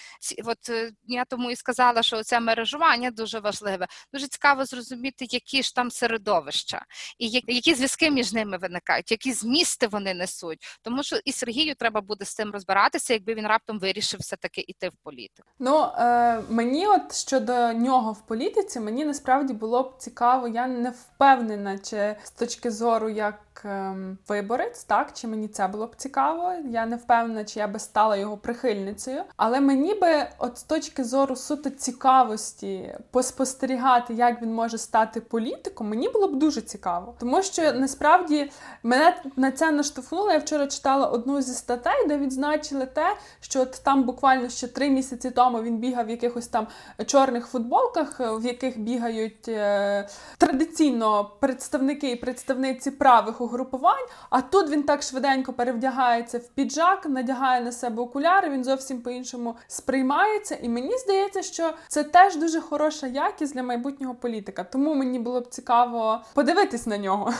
от 0.44 0.68
е, 0.68 0.90
я 1.04 1.24
тому 1.24 1.50
і 1.50 1.56
сказала, 1.56 2.02
що 2.02 2.22
це 2.22 2.40
мережування 2.40 3.10
дуже 3.10 3.40
важливе. 3.40 3.86
Дуже 4.12 4.28
цікаво 4.28 4.64
зрозуміти, 4.64 5.26
які 5.30 5.62
ж 5.62 5.74
там 5.74 5.90
середовища, 5.90 6.84
і 7.18 7.28
які 7.46 7.74
зв'язки 7.74 8.10
між 8.10 8.32
ними 8.32 8.56
виникають, 8.56 9.10
які 9.10 9.32
змісти 9.32 9.86
вони 9.86 10.14
несуть. 10.14 10.58
Тому 10.82 11.02
що 11.02 11.16
і 11.24 11.32
Сергію 11.32 11.74
треба 11.74 12.00
буде 12.00 12.24
з 12.24 12.34
цим 12.34 12.50
розбиратися, 12.50 13.12
якби 13.12 13.34
він 13.34 13.46
раптом 13.46 13.78
вирішив 13.78 14.20
все 14.20 14.36
таки 14.36 14.64
іти 14.68 14.88
в 14.88 14.92
політику. 15.02 15.48
Ну 15.58 15.84
е, 15.98 16.42
мені, 16.48 16.86
от 16.86 17.14
щодо 17.14 17.72
нього 17.72 18.12
в 18.12 18.26
політиці, 18.26 18.79
мені 18.80 19.04
насправді 19.04 19.52
було 19.52 19.82
б 19.82 19.94
цікаво. 19.98 20.48
Я 20.48 20.66
не 20.66 20.90
впевнена, 20.90 21.78
чи 21.78 22.16
з 22.24 22.30
точки 22.30 22.70
зору 22.70 23.08
як 23.08 23.34
ем, 23.64 24.18
виборець, 24.28 24.84
так 24.84 25.12
чи 25.12 25.28
мені 25.28 25.48
це 25.48 25.66
було 25.66 25.86
б 25.86 25.96
цікаво. 25.96 26.52
Я 26.70 26.86
не 26.86 26.96
впевнена, 26.96 27.44
чи 27.44 27.58
я 27.58 27.68
би 27.68 27.78
стала 27.78 28.16
його 28.16 28.36
прихильницею. 28.36 29.22
Але 29.36 29.60
мені 29.60 29.94
би, 29.94 30.26
от 30.38 30.58
з 30.58 30.62
точки 30.62 31.04
зору 31.04 31.36
суто 31.36 31.70
цікавості, 31.70 32.94
поспостерігати, 33.10 34.14
як 34.14 34.42
він 34.42 34.54
може 34.54 34.78
стати 34.78 35.20
політиком, 35.20 35.88
мені 35.88 36.08
було 36.08 36.28
б 36.28 36.36
дуже 36.36 36.60
цікаво. 36.60 37.14
Тому 37.18 37.42
що 37.42 37.72
насправді 37.72 38.50
мене 38.82 39.22
на 39.36 39.52
це 39.52 39.70
наштовхнуло. 39.70 40.32
Я 40.32 40.38
вчора 40.38 40.66
читала 40.66 41.06
одну 41.06 41.42
зі 41.42 41.52
статей, 41.52 42.06
де 42.08 42.18
відзначили 42.18 42.86
те, 42.86 43.16
що 43.40 43.60
от 43.60 43.80
там 43.84 44.02
буквально 44.02 44.48
ще 44.48 44.68
три 44.68 44.90
місяці 44.90 45.30
тому 45.30 45.62
він 45.62 45.78
бігав 45.78 46.06
в 46.06 46.10
якихось 46.10 46.46
там 46.46 46.66
чорних 47.06 47.46
футболках, 47.46 48.20
в 48.20 48.46
яких 48.46 48.78
бігають 48.78 49.48
е, 49.48 50.08
традиційно 50.38 51.30
представники 51.40 52.10
і 52.10 52.16
представниці 52.16 52.90
правих 52.90 53.40
угрупувань, 53.50 54.06
а 54.30 54.40
тут 54.40 54.70
він 54.70 54.82
так 54.82 55.02
швиденько 55.02 55.52
перевдягається 55.52 56.38
в 56.38 56.48
піджак, 56.48 57.06
надягає 57.06 57.60
на 57.60 57.72
себе 57.72 58.02
окуляри, 58.02 58.50
він 58.50 58.64
зовсім 58.64 59.02
по-іншому 59.02 59.56
сприймається. 59.66 60.58
І 60.62 60.68
мені 60.68 60.98
здається, 60.98 61.42
що 61.42 61.74
це 61.88 62.04
теж 62.04 62.36
дуже 62.36 62.60
хороша 62.60 63.06
якість 63.06 63.54
для 63.54 63.62
майбутнього 63.62 64.14
політика. 64.14 64.64
Тому 64.64 64.94
мені 64.94 65.18
було 65.18 65.40
б 65.40 65.48
цікаво 65.48 66.20
подивитись 66.34 66.86
на 66.86 66.98
нього. 66.98 67.34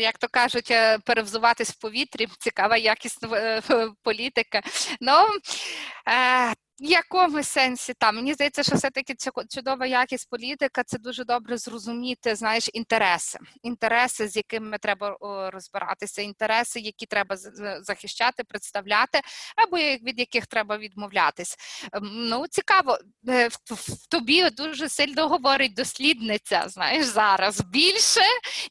Як 0.00 0.18
то 0.18 0.28
кажуть, 0.28 0.70
е, 0.70 0.98
перевзуватись 0.98 1.70
в 1.70 1.80
повітрі, 1.80 2.28
цікава 2.38 2.76
якість 2.76 3.26
е, 3.32 3.62
політика. 4.02 4.60
Ну, 5.00 5.12
в 6.80 6.84
якомусь 6.84 7.48
сенсі 7.48 7.94
там 7.94 8.16
мені 8.16 8.34
здається, 8.34 8.62
що 8.62 8.76
все-таки 8.76 9.14
ця 9.14 9.30
чудова 9.50 9.86
якість 9.86 10.30
політика 10.30 10.82
це 10.84 10.98
дуже 10.98 11.24
добре 11.24 11.58
зрозуміти, 11.58 12.34
знаєш, 12.34 12.70
інтереси, 12.72 13.38
інтереси, 13.62 14.28
з 14.28 14.36
якими 14.36 14.78
треба 14.78 15.16
розбиратися, 15.52 16.22
інтереси, 16.22 16.80
які 16.80 17.06
треба 17.06 17.36
захищати, 17.80 18.44
представляти, 18.44 19.20
або 19.56 19.76
від 19.76 20.18
яких 20.18 20.46
треба 20.46 20.78
відмовлятись. 20.78 21.56
Ем, 21.92 22.10
ну 22.28 22.46
цікаво, 22.50 22.98
е, 23.28 23.48
в 23.70 24.06
тобі 24.08 24.50
дуже 24.50 24.88
сильно 24.88 25.28
говорить 25.28 25.74
дослідниця. 25.74 26.64
Знаєш, 26.66 27.06
зараз 27.06 27.60
більше 27.60 28.22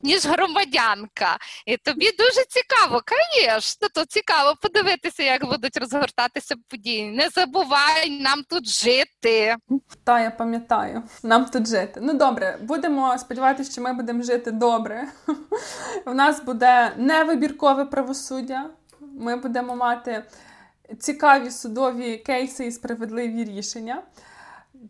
ніж 0.01 0.25
громадянка, 0.25 1.37
і 1.65 1.77
тобі 1.77 2.11
дуже 2.11 2.45
цікаво, 2.49 3.01
звісно, 3.07 3.87
то 3.93 4.05
цікаво 4.05 4.55
подивитися, 4.61 5.23
як 5.23 5.45
будуть 5.45 5.77
розгортатися 5.77 6.55
події. 6.69 7.11
Не 7.11 7.29
забувай 7.29 7.92
нам 8.09 8.43
тут 8.49 8.67
жити. 8.67 9.55
Та, 10.03 10.21
я 10.21 10.31
пам'ятаю, 10.31 11.03
нам 11.23 11.45
тут 11.45 11.67
жити. 11.67 11.99
Ну 12.03 12.13
добре, 12.13 12.57
будемо 12.61 13.17
сподіватися, 13.17 13.71
що 13.71 13.81
ми 13.81 13.93
будемо 13.93 14.23
жити 14.23 14.51
добре. 14.51 15.07
У 16.05 16.13
нас 16.13 16.43
буде 16.43 16.91
невибіркове 16.97 17.85
правосуддя. 17.85 18.69
Ми 18.99 19.35
будемо 19.35 19.75
мати 19.75 20.23
цікаві 20.99 21.51
судові 21.51 22.17
кейси 22.17 22.65
і 22.65 22.71
справедливі 22.71 23.43
рішення. 23.43 24.01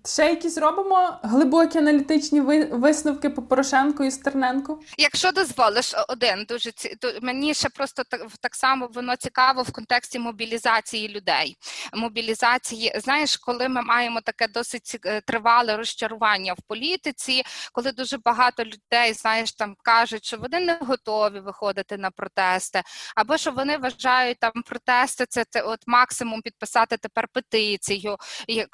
Ще 0.05 0.29
якісь 0.29 0.57
робимо 0.57 1.19
глибокі 1.23 1.77
аналітичні 1.77 2.41
висновки 2.71 3.29
по 3.29 3.41
Порошенку 3.41 4.03
і 4.03 4.11
Стерненку? 4.11 4.79
Якщо 4.97 5.31
дозволиш 5.31 5.93
один, 6.09 6.45
дуже 6.49 6.71
ці 6.71 6.95
то 6.95 7.13
мені 7.21 7.53
ще 7.53 7.69
просто 7.69 8.03
так 8.03 8.21
так 8.41 8.55
само 8.55 8.89
воно 8.93 9.15
цікаво 9.15 9.61
в 9.61 9.71
контексті 9.71 10.19
мобілізації 10.19 11.09
людей. 11.09 11.57
Мобілізації, 11.93 12.93
знаєш, 12.95 13.37
коли 13.37 13.69
ми 13.69 13.81
маємо 13.81 14.21
таке 14.21 14.47
досить 14.47 14.99
е, 15.05 15.21
тривале 15.21 15.77
розчарування 15.77 16.53
в 16.53 16.61
політиці, 16.67 17.43
коли 17.71 17.91
дуже 17.91 18.17
багато 18.17 18.63
людей, 18.63 19.13
знаєш, 19.13 19.53
там 19.53 19.75
кажуть, 19.83 20.25
що 20.25 20.37
вони 20.37 20.59
не 20.59 20.77
готові 20.81 21.39
виходити 21.39 21.97
на 21.97 22.11
протести, 22.11 22.81
або 23.15 23.37
що 23.37 23.51
вони 23.51 23.77
вважають 23.77 24.39
там 24.39 24.51
протести, 24.65 25.25
це, 25.25 25.45
це 25.49 25.61
от 25.61 25.79
максимум 25.87 26.41
підписати 26.41 26.97
тепер 26.97 27.27
петицію, 27.33 28.17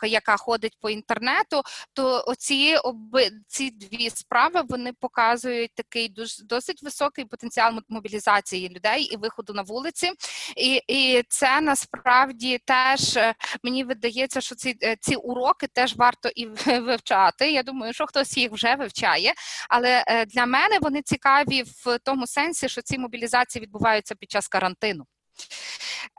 яка 0.04 0.38
ходить 0.38 0.78
по 0.82 0.90
інтернету 0.90 1.09
інтернету, 1.10 1.62
то 1.94 2.24
оці 2.28 2.78
оби 2.84 3.30
ці 3.48 3.72
дві 3.72 4.10
справи 4.10 4.62
вони 4.70 4.94
показують 4.94 5.72
такий 5.76 6.10
дуже 6.10 6.44
досить 6.44 6.84
високий 6.84 7.26
потенціал 7.26 7.80
мобілізації 7.90 8.70
людей 8.70 9.04
і 9.04 9.18
виходу 9.18 9.54
на 9.54 9.62
вулиці, 9.62 10.12
і 10.58 10.82
і 10.88 11.24
це 11.30 11.62
насправді 11.62 12.58
теж 12.66 13.18
е, 13.18 13.36
мені 13.64 13.84
видається, 13.84 14.42
що 14.42 14.56
ці 14.56 14.78
е, 14.84 14.96
ці 15.00 15.16
уроки 15.16 15.68
теж 15.68 15.96
варто 15.96 16.30
і 16.36 16.46
вивчати. 16.80 17.52
Я 17.52 17.64
думаю, 17.64 17.94
що 17.94 18.06
хтось 18.06 18.38
їх 18.38 18.52
вже 18.52 18.76
вивчає, 18.76 19.34
але 19.70 20.04
е, 20.08 20.26
для 20.26 20.46
мене 20.46 20.80
вони 20.82 21.02
цікаві 21.02 21.64
в 21.64 22.00
тому 22.00 22.28
сенсі, 22.28 22.70
що 22.70 22.82
ці 22.82 22.98
мобілізації 22.98 23.64
відбуваються 23.64 24.16
під 24.16 24.32
час 24.32 24.48
карантину. 24.48 25.06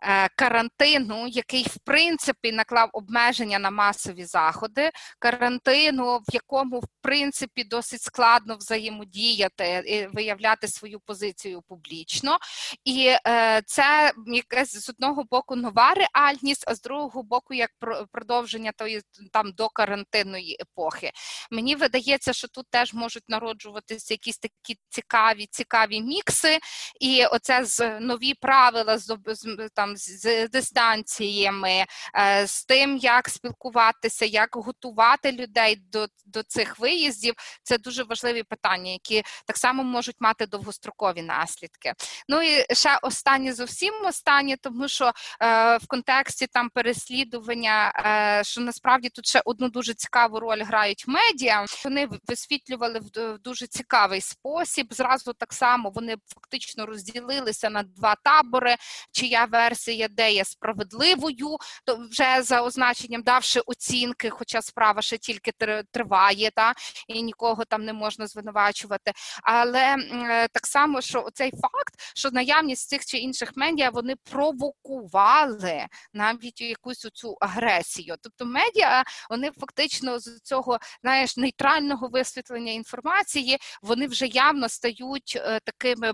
Е, 0.02 0.28
карантину, 0.36 1.26
який 1.28 1.62
в 1.62 1.76
принципі 1.84 2.52
наклав 2.52 2.90
обмеження 2.92 3.58
на 3.58 3.70
масові 3.70 4.24
заходи, 4.24 4.90
карантину, 5.18 6.18
в 6.18 6.34
якому 6.34 6.80
в 6.80 6.88
принципі 7.00 7.64
досить 7.64 8.02
складно 8.02 8.56
взаємодіяти 8.56 9.82
і 9.86 10.06
виявляти 10.16 10.68
свою 10.68 11.00
позицію 11.00 11.62
публічно, 11.68 12.38
і 12.84 13.16
е, 13.26 13.62
це 13.66 14.12
якась 14.26 14.76
з 14.76 14.88
одного 14.88 15.24
боку 15.30 15.56
нова 15.56 15.94
реальність, 15.94 16.64
а 16.66 16.74
з 16.74 16.80
другого 16.80 17.22
боку, 17.22 17.54
як 17.54 17.70
продовження 18.12 18.72
тої 18.72 19.02
там 19.32 19.52
до 19.52 19.68
карантинної 19.68 20.56
епохи. 20.60 21.10
Мені 21.50 21.74
видається, 21.74 22.32
що 22.32 22.48
тут 22.48 22.66
теж 22.70 22.94
можуть 22.94 23.28
народжуватися 23.28 24.14
якісь 24.14 24.38
такі 24.38 24.78
цікаві, 24.88 25.46
цікаві 25.50 26.00
мікси, 26.00 26.58
і 27.00 27.24
оце 27.26 27.64
з 27.64 28.00
нові 28.00 28.34
правила 28.34 28.98
з 28.98 29.09
там 29.16 29.56
там 29.74 29.96
з 29.96 30.48
дистанціями, 30.48 31.84
е, 32.16 32.46
з 32.46 32.64
тим, 32.64 32.96
як 32.96 33.28
спілкуватися, 33.28 34.24
як 34.24 34.48
готувати 34.52 35.32
людей 35.32 35.76
до 35.92 36.06
до 36.26 36.42
цих 36.42 36.78
виїздів. 36.78 37.34
Це 37.62 37.78
дуже 37.78 38.02
важливі 38.02 38.42
питання, 38.42 38.92
які 38.92 39.22
так 39.46 39.56
само 39.56 39.84
можуть 39.84 40.16
мати 40.20 40.46
довгострокові 40.46 41.22
наслідки. 41.22 41.92
Ну 42.28 42.42
і 42.42 42.74
ще 42.74 42.98
останнє 43.02 43.52
зовсім 43.52 43.94
останнє, 44.04 44.56
тому 44.62 44.88
що 44.88 45.12
е, 45.42 45.76
в 45.76 45.86
контексті 45.86 46.46
там 46.46 46.70
переслідування, 46.70 47.92
е, 48.06 48.44
що 48.44 48.60
насправді 48.60 49.08
тут 49.08 49.26
ще 49.26 49.42
одну 49.44 49.68
дуже 49.68 49.94
цікаву 49.94 50.40
роль 50.40 50.64
грають 50.64 51.04
медіа. 51.08 51.64
Вони 51.84 52.08
висвітлювали 52.28 53.00
в 53.14 53.38
дуже 53.38 53.66
цікавий 53.66 54.20
спосіб. 54.20 54.94
Зразу 54.94 55.32
так 55.32 55.52
само 55.52 55.90
вони 55.90 56.16
фактично 56.34 56.86
розділилися 56.86 57.70
на 57.70 57.82
два 57.82 58.16
табори, 58.24 58.76
чия 59.12 59.44
версія 59.44 60.08
де 60.08 60.32
є 60.32 60.44
справедливою, 60.44 61.56
то 61.84 62.06
вже 62.10 62.42
за 62.42 62.62
означенням 62.62 63.22
давши 63.22 63.60
оцінки, 63.60 64.30
хоча 64.30 64.62
справа 64.62 65.02
ще 65.02 65.18
тільки 65.18 65.52
триває, 65.92 66.50
та 66.50 66.74
і 67.08 67.22
нікого 67.22 67.64
там 67.64 67.84
не 67.84 67.92
можна 67.92 68.26
звинувачувати. 68.26 69.12
Але 69.42 69.96
е, 69.96 70.48
так 70.48 70.66
само, 70.66 71.00
що 71.00 71.28
цей 71.34 71.50
факт, 71.50 71.94
що 72.14 72.30
наявність 72.30 72.88
цих 72.88 73.06
чи 73.06 73.18
інших 73.18 73.52
медіа 73.56 73.90
вони 73.90 74.14
провокували 74.30 75.86
навіть 76.12 76.60
якусь 76.60 77.08
цю 77.12 77.36
агресію. 77.40 78.14
Тобто 78.22 78.44
медіа 78.44 79.04
вони 79.30 79.50
фактично 79.60 80.18
з 80.18 80.40
цього 80.40 80.78
знаєш 81.02 81.36
нейтрального 81.36 82.08
висвітлення 82.08 82.72
інформації 82.72 83.58
вони 83.82 84.06
вже 84.06 84.26
явно 84.26 84.68
стають 84.68 85.38
е, 85.40 85.60
такими 85.64 86.12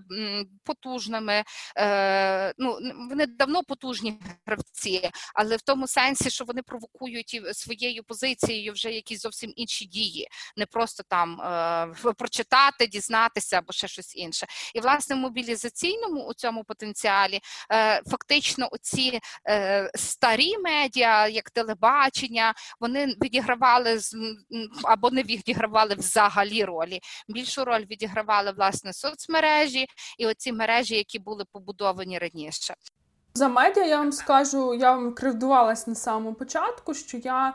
потужними. 0.65 1.45
Е, 1.79 2.53
ну 2.67 3.09
вони 3.09 3.27
давно 3.27 3.63
потужні 3.63 4.19
гравці, 4.47 5.11
але 5.35 5.57
в 5.57 5.63
тому 5.63 5.87
сенсі, 5.87 6.31
що 6.31 6.45
вони 6.45 6.63
провокують 6.63 7.35
і 7.35 7.43
своєю 7.55 8.05
позицією 8.05 8.73
вже 8.73 8.93
якісь 8.93 9.21
зовсім 9.21 9.53
інші 9.57 9.85
дії, 9.87 10.29
не 10.57 10.67
просто 10.67 11.03
там 11.09 11.41
е, 11.41 12.13
прочитати, 12.13 12.87
дізнатися 12.87 13.59
або 13.59 13.73
ще 13.73 13.89
щось 13.89 14.17
інше. 14.17 14.47
І 14.75 14.81
власне 14.81 15.17
в 15.17 15.19
мобілізаційному 15.19 16.25
у 16.25 16.35
цьому 16.35 16.65
потенціалі 16.65 17.41
е, 17.73 18.03
фактично 18.11 18.69
оці 18.73 19.21
е, 19.49 19.91
старі 19.95 20.59
медіа, 20.59 21.29
як 21.29 21.51
телебачення, 21.51 22.55
вони 22.81 23.07
відігравали 23.07 24.01
або 24.85 25.11
не 25.11 25.23
відігравали 25.23 25.95
взагалі 25.95 26.65
ролі. 26.65 27.01
Більшу 27.29 27.65
роль 27.65 27.85
відігравали 27.91 28.53
власне 28.53 28.93
соцмережі 28.93 29.87
і 30.19 30.27
оці 30.27 30.53
мережі, 30.53 30.97
які 30.97 31.19
були 31.19 31.45
побудовані 31.53 32.19
раніше. 32.19 32.56
За 33.35 33.49
медіа 33.49 33.85
я 33.85 33.99
вам 33.99 34.13
скажу, 34.13 34.75
я 34.75 34.93
вам 34.93 35.15
кривдувалась 35.15 35.87
на 35.87 35.95
самому 35.95 36.35
початку, 36.35 36.95
що 36.95 37.17
я. 37.17 37.55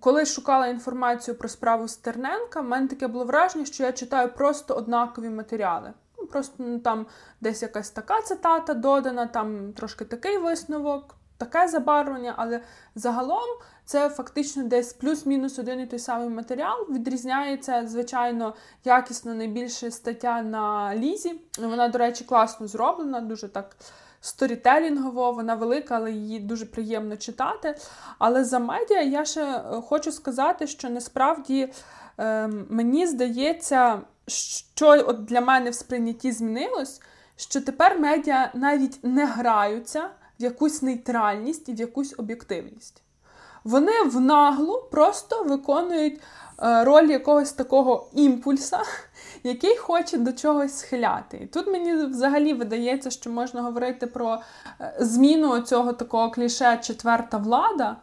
Коли 0.00 0.26
шукала 0.26 0.66
інформацію 0.66 1.34
про 1.34 1.48
справу 1.48 1.88
Стерненка, 1.88 2.60
в 2.60 2.64
мене 2.64 2.88
таке 2.88 3.06
було 3.06 3.24
враження, 3.24 3.64
що 3.64 3.82
я 3.82 3.92
читаю 3.92 4.34
просто 4.34 4.74
однакові 4.74 5.28
матеріали. 5.28 5.92
Ну, 6.18 6.26
просто 6.26 6.54
ну, 6.58 6.78
там 6.78 7.06
десь 7.40 7.62
якась 7.62 7.90
така 7.90 8.22
цитата 8.22 8.74
додана, 8.74 9.26
там 9.26 9.72
трошки 9.72 10.04
такий 10.04 10.38
висновок, 10.38 11.16
таке 11.38 11.68
забарвлення, 11.68 12.34
але 12.36 12.60
загалом 12.94 13.48
це 13.84 14.08
фактично 14.08 14.64
десь 14.64 14.92
плюс-мінус 14.92 15.58
один 15.58 15.80
і 15.80 15.86
той 15.86 15.98
самий 15.98 16.28
матеріал. 16.28 16.86
Відрізняється, 16.90 17.86
звичайно, 17.86 18.54
якісно 18.84 19.34
найбільше 19.34 19.90
стаття 19.90 20.42
на 20.42 20.96
лізі. 20.96 21.40
Вона, 21.58 21.88
до 21.88 21.98
речі, 21.98 22.24
класно 22.24 22.66
зроблена, 22.68 23.20
дуже 23.20 23.48
так 23.48 23.76
сторітелінгово, 24.20 25.32
вона 25.32 25.54
велика, 25.54 25.96
але 25.96 26.12
її 26.12 26.40
дуже 26.40 26.66
приємно 26.66 27.16
читати. 27.16 27.76
Але 28.18 28.44
за 28.44 28.58
медіа 28.58 29.02
я 29.02 29.24
ще 29.24 29.44
е, 29.44 29.62
хочу 29.80 30.12
сказати, 30.12 30.66
що 30.66 30.90
насправді 30.90 31.72
е, 32.18 32.48
мені 32.70 33.06
здається, 33.06 34.00
що 34.26 35.04
от 35.06 35.24
для 35.24 35.40
мене 35.40 35.70
в 35.70 35.74
сприйнятті 35.74 36.32
змінилось, 36.32 37.00
що 37.36 37.60
тепер 37.60 37.98
медіа 37.98 38.50
навіть 38.54 39.04
не 39.04 39.26
граються 39.26 40.10
в 40.40 40.42
якусь 40.42 40.82
нейтральність 40.82 41.68
і 41.68 41.72
в 41.72 41.76
якусь 41.80 42.14
об'єктивність. 42.18 43.02
Вони 43.64 44.02
в 44.02 44.20
наглу 44.20 44.88
просто 44.90 45.44
виконують 45.44 46.20
е, 46.62 46.84
роль 46.84 47.06
якогось 47.06 47.52
такого 47.52 48.08
імпульса, 48.12 48.82
який 49.42 49.76
хоче 49.76 50.18
до 50.18 50.32
чогось 50.32 50.78
схиляти. 50.78 51.36
І 51.42 51.46
тут 51.46 51.66
мені 51.66 51.94
взагалі 51.94 52.52
видається, 52.52 53.10
що 53.10 53.30
можна 53.30 53.62
говорити 53.62 54.06
про 54.06 54.38
е, 54.80 54.94
зміну 55.00 55.60
цього 55.60 55.92
такого 55.92 56.30
кліше 56.30 56.78
четверта 56.82 57.36
влада. 57.36 57.96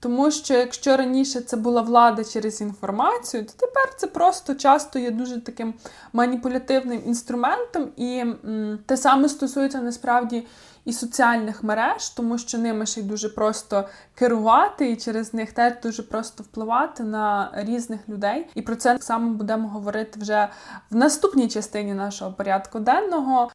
Тому 0.00 0.30
що 0.30 0.54
якщо 0.54 0.96
раніше 0.96 1.40
це 1.40 1.56
була 1.56 1.82
влада 1.82 2.24
через 2.24 2.60
інформацію, 2.60 3.44
то 3.44 3.52
тепер 3.56 3.94
це 3.96 4.06
просто 4.06 4.54
часто 4.54 4.98
є 4.98 5.10
дуже 5.10 5.40
таким 5.40 5.74
маніпулятивним 6.12 7.02
інструментом, 7.06 7.88
і 7.96 8.18
м, 8.18 8.78
те 8.86 8.96
саме 8.96 9.28
стосується 9.28 9.80
насправді 9.80 10.46
і 10.84 10.92
соціальних 10.92 11.62
мереж, 11.62 12.08
тому 12.08 12.38
що 12.38 12.58
ними 12.58 12.86
ще 12.86 13.00
й 13.00 13.02
дуже 13.02 13.28
просто 13.28 13.88
керувати, 14.14 14.90
і 14.90 14.96
через 14.96 15.34
них 15.34 15.52
теж 15.52 15.72
дуже 15.82 16.02
просто 16.02 16.42
впливати 16.42 17.02
на 17.02 17.50
різних 17.54 18.08
людей. 18.08 18.46
І 18.54 18.62
про 18.62 18.76
це 18.76 18.92
так 18.92 19.02
само 19.02 19.34
будемо 19.34 19.68
говорити 19.68 20.20
вже 20.20 20.48
в 20.90 20.96
наступній 20.96 21.48
частині 21.48 21.94
нашого 21.94 22.32
порядку 22.32 22.80
денного. 22.80 23.50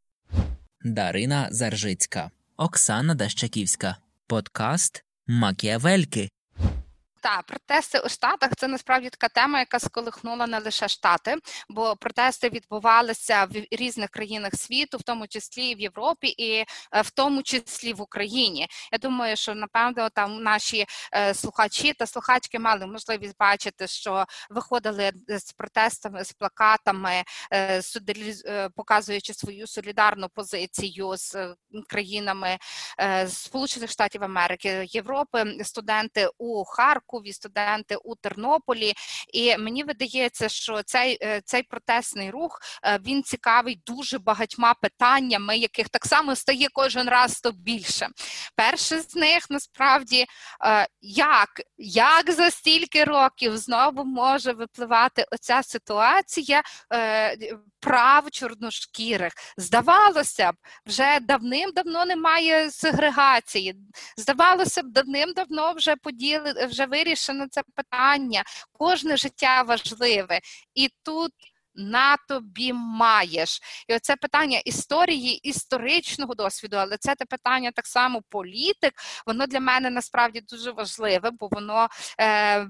Дарина 0.81 1.47
Заржицька, 1.51 2.31
Оксана 2.57 3.15
Дащаківська, 3.15 3.97
подкаст 4.27 5.03
Макіавельки. 5.27 6.29
Так, 7.21 7.45
протести 7.45 7.99
у 7.99 8.09
штатах 8.09 8.51
це 8.57 8.67
насправді 8.67 9.09
така 9.09 9.27
тема, 9.27 9.59
яка 9.59 9.79
сколихнула 9.79 10.47
не 10.47 10.59
лише 10.59 10.87
штати, 10.87 11.35
бо 11.69 11.95
протести 11.95 12.49
відбувалися 12.49 13.45
в 13.45 13.51
різних 13.71 14.09
країнах 14.09 14.55
світу, 14.55 14.97
в 14.97 15.03
тому 15.03 15.27
числі 15.27 15.75
в 15.75 15.79
Європі, 15.79 16.27
і 16.27 16.51
е, 16.51 16.65
в 17.01 17.11
тому 17.11 17.43
числі 17.43 17.93
в 17.93 18.01
Україні. 18.01 18.67
Я 18.91 18.97
думаю, 18.97 19.35
що 19.35 19.55
напевно 19.55 20.09
там 20.09 20.43
наші 20.43 20.85
е, 21.13 21.33
слухачі 21.33 21.93
та 21.93 22.05
слухачки 22.05 22.59
мали 22.59 22.87
можливість 22.87 23.37
бачити, 23.39 23.87
що 23.87 24.25
виходили 24.49 25.11
з 25.27 25.53
протестами 25.53 26.23
з 26.23 26.33
плакатами, 26.33 27.23
е, 27.53 27.81
показуючи 28.75 29.33
свою 29.33 29.67
солідарну 29.67 30.29
позицію 30.29 31.17
з 31.17 31.55
країнами 31.89 32.57
Сполучених 33.27 33.91
Штатів 33.91 34.23
Америки, 34.23 34.85
Європи, 34.89 35.57
студенти 35.63 36.29
у 36.37 36.63
Харку. 36.65 37.16
Харкові, 37.17 37.33
студенти 37.33 37.95
у 37.95 38.15
Тернополі. 38.15 38.93
І 39.33 39.57
мені 39.57 39.83
видається, 39.83 40.49
що 40.49 40.83
цей 40.83 41.17
е, 41.21 41.41
цей 41.45 41.63
протестний 41.63 42.29
рух 42.29 42.59
е, 42.83 42.99
він 43.05 43.23
цікавий 43.23 43.81
дуже 43.85 44.19
багатьма 44.19 44.73
питаннями, 44.73 45.57
яких 45.57 45.89
так 45.89 46.05
само 46.05 46.35
стає 46.35 46.67
кожен 46.73 47.09
раз 47.09 47.41
то 47.41 47.51
більше. 47.51 48.07
Перше 48.55 49.01
з 49.01 49.15
них 49.15 49.49
насправді 49.49 50.25
е, 50.65 50.87
як, 51.01 51.49
як 51.77 52.31
за 52.31 52.51
стільки 52.51 53.03
років 53.03 53.57
знову 53.57 54.03
може 54.03 54.53
випливати 54.53 55.25
оця 55.31 55.63
ситуація 55.63 56.61
прав 57.79 58.31
чорношкірих. 58.31 59.33
Здавалося 59.57 60.51
б, 60.51 60.55
вже 60.85 61.19
давним-давно 61.19 62.05
немає 62.05 62.71
сегрегації. 62.71 63.75
Здавалося 64.17 64.83
б, 64.83 64.85
давним-давно 64.87 65.73
вже 65.73 65.95
поділи 65.95 66.67
вже 66.67 66.85
вирішено 66.85 67.45
це 67.49 67.61
питання. 67.75 68.43
Кожне 68.71 69.17
життя 69.17 69.61
важливе, 69.61 70.39
і 70.75 70.89
тут 71.03 71.31
на 71.77 72.17
тобі 72.27 72.73
маєш. 72.73 73.61
І 73.87 73.95
оце 73.95 74.15
питання 74.15 74.59
історії, 74.59 75.33
історичного 75.49 76.35
досвіду, 76.35 76.77
але 76.77 76.97
це 76.97 77.15
те 77.15 77.25
питання 77.25 77.71
так 77.71 77.87
само 77.87 78.21
політик, 78.29 78.93
воно 79.25 79.47
для 79.47 79.59
мене 79.59 79.89
насправді 79.89 80.41
дуже 80.41 80.71
важливе, 80.71 81.31
бо 81.31 81.47
воно 81.51 81.87
е, 82.19 82.67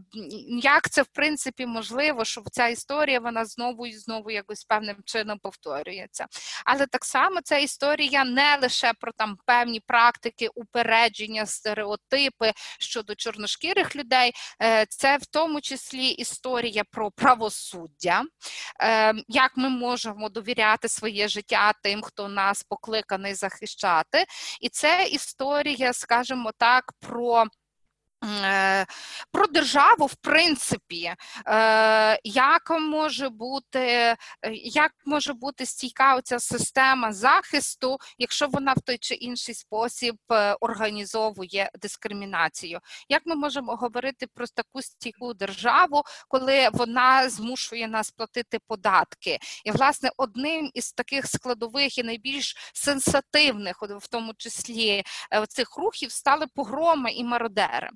як 0.62 0.90
це 0.90 1.02
в 1.02 1.08
принципі 1.08 1.66
можливо, 1.66 2.26
щоб 2.26 2.50
ця 2.52 2.68
історія 2.68 3.20
вона 3.20 3.46
знову 3.46 3.88
і 3.88 3.94
знову 3.94 4.32
якось 4.32 4.64
певним 4.64 4.98
чином 5.06 5.40
повторюється. 5.40 6.26
Але 6.66 6.88
так 6.88 7.06
само 7.06 7.42
ця 7.42 7.58
історія 7.58 8.26
не 8.26 8.58
лише 8.62 8.94
про 8.94 9.12
там 9.12 9.38
певні 9.46 9.80
практики, 9.80 10.50
упередження, 10.56 11.46
стереотипи 11.46 12.52
щодо 12.80 13.16
чорношкірих 13.16 13.96
людей, 13.96 14.32
е, 14.62 14.86
це 14.90 15.18
в 15.18 15.26
тому 15.26 15.62
числі 15.62 16.08
історія 16.08 16.84
про 16.92 17.12
правосуддя, 17.12 18.24
е, 18.82 18.97
як 19.28 19.58
ми 19.58 19.70
можемо 19.70 20.30
довіряти 20.30 20.90
своє 20.90 21.28
життя 21.28 21.74
тим, 21.84 22.02
хто 22.02 22.28
нас 22.28 22.64
покликаний 22.64 23.34
захищати, 23.34 24.26
і 24.62 24.70
це 24.70 25.08
історія, 25.12 25.94
скажімо 25.94 26.52
так, 26.58 26.84
про. 27.00 27.46
Е, 28.26 28.86
про 29.32 29.48
державу, 29.48 30.06
в 30.06 30.16
принципі, 30.16 31.14
е, 31.48 32.20
як 32.24 32.70
може 32.80 33.30
бути 33.30 33.80
е, 33.80 34.18
як 34.54 34.92
може 35.06 35.34
бути 35.34 35.66
стійка 35.66 36.16
оця 36.16 36.40
система 36.40 37.14
захисту, 37.14 37.98
якщо 38.18 38.48
вона 38.48 38.74
в 38.74 38.82
той 38.82 38.98
чи 38.98 39.14
інший 39.14 39.56
спосіб 39.56 40.16
організовує 40.60 41.72
дискримінацію? 41.82 42.80
Як 43.10 43.22
ми 43.26 43.36
можемо 43.36 43.76
говорити 43.76 44.28
про 44.34 44.48
таку 44.48 44.82
стійку 44.82 45.34
державу, 45.34 46.04
коли 46.28 46.70
вона 46.74 47.30
змушує 47.30 47.88
нас 47.88 48.12
платити 48.12 48.60
податки? 48.68 49.40
І, 49.66 49.72
власне, 49.72 50.10
одним 50.18 50.72
із 50.74 50.92
таких 50.92 51.28
складових 51.28 51.98
і 51.98 52.04
найбільш 52.04 52.56
сенсативних, 52.74 53.78
в 53.82 54.08
тому 54.08 54.34
числі 54.38 55.04
цих 55.48 55.78
рухів, 55.78 56.12
стали 56.12 56.46
погроми 56.56 57.12
і 57.12 57.24
мародери 57.24 57.90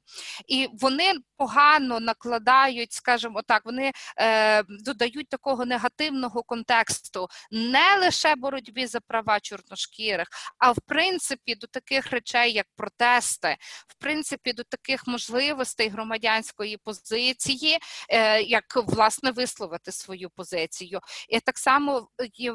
і 0.47 0.69
вони 0.73 1.13
погано 1.37 1.99
накладають, 1.99 2.93
скажімо 2.93 3.41
так, 3.47 3.65
вони 3.65 3.91
е, 4.17 4.63
додають 4.63 5.29
такого 5.29 5.65
негативного 5.65 6.43
контексту 6.43 7.27
не 7.51 7.97
лише 7.99 8.35
боротьбі 8.35 8.87
за 8.87 8.99
права 8.99 9.39
чорношкірих, 9.39 10.27
а 10.57 10.71
в 10.71 10.77
принципі 10.87 11.55
до 11.55 11.67
таких 11.67 12.11
речей, 12.11 12.53
як 12.53 12.65
протести, 12.75 13.57
в 13.87 13.95
принципі, 13.99 14.53
до 14.53 14.63
таких 14.63 15.07
можливостей 15.07 15.89
громадянської 15.89 16.77
позиції, 16.77 17.77
е, 18.09 18.41
як 18.41 18.63
власне 18.75 19.31
висловити 19.31 19.91
свою 19.91 20.29
позицію. 20.29 20.99
І 21.29 21.39
так 21.39 21.57
само 21.57 22.07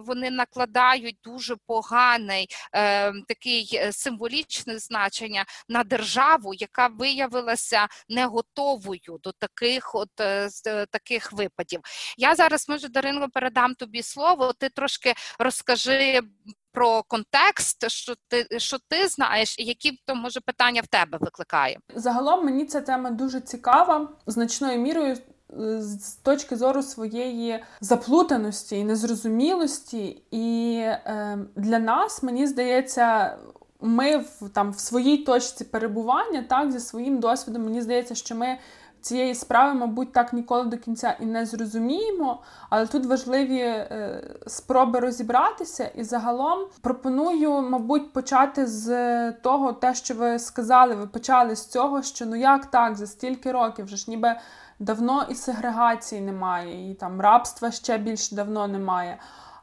вони 0.05 0.31
накладають 0.31 1.19
дуже 1.25 1.57
поганий 1.67 2.49
е, 2.73 3.13
такий 3.29 3.71
е, 3.75 3.93
символічне 3.93 4.79
значення 4.79 5.45
на 5.69 5.85
державу, 5.85 6.55
яка 6.55 6.87
виявилася 7.47 7.87
не 8.09 8.27
готовою 8.27 9.19
до 9.23 9.33
таких 9.33 9.95
от 9.95 10.21
е, 10.21 10.49
е, 10.67 10.87
таких 10.87 11.33
випадів. 11.33 11.81
Я 12.19 12.35
зараз 12.35 12.69
може 12.69 12.89
Даринко 12.89 13.29
передам 13.33 13.75
тобі 13.75 14.03
слово. 14.03 14.53
Ти 14.59 14.69
трошки 14.69 15.15
розкажи. 15.39 16.21
Про 16.73 17.03
контекст, 17.03 17.91
що 17.91 18.15
ти 18.29 18.59
що 18.59 18.77
ти 18.89 19.09
знаєш, 19.09 19.59
і 19.59 19.65
які 19.65 20.01
то 20.07 20.15
може 20.15 20.41
питання 20.41 20.81
в 20.81 20.87
тебе 20.87 21.19
викликає 21.21 21.79
загалом. 21.95 22.45
Мені 22.45 22.65
ця 22.65 22.81
тема 22.81 23.11
дуже 23.11 23.41
цікава, 23.41 24.09
значною 24.27 24.79
мірою 24.79 25.13
е, 25.13 25.17
з 25.83 26.17
точки 26.17 26.57
зору 26.57 26.83
своєї 26.83 27.65
заплутаності 27.81 28.77
і 28.77 28.85
незрозумілості. 28.85 30.23
І 30.31 30.77
е, 30.83 31.39
для 31.57 31.79
нас 31.79 32.23
мені 32.23 32.47
здається, 32.47 33.39
ми 33.81 34.17
в 34.17 34.49
там 34.53 34.71
в 34.71 34.79
своїй 34.79 35.19
точці 35.19 35.65
перебування, 35.65 36.45
так, 36.49 36.73
зі 36.73 36.81
своїм 36.81 37.19
досвідом, 37.19 37.65
мені 37.65 37.83
здається, 37.83 38.15
що 38.15 38.35
ми 38.35 38.59
цієї 39.07 39.35
справи, 39.35 39.75
мабуть, 39.75 40.13
так 40.13 40.33
ніколи 40.33 40.65
до 40.65 40.79
кінця 40.79 41.17
і 41.21 41.27
не 41.27 41.47
зрозуміємо. 41.47 42.43
Але 42.71 42.87
тут 42.87 43.07
важливі 43.07 43.59
е, 43.61 44.23
спроби 44.47 45.01
розібратися. 45.01 45.87
І 45.87 46.05
загалом 46.05 46.59
пропоную, 46.81 47.63
мабуть, 47.63 48.13
почати 48.13 48.67
з 48.67 49.33
того, 49.33 49.73
те, 49.73 49.95
що 49.95 50.15
ви 50.15 50.39
сказали, 50.39 50.95
ви 50.95 51.07
почали 51.07 51.57
з 51.57 51.67
цього, 51.67 52.03
що 52.03 52.27
ну 52.27 52.37
як 52.37 52.67
так, 52.67 52.97
за 52.97 53.07
стільки 53.07 53.53
років 53.53 53.85
вже 53.85 53.97
ж 53.97 54.11
ніби 54.11 54.37
давно 54.79 55.27
і 55.29 55.35
сегрегації 55.35 56.21
немає, 56.21 56.91
і 56.91 56.95
там 56.95 57.21
рабства 57.21 57.71
ще 57.71 57.99
більш 57.99 58.33
давно 58.33 58.69
немає. 58.69 59.19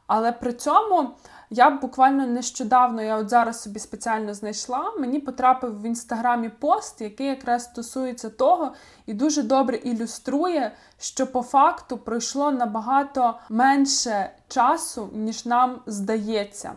Але 0.06 0.32
при 0.32 0.52
цьому 0.52 1.10
я 1.50 1.70
буквально 1.70 2.26
нещодавно, 2.26 3.02
я 3.02 3.16
от 3.16 3.28
зараз 3.28 3.62
собі 3.62 3.78
спеціально 3.78 4.34
знайшла, 4.34 4.92
мені 4.98 5.20
потрапив 5.20 5.80
в 5.80 5.86
інстаграмі 5.86 6.48
пост, 6.48 7.00
який 7.00 7.26
якраз 7.26 7.64
стосується 7.64 8.30
того 8.30 8.72
і 9.06 9.14
дуже 9.14 9.42
добре 9.42 9.76
ілюструє, 9.76 10.72
що 10.98 11.26
по 11.26 11.42
факту 11.42 11.98
пройшло 11.98 12.50
набагато 12.50 13.34
менше 13.48 14.30
часу, 14.48 15.10
ніж 15.12 15.46
нам 15.46 15.80
здається. 15.86 16.72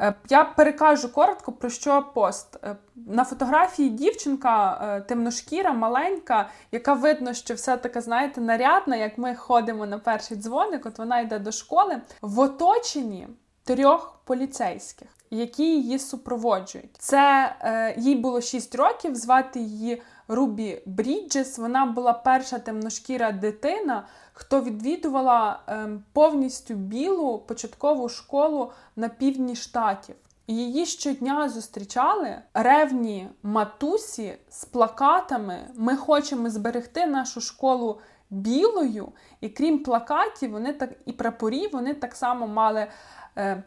Е, 0.00 0.14
я 0.28 0.44
перекажу 0.44 1.12
коротко 1.12 1.52
про 1.52 1.70
що 1.70 2.06
пост. 2.14 2.58
Е, 2.64 2.76
на 2.96 3.24
фотографії 3.24 3.90
дівчинка 3.90 4.80
е, 4.82 5.00
темношкіра, 5.00 5.72
маленька, 5.72 6.48
яка 6.72 6.92
видно, 6.92 7.34
що 7.34 7.54
все 7.54 7.76
таке, 7.76 8.00
знаєте, 8.00 8.40
нарядна, 8.40 8.96
як 8.96 9.18
ми 9.18 9.34
ходимо 9.34 9.86
на 9.86 9.98
перший 9.98 10.36
дзвоник, 10.36 10.86
от 10.86 10.98
вона 10.98 11.20
йде 11.20 11.38
до 11.38 11.52
школи, 11.52 12.00
в 12.22 12.38
оточенні 12.38 13.28
трьох 13.64 14.20
поліцейських, 14.24 15.08
які 15.30 15.64
її 15.64 15.98
супроводжують. 15.98 16.96
Це 16.98 17.56
е, 17.60 17.94
їй 17.98 18.14
було 18.14 18.40
6 18.40 18.74
років, 18.74 19.16
звати 19.16 19.60
її 19.60 20.02
Рубі 20.28 20.82
Бріджес. 20.86 21.58
Вона 21.58 21.86
була 21.86 22.12
перша 22.12 22.58
темношкіра 22.58 23.32
дитина, 23.32 24.06
хто 24.32 24.60
відвідувала 24.60 25.60
е, 25.68 25.88
повністю 26.12 26.74
білу 26.74 27.38
початкову 27.38 28.08
школу 28.08 28.72
на 28.96 29.08
півдні 29.08 29.56
штатів. 29.56 30.14
Її 30.46 30.86
щодня 30.86 31.48
зустрічали 31.48 32.38
ревні 32.54 33.28
матусі 33.42 34.34
з 34.50 34.64
плакатами. 34.64 35.58
Ми 35.74 35.96
хочемо 35.96 36.50
зберегти 36.50 37.06
нашу 37.06 37.40
школу 37.40 38.00
білою. 38.30 39.12
І 39.40 39.48
крім 39.48 39.78
плакатів, 39.82 40.50
вони 40.50 40.72
так 40.72 40.90
і 41.06 41.12
прапорів, 41.12 41.70
вони 41.72 41.94
так 41.94 42.14
само 42.14 42.46
мали 42.46 42.86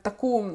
таку 0.02 0.46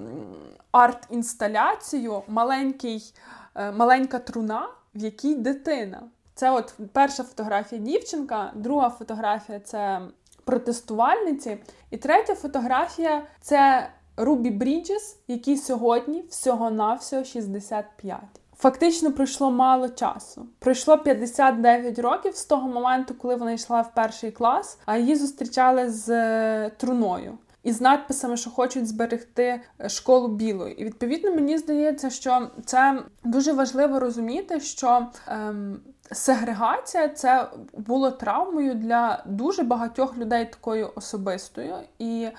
арт-інсталяцію, 0.73 2.23
маленький, 2.29 3.15
е, 3.55 3.73
маленька 3.73 4.19
труна, 4.19 4.69
в 4.95 4.99
якій 4.99 5.35
дитина. 5.35 6.03
Це 6.35 6.51
от 6.51 6.75
перша 6.93 7.23
фотографія 7.23 7.81
дівчинка, 7.81 8.53
друга 8.55 8.91
фотографія 8.91 9.61
це 9.61 10.01
протестувальниці. 10.45 11.59
І 11.91 11.97
третя 11.97 12.35
фотографія 12.35 13.23
це 13.41 13.89
Рубі 14.17 14.51
Бріджес, 14.51 15.17
який 15.29 15.57
сьогодні 15.57 16.25
всього-навсього 16.29 17.25
65. 17.25 18.19
Фактично 18.57 19.13
пройшло 19.13 19.51
мало 19.51 19.89
часу. 19.89 20.47
Пройшло 20.59 20.99
59 20.99 21.99
років 21.99 22.37
з 22.37 22.45
того 22.45 22.69
моменту, 22.69 23.15
коли 23.15 23.37
вона 23.37 23.53
йшла 23.53 23.81
в 23.81 23.95
перший 23.95 24.31
клас, 24.31 24.79
а 24.87 24.97
її 24.97 25.17
зустрічали 25.17 25.91
з 25.91 26.09
е, 26.09 26.71
труною. 26.77 27.39
І 27.63 27.73
з 27.73 27.81
надписами, 27.81 28.37
що 28.37 28.51
хочуть 28.51 28.89
зберегти 28.89 29.61
е, 29.81 29.89
школу 29.89 30.29
білою. 30.29 30.73
І 30.73 30.85
відповідно 30.85 31.35
мені 31.35 31.59
здається, 31.59 32.11
що 32.11 32.51
це 32.65 33.03
дуже 33.25 33.53
важливо 33.53 34.01
розуміти, 34.01 34.61
що 34.61 35.07
ем, 35.27 35.81
сегрегація 36.13 37.09
це 37.09 37.47
було 37.73 38.11
травмою 38.11 38.75
для 38.75 39.23
дуже 39.27 39.63
багатьох 39.63 40.17
людей 40.17 40.45
такою 40.45 40.93
особистою, 40.95 41.75
і 41.99 42.23
е, 42.23 42.33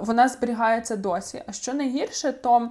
вона 0.00 0.28
зберігається 0.28 0.96
досі. 0.96 1.42
А 1.46 1.52
що 1.52 1.74
найгірше, 1.74 2.32
то 2.32 2.70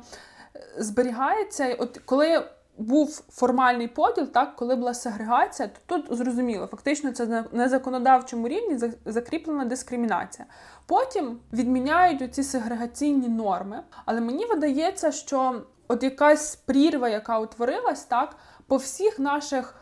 зберігається, 0.78 1.76
от 1.80 2.02
коли 2.06 2.44
був 2.82 3.24
формальний 3.30 3.88
поділ, 3.88 4.28
так, 4.28 4.56
коли 4.56 4.76
була 4.76 4.94
сегрегація, 4.94 5.70
то 5.86 6.00
тут 6.00 6.18
зрозуміло, 6.18 6.68
фактично 6.68 7.12
це 7.12 7.46
на 7.52 7.70
законодавчому 7.70 8.48
рівні 8.48 8.92
закріплена 9.06 9.66
дискримінація. 9.66 10.48
Потім 10.86 11.40
відміняють 11.54 12.22
оці 12.22 12.44
сегрегаційні 12.44 13.28
норми, 13.28 13.84
але 14.06 14.22
мені 14.22 14.46
видається, 14.46 15.12
що 15.12 15.62
от 15.88 16.04
якась 16.04 16.56
прірва, 16.56 17.10
яка 17.10 17.40
утворилась, 17.40 18.04
так, 18.04 18.36
по 18.68 18.78
всіх 18.78 19.20
наших 19.20 19.76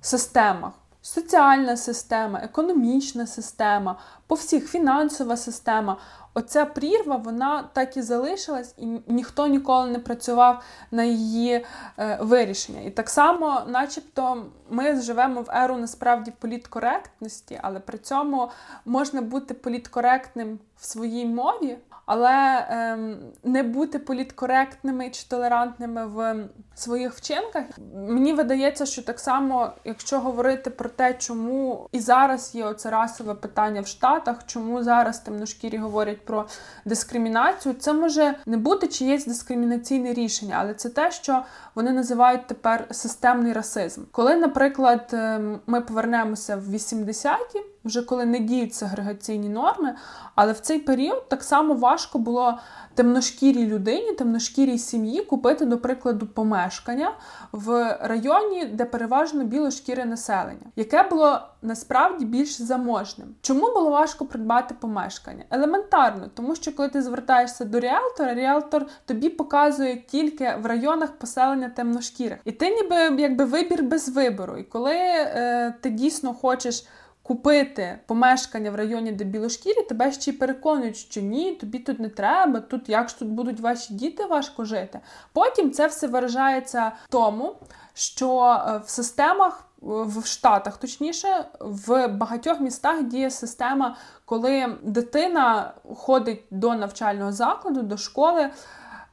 системах. 0.00 0.72
Соціальна 1.02 1.76
система, 1.76 2.40
економічна 2.42 3.26
система, 3.26 3.98
по 4.26 4.34
всіх 4.34 4.70
фінансова 4.70 5.36
система. 5.36 5.96
Оця 6.34 6.64
прірва 6.64 7.16
вона 7.16 7.68
так 7.72 7.96
і 7.96 8.02
залишилась, 8.02 8.74
і 8.78 8.86
ніхто 9.06 9.46
ніколи 9.46 9.90
не 9.90 9.98
працював 9.98 10.62
на 10.90 11.04
її 11.04 11.64
е, 11.98 12.18
вирішення. 12.20 12.80
І 12.80 12.90
так 12.90 13.10
само, 13.10 13.62
начебто, 13.66 14.46
ми 14.70 15.00
живемо 15.00 15.42
в 15.42 15.50
еру 15.50 15.76
насправді 15.76 16.32
політкоректності, 16.38 17.60
але 17.62 17.80
при 17.80 17.98
цьому 17.98 18.50
можна 18.84 19.22
бути 19.22 19.54
політкоректним 19.54 20.58
в 20.76 20.84
своїй 20.84 21.26
мові, 21.26 21.78
але 22.08 22.66
ем, 22.70 23.16
не 23.44 23.62
бути 23.62 23.98
політкоректними 23.98 25.10
чи 25.10 25.28
толерантними 25.28 26.06
в 26.06 26.48
своїх 26.74 27.14
вчинках. 27.14 27.64
Мені 27.94 28.32
видається, 28.32 28.86
що 28.86 29.02
так 29.02 29.20
само, 29.20 29.72
якщо 29.84 30.20
говорити 30.20 30.70
про 30.70 30.88
те, 30.88 31.14
чому 31.14 31.88
і 31.92 32.00
зараз 32.00 32.54
є 32.54 32.64
оце 32.64 32.90
расове 32.90 33.34
питання 33.34 33.80
в 33.80 33.86
Штатах, 33.86 34.36
чому 34.46 34.82
зараз 34.82 35.20
темношкірі 35.20 35.76
говорять 35.76 36.24
про 36.24 36.46
дискримінацію, 36.84 37.74
це 37.74 37.92
може 37.92 38.34
не 38.46 38.56
бути 38.56 38.88
чиєсь 38.88 39.26
дискримінаційне 39.26 40.12
рішення, 40.12 40.56
але 40.60 40.74
це 40.74 40.88
те, 40.88 41.10
що 41.10 41.42
вони 41.74 41.92
називають 41.92 42.46
тепер 42.46 42.86
системний 42.90 43.52
расизм. 43.52 44.02
Коли, 44.12 44.36
наприклад, 44.36 45.10
ем, 45.12 45.60
ми 45.66 45.80
повернемося 45.80 46.56
в 46.56 46.74
80-ті, 46.74 47.62
вже 47.88 48.02
коли 48.02 48.24
не 48.24 48.38
діють 48.38 48.74
сегрегаційні 48.74 49.48
норми, 49.48 49.94
але 50.34 50.52
в 50.52 50.60
цей 50.60 50.78
період 50.78 51.28
так 51.28 51.42
само 51.42 51.74
важко 51.74 52.18
було 52.18 52.58
темношкірій 52.94 53.66
людині, 53.66 54.12
темношкірій 54.12 54.78
сім'ї 54.78 55.24
купити, 55.24 55.64
до 55.64 55.78
прикладу, 55.78 56.26
помешкання 56.26 57.12
в 57.52 57.98
районі, 58.00 58.64
де 58.64 58.84
переважно 58.84 59.44
білошкіре 59.44 60.04
населення, 60.04 60.66
яке 60.76 61.02
було 61.02 61.40
насправді 61.62 62.24
більш 62.24 62.62
заможним. 62.62 63.34
Чому 63.40 63.74
було 63.74 63.90
важко 63.90 64.26
придбати 64.26 64.74
помешкання? 64.80 65.44
Елементарно, 65.50 66.28
тому 66.34 66.54
що 66.54 66.76
коли 66.76 66.88
ти 66.88 67.02
звертаєшся 67.02 67.64
до 67.64 67.80
ріалтора, 67.80 68.34
ріалтор 68.34 68.86
тобі 69.06 69.28
показує 69.28 69.96
тільки 69.96 70.54
в 70.62 70.66
районах 70.66 71.12
поселення 71.12 71.68
темношкірих. 71.68 72.38
І 72.44 72.52
ти 72.52 72.70
ніби 72.70 73.22
якби 73.22 73.44
вибір 73.44 73.82
без 73.82 74.08
вибору. 74.08 74.56
І 74.56 74.62
коли 74.62 74.94
е, 74.94 75.74
ти 75.80 75.90
дійсно 75.90 76.34
хочеш 76.34 76.86
купити 77.28 77.98
помешкання 78.06 78.70
в 78.70 78.74
районі, 78.74 79.12
де 79.12 79.24
білошкірі, 79.24 79.82
тебе 79.82 80.12
ще 80.12 80.30
й 80.30 80.34
переконують, 80.34 80.96
що 80.96 81.20
ні, 81.20 81.52
тобі 81.52 81.78
тут 81.78 82.00
не 82.00 82.08
треба, 82.08 82.60
тут 82.60 82.88
як 82.88 83.08
ж 83.08 83.18
тут 83.18 83.28
будуть 83.28 83.60
ваші 83.60 83.94
діти 83.94 84.24
важко 84.24 84.64
жити. 84.64 85.00
Потім 85.32 85.70
це 85.70 85.86
все 85.86 86.06
виражається 86.06 86.92
в 87.04 87.10
тому, 87.10 87.56
що 87.94 88.60
е, 88.68 88.80
в 88.86 88.90
системах. 88.90 89.64
В 89.82 90.26
Штатах, 90.26 90.76
точніше, 90.76 91.44
в 91.60 92.08
багатьох 92.08 92.60
містах 92.60 93.02
діє 93.02 93.30
система, 93.30 93.96
коли 94.24 94.76
дитина 94.82 95.72
ходить 95.96 96.44
до 96.50 96.74
навчального 96.74 97.32
закладу, 97.32 97.82
до 97.82 97.96
школи, 97.96 98.50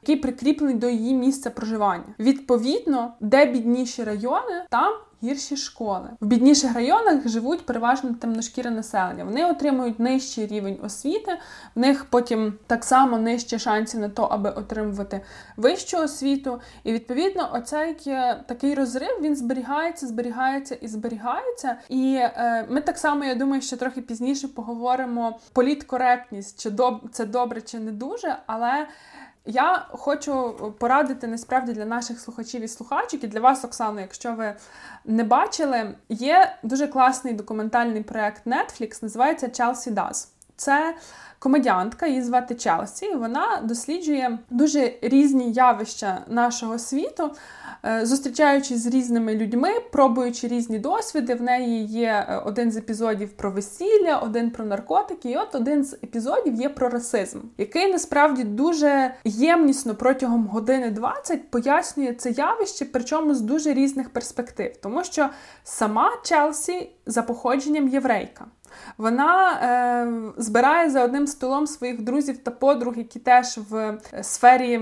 який 0.02 0.16
прикріплений 0.16 0.74
до 0.74 0.88
її 0.88 1.14
місця 1.14 1.50
проживання. 1.50 2.14
Відповідно, 2.18 3.14
де 3.20 3.46
бідніші 3.46 4.04
райони, 4.04 4.64
там 4.70 4.94
гірші 5.22 5.56
школи. 5.56 6.08
В 6.20 6.26
бідніших 6.26 6.74
районах 6.74 7.28
живуть 7.28 7.66
переважно 7.66 8.14
темношкіре 8.14 8.70
населення. 8.70 9.24
Вони 9.24 9.44
отримують 9.46 10.00
нижчий 10.00 10.46
рівень 10.46 10.78
освіти, 10.82 11.38
в 11.74 11.78
них 11.78 12.04
потім 12.04 12.54
так 12.66 12.84
само 12.84 13.18
нижчі 13.18 13.58
шанси 13.58 13.98
на 13.98 14.08
то, 14.08 14.22
аби 14.22 14.50
отримувати 14.50 15.20
вищу 15.56 15.98
освіту. 15.98 16.60
І 16.84 16.92
відповідно, 16.92 17.50
оцей 17.52 17.94
такий 18.46 18.74
розрив 18.74 19.18
він 19.20 19.36
зберігається, 19.36 20.06
зберігається 20.06 20.74
і 20.74 20.88
зберігається. 20.88 21.76
І 21.88 22.14
е, 22.20 22.66
ми 22.68 22.80
так 22.80 22.98
само, 22.98 23.24
я 23.24 23.34
думаю, 23.34 23.62
що 23.62 23.76
трохи 23.76 24.00
пізніше 24.00 24.48
поговоримо 24.48 25.38
політкоректність, 25.52 26.62
чи 26.62 26.70
доб 26.70 27.00
це 27.12 27.24
добре, 27.24 27.60
чи 27.60 27.78
не 27.78 27.92
дуже, 27.92 28.36
але. 28.46 28.86
Я 29.46 29.86
хочу 29.90 30.52
порадити 30.78 31.26
насправді 31.26 31.72
для 31.72 31.84
наших 31.84 32.20
слухачів 32.20 32.62
і 32.62 32.68
слухачок, 32.68 33.24
і 33.24 33.26
для 33.26 33.40
вас, 33.40 33.64
Оксано, 33.64 34.00
якщо 34.00 34.32
ви 34.32 34.54
не 35.04 35.24
бачили, 35.24 35.94
є 36.08 36.56
дуже 36.62 36.86
класний 36.86 37.34
документальний 37.34 38.02
проект 38.02 38.46
Netflix, 38.46 39.02
називається 39.02 39.46
Chelsea 39.46 39.94
Does. 39.94 40.28
Це 40.56 40.94
комедіантка, 41.38 42.06
її 42.06 42.22
звати 42.22 42.54
Челсі. 42.54 43.14
Вона 43.14 43.60
досліджує 43.64 44.38
дуже 44.50 44.92
різні 45.02 45.52
явища 45.52 46.24
нашого 46.28 46.78
світу, 46.78 47.30
е, 47.84 48.06
зустрічаючись 48.06 48.78
з 48.78 48.86
різними 48.86 49.34
людьми, 49.34 49.68
пробуючи 49.92 50.48
різні 50.48 50.78
досвіди. 50.78 51.34
В 51.34 51.42
неї 51.42 51.84
є 51.84 52.26
е, 52.28 52.36
один 52.44 52.72
з 52.72 52.76
епізодів 52.76 53.30
про 53.30 53.50
весілля, 53.50 54.18
один 54.18 54.50
про 54.50 54.64
наркотики, 54.64 55.30
і 55.30 55.36
от 55.36 55.54
один 55.54 55.84
з 55.84 55.92
епізодів 55.94 56.54
є 56.54 56.68
про 56.68 56.88
расизм, 56.88 57.38
який 57.58 57.92
насправді 57.92 58.44
дуже 58.44 59.14
ємнісно 59.24 59.94
протягом 59.94 60.46
години 60.46 60.90
20 60.90 61.50
пояснює 61.50 62.12
це 62.12 62.30
явище, 62.30 62.84
причому 62.84 63.34
з 63.34 63.40
дуже 63.40 63.74
різних 63.74 64.10
перспектив, 64.10 64.76
тому 64.82 65.04
що 65.04 65.28
сама 65.64 66.12
Челсі 66.24 66.90
за 67.06 67.22
походженням 67.22 67.88
єврейка. 67.88 68.44
Вона 68.98 69.52
е, 69.52 70.42
збирає 70.42 70.90
за 70.90 71.04
одним 71.04 71.26
столом 71.26 71.66
своїх 71.66 72.02
друзів 72.02 72.38
та 72.38 72.50
подруг, 72.50 72.98
які 72.98 73.18
теж 73.18 73.58
в 73.70 73.98
сфері 74.22 74.80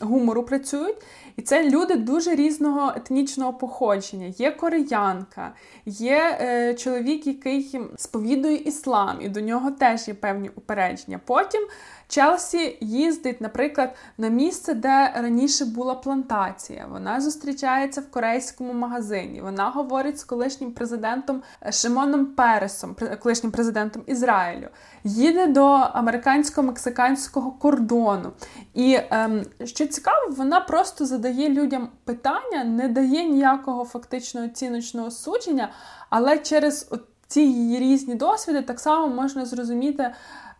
гумору 0.00 0.42
працюють. 0.42 0.96
І 1.36 1.42
це 1.42 1.70
люди 1.70 1.96
дуже 1.96 2.34
різного 2.34 2.92
етнічного 2.96 3.52
походження. 3.52 4.26
Є 4.26 4.50
кореянка, 4.50 5.52
є 5.86 6.38
е, 6.40 6.74
чоловік, 6.74 7.26
який 7.26 7.80
сповідує 7.96 8.56
іслам, 8.56 9.18
і 9.20 9.28
до 9.28 9.40
нього 9.40 9.70
теж 9.70 10.08
є 10.08 10.14
певні 10.14 10.50
упередження. 10.54 11.20
Потім 11.24 11.66
Челсі 12.08 12.78
їздить, 12.80 13.40
наприклад, 13.40 13.94
на 14.18 14.28
місце, 14.28 14.74
де 14.74 15.12
раніше 15.16 15.64
була 15.64 15.94
плантація. 15.94 16.86
Вона 16.90 17.20
зустрічається 17.20 18.00
в 18.00 18.10
корейському 18.10 18.72
магазині. 18.72 19.40
Вона 19.40 19.70
говорить 19.70 20.18
з 20.18 20.24
колишнім 20.24 20.72
президентом 20.72 21.42
е, 21.66 21.72
Шимоном 21.72 22.26
Пересом, 22.26 22.96
колишнім 23.22 23.52
президентом 23.52 24.02
Ізраїлю. 24.06 24.68
Їде 25.04 25.46
до 25.46 25.64
американсько-мексиканського 25.94 27.58
кордону. 27.58 28.32
І 28.74 28.98
ем, 29.10 29.42
що 29.64 29.86
цікаво, 29.86 30.34
вона 30.36 30.60
просто 30.60 31.06
задає 31.06 31.48
людям 31.48 31.88
питання, 32.04 32.64
не 32.64 32.88
дає 32.88 33.24
ніякого 33.24 33.84
фактично 33.84 34.44
оціночного 34.44 35.10
судження, 35.10 35.68
але 36.10 36.38
через 36.38 36.90
ці 37.26 37.40
різні 37.80 38.14
досвіди 38.14 38.62
так 38.62 38.80
само 38.80 39.08
можна 39.08 39.44
зрозуміти. 39.44 40.14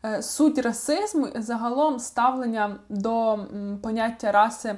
Е, 0.05 0.23
суть 0.23 0.59
расизму 0.59 1.27
і 1.27 1.43
загалом 1.43 1.99
ставлення 1.99 2.77
до 2.89 3.39
поняття 3.83 4.33
раси 4.33 4.77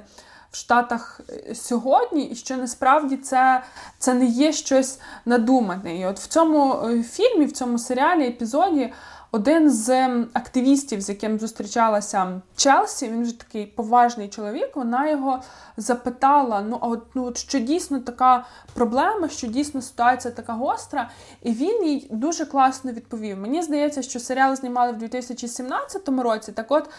в 0.51 0.55
Штатах 0.55 1.21
е, 1.29 1.55
сьогодні, 1.55 2.23
і 2.23 2.35
що 2.35 2.57
насправді 2.57 3.17
це 3.17 3.63
це 3.99 4.13
не 4.13 4.25
є 4.25 4.51
щось 4.51 4.99
надумане. 5.25 5.99
І 5.99 6.05
от 6.05 6.19
в 6.19 6.27
цьому 6.27 6.73
е, 6.73 7.03
фільмі, 7.03 7.45
в 7.45 7.51
цьому 7.51 7.79
серіалі, 7.79 8.27
епізоді. 8.27 8.93
Один 9.31 9.71
з 9.71 10.07
активістів, 10.33 11.01
з 11.01 11.09
яким 11.09 11.39
зустрічалася 11.39 12.41
Челсі, 12.55 13.07
він 13.07 13.21
вже 13.21 13.39
такий 13.39 13.65
поважний 13.65 14.27
чоловік. 14.27 14.75
Вона 14.75 15.09
його 15.09 15.41
запитала: 15.77 16.61
ну, 16.61 16.77
а 16.81 16.87
от 16.87 17.03
ну 17.15 17.25
от 17.25 17.37
що 17.37 17.59
дійсно 17.59 17.99
така 17.99 18.45
проблема, 18.73 19.29
що 19.29 19.47
дійсно 19.47 19.81
ситуація 19.81 20.33
така 20.33 20.53
гостра, 20.53 21.09
і 21.41 21.51
він 21.51 21.85
їй 21.85 22.07
дуже 22.11 22.45
класно 22.45 22.91
відповів. 22.91 23.37
Мені 23.37 23.61
здається, 23.61 24.01
що 24.01 24.19
серіал 24.19 24.55
знімали 24.55 24.91
в 24.91 24.97
2017 24.97 26.09
році. 26.09 26.51
Так, 26.51 26.71
от 26.71 26.89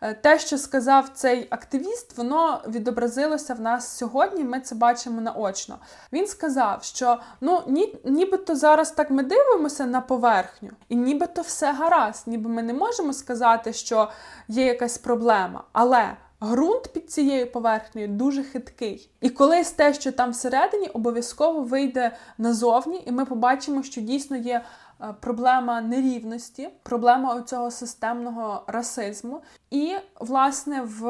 е, 0.00 0.14
те, 0.14 0.38
що 0.38 0.58
сказав 0.58 1.08
цей 1.14 1.46
активіст, 1.50 2.18
воно 2.18 2.62
відобразилося 2.68 3.54
в 3.54 3.60
нас 3.60 3.96
сьогодні. 3.96 4.44
Ми 4.44 4.60
це 4.60 4.74
бачимо 4.74 5.20
наочно. 5.20 5.78
Він 6.12 6.26
сказав, 6.26 6.84
що 6.84 7.18
ну 7.40 7.62
ні, 7.66 7.94
нібито 8.04 8.56
зараз 8.56 8.90
так 8.90 9.10
ми 9.10 9.22
дивимося 9.22 9.86
на 9.86 10.00
поверхню, 10.00 10.70
і 10.88 10.96
нібито 10.96 11.42
все 11.42 11.72
гаразд, 11.78 12.28
ніби 12.28 12.50
ми 12.50 12.62
не 12.62 12.72
можемо 12.74 13.12
сказати, 13.12 13.72
що 13.72 14.08
є 14.48 14.64
якась 14.64 14.98
проблема, 14.98 15.64
але. 15.72 16.16
Грунт 16.40 16.92
під 16.92 17.10
цією 17.10 17.52
поверхнею 17.52 18.08
дуже 18.08 18.42
хиткий. 18.42 19.10
І 19.20 19.30
колись 19.30 19.70
те, 19.70 19.94
що 19.94 20.12
там 20.12 20.30
всередині, 20.30 20.88
обов'язково 20.88 21.62
вийде 21.62 22.16
назовні, 22.38 23.02
і 23.06 23.12
ми 23.12 23.24
побачимо, 23.24 23.82
що 23.82 24.00
дійсно 24.00 24.36
є 24.36 24.64
е, 25.00 25.14
проблема 25.20 25.80
нерівності, 25.80 26.68
проблема 26.82 27.42
цього 27.42 27.70
системного 27.70 28.62
расизму. 28.66 29.42
І, 29.70 29.96
власне, 30.20 30.80
в 30.82 31.04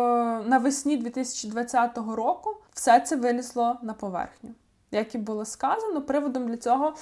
навесні 0.46 0.96
2020 0.96 1.98
року 1.98 2.56
все 2.72 3.00
це 3.00 3.16
вилізло 3.16 3.76
на 3.82 3.94
поверхню. 3.94 4.50
Як 4.90 5.14
і 5.14 5.18
було 5.18 5.44
сказано, 5.44 6.02
приводом 6.02 6.48
для 6.48 6.56
цього. 6.56 6.94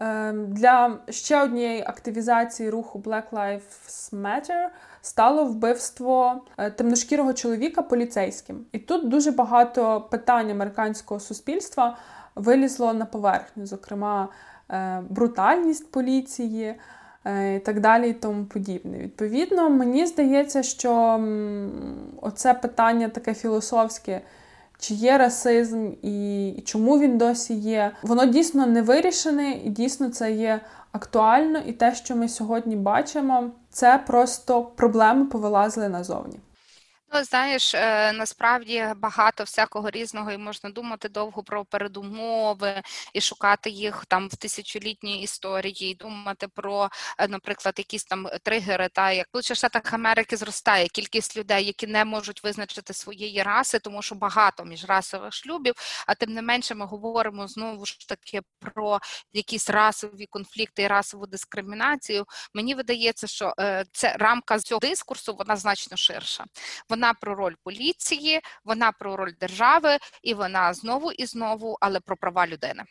Е, 0.00 0.32
для 0.32 0.98
ще 1.08 1.42
однієї 1.42 1.82
активізації 1.86 2.70
руху 2.70 2.98
Black 2.98 3.30
Lives 3.32 4.12
Matter 4.12 4.68
стало 5.02 5.44
вбивство 5.44 6.44
е, 6.56 6.70
темношкірого 6.70 7.32
чоловіка 7.32 7.82
поліцейським. 7.82 8.66
І 8.72 8.78
тут 8.78 9.08
дуже 9.08 9.30
багато 9.30 10.00
питань 10.10 10.50
американського 10.50 11.20
суспільства 11.20 11.96
вилізло 12.34 12.94
на 12.94 13.04
поверхню, 13.04 13.66
зокрема, 13.66 14.28
е, 14.70 15.02
брутальність 15.10 15.90
поліції. 15.92 16.74
і 17.56 17.58
так 17.58 17.80
далі, 17.80 18.10
і 18.10 18.12
тому 18.12 18.44
подібне. 18.44 18.98
Відповідно, 18.98 19.70
мені 19.70 20.06
здається, 20.06 20.62
що 20.62 21.20
оце 22.20 22.54
питання 22.54 23.08
таке 23.08 23.34
філософське. 23.34 24.20
Чи 24.82 24.94
є 24.94 25.18
расизм 25.18 25.90
і 26.02 26.54
чому 26.64 26.98
він 26.98 27.18
досі 27.18 27.54
є? 27.54 27.92
Воно 28.02 28.26
дійсно 28.26 28.66
не 28.66 28.82
вирішене, 28.82 29.52
і 29.64 29.70
дійсно 29.70 30.10
це 30.10 30.32
є 30.32 30.60
актуально. 30.92 31.58
І 31.58 31.72
те, 31.72 31.94
що 31.94 32.16
ми 32.16 32.28
сьогодні 32.28 32.76
бачимо, 32.76 33.50
це 33.70 34.00
просто 34.06 34.62
проблеми 34.62 35.24
повилазили 35.24 35.88
назовні. 35.88 36.38
Ну, 37.14 37.24
знаєш, 37.24 37.74
е, 37.74 38.12
насправді 38.12 38.86
багато 38.96 39.44
всякого 39.44 39.90
різного, 39.90 40.32
і 40.32 40.38
можна 40.38 40.70
думати 40.70 41.08
довго 41.08 41.42
про 41.42 41.64
передумови 41.64 42.82
і 43.12 43.20
шукати 43.20 43.70
їх 43.70 44.04
там 44.08 44.28
в 44.28 44.36
тисячолітній 44.36 45.22
історії, 45.22 45.90
і 45.90 45.94
думати 45.94 46.48
про, 46.48 46.88
е, 47.18 47.28
наприклад, 47.28 47.74
якісь 47.78 48.04
там 48.04 48.28
тригери, 48.42 48.88
та 48.92 49.10
як 49.12 49.26
в 49.34 49.54
Штатах 49.54 49.92
Америки 49.92 50.36
зростає 50.36 50.88
кількість 50.88 51.36
людей, 51.36 51.64
які 51.66 51.86
не 51.86 52.04
можуть 52.04 52.44
визначити 52.44 52.92
своєї 52.94 53.42
раси, 53.42 53.78
тому 53.78 54.02
що 54.02 54.14
багато 54.14 54.64
міжрасових 54.64 55.32
шлюбів. 55.32 55.74
А 56.06 56.14
тим 56.14 56.32
не 56.34 56.42
менше, 56.42 56.74
ми 56.74 56.86
говоримо 56.86 57.48
знову 57.48 57.86
ж 57.86 58.08
таки 58.08 58.40
про 58.60 58.98
якісь 59.32 59.70
расові 59.70 60.26
конфлікти 60.30 60.82
і 60.82 60.86
расову 60.86 61.26
дискримінацію. 61.26 62.24
Мені 62.54 62.74
видається, 62.74 63.26
що 63.26 63.54
е, 63.60 63.84
це 63.92 64.16
рамка 64.18 64.58
цього 64.58 64.78
дискурсу 64.78 65.34
вона 65.38 65.56
значно 65.56 65.96
ширша. 65.96 66.44
Вона 66.88 67.01
вона 67.02 67.14
про 67.14 67.34
роль 67.34 67.54
поліції, 67.64 68.40
вона 68.64 68.92
про 68.92 69.16
роль 69.16 69.32
держави, 69.40 69.98
і 70.22 70.34
вона 70.34 70.74
знову 70.74 71.12
і 71.12 71.26
знову, 71.26 71.78
але 71.80 72.00
про 72.00 72.16
права 72.16 72.46
людини. 72.46 72.84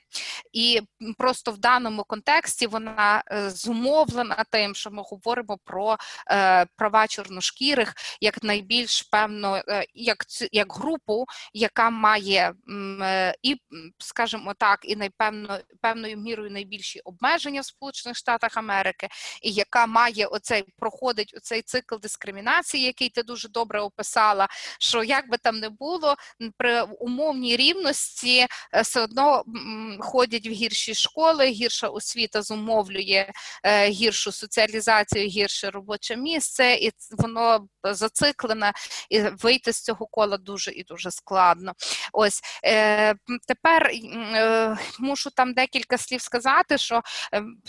І 0.54 0.82
просто 1.18 1.52
в 1.52 1.58
даному 1.58 2.04
контексті 2.04 2.68
вона 2.68 3.24
е, 3.32 3.50
зумовлена 3.50 4.46
тим, 4.52 4.76
що 4.76 4.92
ми 4.92 5.04
говоримо 5.06 5.58
про 5.64 5.98
е, 6.32 6.66
права 6.76 7.08
чорношкірих 7.08 7.94
як 8.22 8.44
найбільш 8.44 9.02
певно, 9.02 9.62
е, 9.68 9.86
як 9.94 10.18
як 10.52 10.74
групу, 10.74 11.26
яка 11.54 11.90
має 11.90 12.54
і, 13.44 13.56
скажімо 13.98 14.54
так, 14.58 14.80
і 14.84 14.96
найпевно 14.96 15.60
певною 15.82 16.18
мірою 16.18 16.52
найбільші 16.52 17.00
обмеження 17.00 17.62
в 17.62 17.66
Сполучених 17.66 18.18
Штатах 18.18 18.58
Америки, 18.58 19.08
і 19.42 19.52
яка 19.52 19.86
має 19.86 20.26
оцей 20.26 20.64
проходить 20.78 21.34
оцей 21.38 21.62
цикл 21.62 21.96
дискримінації, 21.96 22.84
який 22.84 23.10
ти 23.10 23.24
дуже 23.24 23.50
добре 23.50 23.82
описав, 23.82 24.01
писала, 24.02 24.48
що 24.80 25.04
як 25.04 25.30
би 25.30 25.38
там 25.38 25.60
не 25.60 25.70
було, 25.70 26.16
при 26.58 26.82
умовній 26.82 27.56
рівності 27.58 28.48
е, 28.74 28.82
все 28.82 29.02
одно 29.02 29.44
ходять 30.00 30.48
в 30.48 30.52
гірші 30.52 30.94
школи, 30.94 31.46
гірша 31.48 31.88
освіта 31.88 32.42
зумовлює 32.42 33.32
е, 33.64 33.90
гіршу 33.90 34.32
соціалізацію, 34.32 35.28
гірше 35.28 35.70
робоче 35.70 36.16
місце, 36.16 36.74
і 36.74 36.92
воно 37.12 37.68
зациклене, 37.84 38.74
і 39.10 39.20
вийти 39.20 39.74
з 39.74 39.82
цього 39.82 40.06
кола 40.06 40.38
дуже 40.38 40.72
і 40.72 40.84
дуже 40.84 41.12
складно. 41.12 41.74
Ось 42.14 42.42
е, 42.66 43.16
тепер 43.48 43.92
мушу 45.00 45.30
там 45.30 45.54
декілька 45.54 45.98
слів 45.98 46.22
сказати, 46.22 46.78
що 46.78 47.02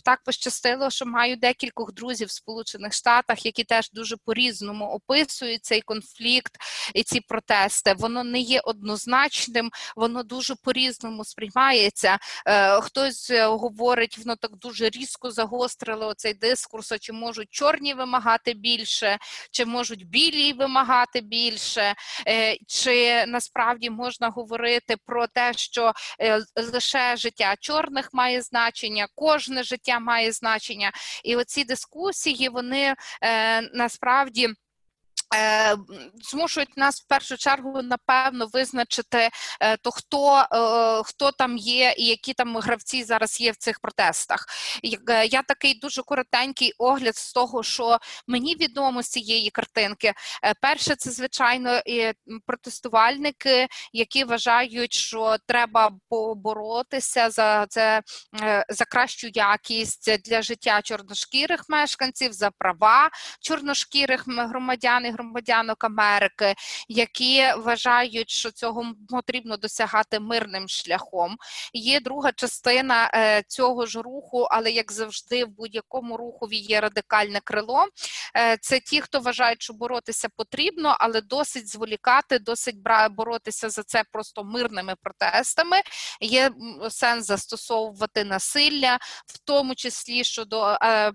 так 0.05 0.22
пощастило, 0.24 0.91
що 0.91 1.07
маю 1.07 1.37
декількох 1.37 1.93
друзів 1.93 2.28
в 2.28 2.30
Сполучених 2.30 2.93
Штатах, 2.93 3.47
які 3.47 3.64
теж 3.64 3.91
дуже 3.91 4.16
по-різному 4.16 4.85
описують 4.85 5.64
цей 5.64 5.80
конфлікт 5.80 6.22
конфлікт 6.23 6.53
і 6.95 7.03
ці 7.03 7.20
протести, 7.20 7.95
воно 7.99 8.25
не 8.25 8.39
є 8.39 8.61
однозначним, 8.61 9.70
воно 9.97 10.23
дуже 10.23 10.55
по-різному 10.55 11.25
сприймається. 11.25 12.18
Е, 12.47 12.81
хтось 12.81 13.31
е, 13.31 13.47
говорить, 13.47 14.18
воно 14.18 14.37
так 14.37 14.57
дуже 14.57 14.91
різко 14.91 15.31
загострило 15.31 16.14
цей 16.14 16.35
дискурс, 16.35 16.93
чи 17.01 17.12
можуть 17.12 17.51
чорні 17.51 17.95
вимагати 17.95 18.53
більше, 18.55 19.18
чи 19.51 19.64
можуть 19.64 20.09
білі 20.09 20.53
вимагати 20.53 21.20
більше, 21.20 21.95
е, 22.29 22.57
чи 22.66 23.27
насправді 23.27 23.91
можна 23.91 24.29
говорити 24.29 24.97
про 25.07 25.27
те, 25.27 25.53
що 25.57 25.93
лише 26.73 27.16
життя 27.16 27.55
чорних 27.61 28.09
має 28.12 28.43
значення, 28.43 29.07
кожне 29.14 29.62
життя 29.62 29.99
має 29.99 30.33
значення, 30.33 30.93
і 31.25 31.37
оці 31.37 31.64
дискусії 31.64 32.49
вони 32.49 32.95
насправді. 33.73 34.49
Е, 35.35 35.76
змушують 36.30 36.76
нас 36.76 37.01
в 37.01 37.07
першу 37.07 37.37
чергу 37.37 37.83
напевно 37.83 38.47
визначити 38.53 39.30
е, 39.61 39.76
то 39.76 39.91
хто 39.91 40.39
е, 40.39 41.03
хто 41.05 41.33
там 41.33 41.57
є 41.57 41.95
і 41.99 42.07
які 42.07 42.35
там 42.35 42.57
гравці 42.57 43.05
зараз 43.05 43.41
є 43.41 43.53
в 43.53 43.57
цих 43.57 43.80
протестах. 43.80 44.47
Я 45.30 45.43
такий 45.43 45.78
дуже 45.78 46.03
коротенький 46.03 46.72
огляд 46.78 47.16
з 47.16 47.33
того, 47.33 47.62
що 47.62 47.99
мені 48.26 48.57
відомо 48.57 49.03
з 49.03 49.09
цієї 49.09 49.51
картинки. 49.51 50.12
Перше, 50.61 50.95
це 50.95 51.11
звичайно 51.11 51.80
протестувальники, 52.47 53.68
які 53.93 54.24
вважають, 54.24 54.93
що 54.93 55.37
треба 55.47 55.91
боротися 56.37 57.30
за 57.30 57.66
це 57.66 58.03
за 58.68 58.85
кращу 58.85 59.28
якість 59.35 60.18
для 60.24 60.43
життя 60.43 60.83
чорношкірих 60.83 61.64
мешканців, 61.68 62.33
за 62.33 62.51
права 62.51 63.11
чорношкірих 63.41 64.24
громадян 64.26 65.07
і 65.07 65.11
громадянок 65.23 65.85
Америки, 65.85 66.55
які 66.89 67.45
вважають, 67.57 68.31
що 68.31 68.51
цього 68.51 68.85
потрібно 69.09 69.57
досягати 69.57 70.20
мирним 70.20 70.68
шляхом. 70.68 71.37
Є 71.73 72.01
друга 72.01 72.33
частина 72.33 73.11
е, 73.14 73.43
цього 73.49 73.87
ж 73.87 74.03
руху, 74.03 74.47
але 74.51 74.70
як 74.70 74.93
завжди, 74.93 75.45
в 75.45 75.49
будь-якому 75.49 76.16
рухові 76.16 76.57
є 76.57 76.81
радикальне 76.81 77.41
крило. 77.45 77.87
Е, 78.37 78.57
це 78.61 78.81
ті, 78.81 79.01
хто 79.01 79.20
вважають, 79.20 79.62
що 79.62 79.73
боротися 79.73 80.29
потрібно, 80.37 80.97
але 81.01 81.20
досить 81.20 81.68
зволікати, 81.68 82.39
досить 82.39 82.77
боротися 83.11 83.70
за 83.70 83.83
це 83.83 84.05
просто 84.12 84.45
мирними 84.45 84.95
протестами. 85.03 85.77
Є 86.20 86.51
сенс 86.91 87.27
застосовувати 87.27 88.25
насилля, 88.25 88.99
в 89.27 89.39
тому 89.45 89.75
числі 89.75 90.25
щодо 90.25 90.79
е, 90.83 91.12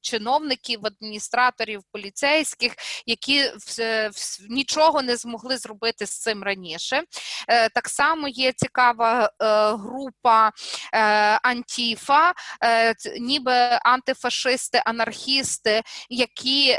чиновників, 0.00 0.80
адміністраторів, 0.82 1.80
поліцейських, 1.92 2.74
які 3.06 3.45
в, 3.66 4.10
нічого 4.48 5.02
не 5.02 5.16
змогли 5.16 5.56
зробити 5.56 6.06
з 6.06 6.18
цим 6.18 6.42
раніше. 6.42 7.02
Е, 7.48 7.68
так 7.68 7.88
само 7.88 8.28
є 8.28 8.52
цікава 8.52 9.24
е, 9.24 9.28
група 9.72 10.52
е, 10.92 11.00
Антіфа, 11.42 12.32
ніби 13.20 13.52
антифашисти, 13.84 14.82
анархісти, 14.86 15.82
які 16.08 16.78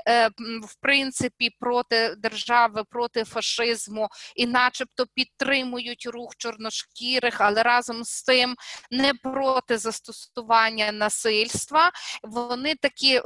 в 0.63 0.75
принципі 0.81 1.49
проти 1.59 2.15
держави, 2.17 2.83
проти 2.89 3.23
фашизму 3.23 4.09
і, 4.35 4.45
начебто, 4.45 5.05
підтримують 5.13 6.05
рух 6.05 6.35
чорношкірих, 6.37 7.41
але 7.41 7.63
разом 7.63 8.03
з 8.03 8.23
тим 8.23 8.55
не 8.91 9.13
проти 9.13 9.77
застосування 9.77 10.91
насильства. 10.91 11.91
Вони 12.23 12.75
такі 12.75 13.21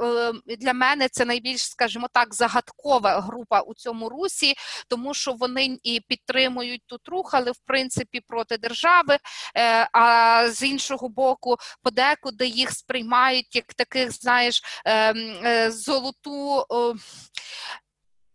для 0.58 0.72
мене 0.72 1.08
це 1.08 1.24
найбільш, 1.24 1.70
скажімо 1.70 2.08
так, 2.12 2.34
загадкова 2.34 3.20
група 3.22 3.60
у 3.60 3.74
цьому 3.74 4.08
русі, 4.08 4.54
тому 4.88 5.14
що 5.14 5.32
вони 5.32 5.78
і 5.82 6.00
підтримують 6.08 6.82
тут 6.86 7.08
рух, 7.08 7.34
але 7.34 7.50
в 7.50 7.58
принципі 7.64 8.20
проти 8.28 8.58
держави. 8.58 9.18
Е, 9.56 9.88
а 9.92 10.48
з 10.48 10.62
іншого 10.62 11.08
боку, 11.08 11.56
подекуди 11.82 12.46
їх 12.46 12.70
сприймають 12.70 13.56
як 13.56 13.74
таких, 13.74 14.12
знаєш, 14.12 14.62
ем, 14.84 15.16
е, 15.44 15.70
золоту. 15.70 16.66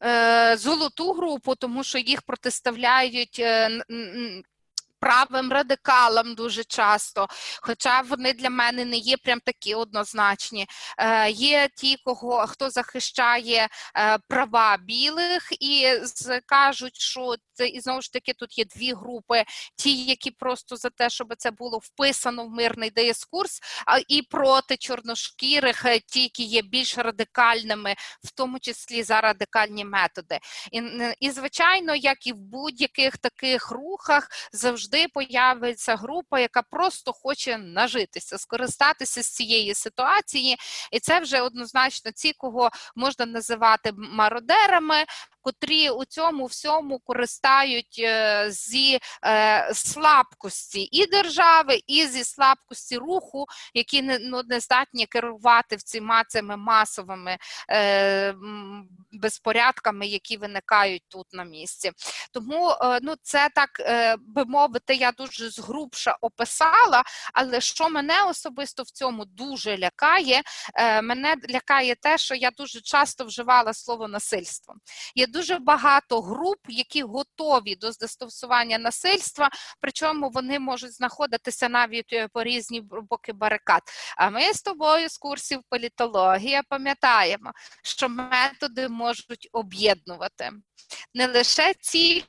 Е, 0.04 0.58
золоту 0.58 1.14
групу, 1.14 1.56
тому 1.56 1.84
що 1.84 1.98
їх 1.98 2.22
протиставляють 2.22 3.42
правим 5.00 5.52
радикалам 5.52 6.36
дуже 6.36 6.64
часто, 6.64 7.28
хоча 7.62 8.02
вони 8.02 8.34
для 8.34 8.50
мене 8.50 8.86
не 8.86 8.98
є 8.98 9.18
прям 9.18 9.40
такі 9.40 9.76
однозначні. 9.76 10.68
Е, 11.00 11.30
Є 11.32 11.70
ті, 11.76 11.98
кого 12.04 12.48
хто 12.48 12.70
захищає 12.70 13.68
е, 13.98 14.18
права 14.28 14.78
білих, 14.78 15.48
і 15.60 15.88
кажуть, 16.46 17.02
що 17.02 17.36
це 17.58 17.68
і 17.68 17.80
знову 17.80 18.02
ж 18.02 18.14
таки 18.14 18.34
тут 18.34 18.58
є 18.58 18.66
дві 18.66 18.94
групи: 18.94 19.44
ті, 19.76 20.06
які 20.06 20.32
просто 20.32 20.76
за 20.76 20.90
те, 20.90 21.10
щоб 21.10 21.34
це 21.38 21.52
було 21.52 21.78
вписано 21.78 22.46
в 22.46 22.50
мирний 22.50 22.90
дискурс, 22.90 23.60
а 23.86 24.00
і 24.08 24.22
проти 24.22 24.78
чорношкірих, 24.78 25.86
е, 25.86 26.00
ті, 26.00 26.22
які 26.22 26.44
є 26.44 26.62
більш 26.62 26.98
радикальними, 26.98 27.96
в 28.24 28.32
тому 28.32 28.60
числі 28.60 29.04
за 29.04 29.22
радикальні 29.22 29.86
методи. 29.86 30.40
І, 30.72 30.82
і 31.20 31.32
звичайно, 31.32 31.96
як 31.96 32.28
і 32.28 32.34
в 32.34 32.38
будь-яких 32.38 33.18
таких 33.18 33.72
рухах, 33.72 34.30
завжди 34.52 35.08
появиться 35.14 35.96
група, 35.96 36.40
яка 36.40 36.62
просто 36.62 37.14
хоче 37.14 37.58
нажитися, 37.58 38.38
скористатися 38.38 39.24
з 39.24 39.28
цієї 39.28 39.74
ситуації, 39.74 40.58
і 40.92 41.00
це 41.00 41.20
вже 41.20 41.42
однозначно 41.42 42.12
ті, 42.12 42.34
кого 42.34 42.70
можна 42.96 43.26
називати 43.26 43.92
мародерами, 43.96 45.06
котрі 45.42 45.90
у 45.90 46.06
цьому 46.06 46.46
всьому 46.46 47.00
користаються 47.00 47.47
виростають 47.48 48.02
зі 48.54 49.00
слабкості 49.74 50.90
і 50.92 51.06
держави, 51.06 51.80
і 51.88 52.06
зі 52.06 52.24
слабкості 52.24 52.98
руху, 52.98 53.46
які 53.74 54.02
не 54.02 54.20
ну, 54.20 54.42
не 54.48 54.60
здатні 54.60 55.06
керувати 55.06 55.76
всіма 55.76 56.24
цими 56.24 56.58
масовими 56.58 57.38
безпорядками, 59.12 60.08
які 60.08 60.38
виникають 60.38 61.04
тут 61.08 61.28
на 61.34 61.44
місці. 61.44 61.92
Тому 62.32 62.76
ну, 63.02 63.14
це 63.22 63.50
так 63.56 63.70
би 64.20 64.46
мовити, 64.46 64.96
я 64.96 65.12
дуже 65.12 65.50
згрубша 65.50 66.18
описала, 66.22 67.04
але 67.34 67.62
що 67.62 67.90
мене 67.90 68.24
особисто 68.24 68.84
в 68.84 68.90
цьому 68.90 69.26
дуже 69.26 69.78
лякає, 69.78 70.42
мене 71.04 71.36
лякає 71.50 71.96
те, 71.96 72.18
що 72.18 72.36
я 72.36 72.52
дуже 72.52 72.82
часто 72.82 73.26
вживала 73.26 73.74
слово 73.74 74.08
насильство. 74.08 74.76
Є 75.16 75.28
дуже 75.28 75.60
багато 75.60 76.22
груп, 76.22 76.60
які 76.68 77.04
готові 77.04 77.37
до 77.82 77.92
застосування 77.92 78.78
насильства, 78.78 79.50
причому 79.82 80.30
вони 80.30 80.60
можуть 80.60 80.94
знаходитися 80.94 81.70
навіть 81.70 82.14
е, 82.14 82.28
по 82.28 82.44
різні 82.44 82.82
боки 82.82 83.34
барикад. 83.34 83.82
А 84.18 84.30
ми 84.30 84.54
з 84.54 84.62
тобою 84.62 85.10
з 85.10 85.18
курсів 85.18 85.62
політологія 85.70 86.64
пам'ятаємо, 86.70 87.52
що 87.84 88.10
методи 88.10 88.88
можуть 88.88 89.50
об'єднувати 89.52 90.52
не 91.14 91.28
лише 91.28 91.74
ці 91.74 92.24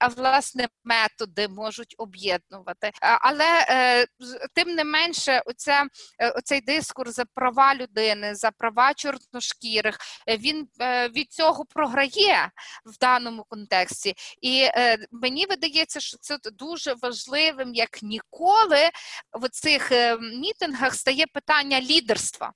а 0.00 0.08
власне 0.08 0.68
методи 0.84 1.48
можуть 1.48 1.94
об'єднувати. 1.98 2.90
Але 3.00 3.66
е, 3.68 4.06
тим 4.54 4.68
не 4.74 4.84
менше, 4.84 5.42
оця, 5.46 5.86
е, 6.18 6.30
оцей 6.30 6.60
дискурс 6.60 7.14
за 7.14 7.24
права 7.34 7.74
людини, 7.74 8.34
за 8.34 8.50
права 8.50 8.94
чорношкірих, 8.94 9.98
е, 10.28 10.36
він 10.36 10.68
від 11.16 11.32
цього 11.32 11.64
програє 11.64 12.50
в 12.84 12.98
даному 12.98 13.44
контексті. 13.48 14.14
І 14.42 14.68
мені 15.10 15.46
видається, 15.46 16.00
що 16.00 16.16
це 16.20 16.38
дуже 16.52 16.94
важливим, 16.94 17.74
як 17.74 18.02
ніколи 18.02 18.90
в 19.32 19.48
цих 19.48 19.92
мітингах 20.20 20.94
стає 20.94 21.26
питання 21.26 21.80
лідерства. 21.80 22.52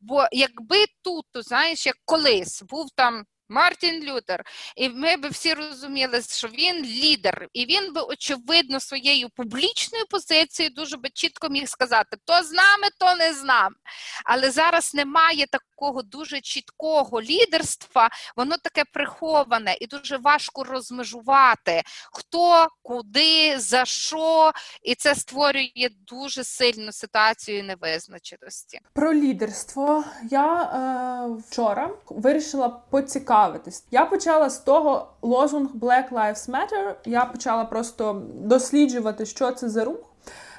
Бо 0.00 0.26
якби 0.32 0.84
тут, 1.02 1.26
знаєш, 1.34 1.86
як 1.86 1.96
колись 2.04 2.62
був 2.62 2.90
там 2.96 3.24
Мартін 3.50 4.04
Лютер, 4.04 4.44
і 4.76 4.88
ми 4.88 5.16
б 5.16 5.28
всі 5.28 5.54
розуміли, 5.54 6.22
що 6.22 6.48
він 6.48 6.84
лідер, 6.84 7.48
і 7.52 7.66
він 7.66 7.92
би 7.92 8.00
очевидно 8.00 8.80
своєю 8.80 9.28
публічною 9.36 10.04
позицією 10.10 10.74
дуже 10.74 10.96
би 10.96 11.08
чітко 11.14 11.48
міг 11.48 11.68
сказати: 11.68 12.16
то 12.24 12.42
з 12.42 12.52
нами, 12.52 12.88
то 12.98 13.14
не 13.14 13.34
з 13.34 13.44
нами. 13.44 13.76
Але 14.24 14.50
зараз 14.50 14.94
немає 14.94 15.46
такого 15.46 16.02
дуже 16.02 16.40
чіткого 16.40 17.22
лідерства, 17.22 18.08
воно 18.36 18.56
таке 18.56 18.84
приховане 18.92 19.76
і 19.80 19.86
дуже 19.86 20.16
важко 20.16 20.64
розмежувати, 20.64 21.82
хто, 22.12 22.68
куди, 22.82 23.58
за 23.58 23.84
що, 23.84 24.52
і 24.82 24.94
це 24.94 25.14
створює 25.14 25.88
дуже 26.06 26.44
сильну 26.44 26.92
ситуацію 26.92 27.64
невизначеності. 27.64 28.80
Про 28.92 29.14
лідерство 29.14 30.04
я 30.30 30.62
е, 30.62 31.40
вчора 31.48 31.90
вирішила 32.10 32.68
поцікавити 32.68 33.39
цікавитись. 33.40 33.84
Я 33.90 34.04
почала 34.06 34.50
з 34.50 34.58
того 34.58 35.08
лозунг 35.22 35.70
Black 35.74 36.10
Lives 36.12 36.50
Matter. 36.50 36.94
Я 37.04 37.24
почала 37.24 37.64
просто 37.64 38.22
досліджувати, 38.34 39.26
що 39.26 39.52
це 39.52 39.68
за 39.68 39.84
рух. 39.84 39.96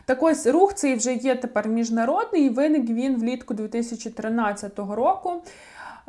Так 0.05 0.23
ось 0.23 0.47
рух 0.47 0.73
цей 0.73 0.95
вже 0.95 1.13
є 1.13 1.35
тепер 1.35 1.67
міжнародний, 1.67 2.45
і 2.45 2.49
виник 2.49 2.89
він 2.89 3.15
влітку 3.19 3.53
2013 3.53 4.79
року. 4.79 5.43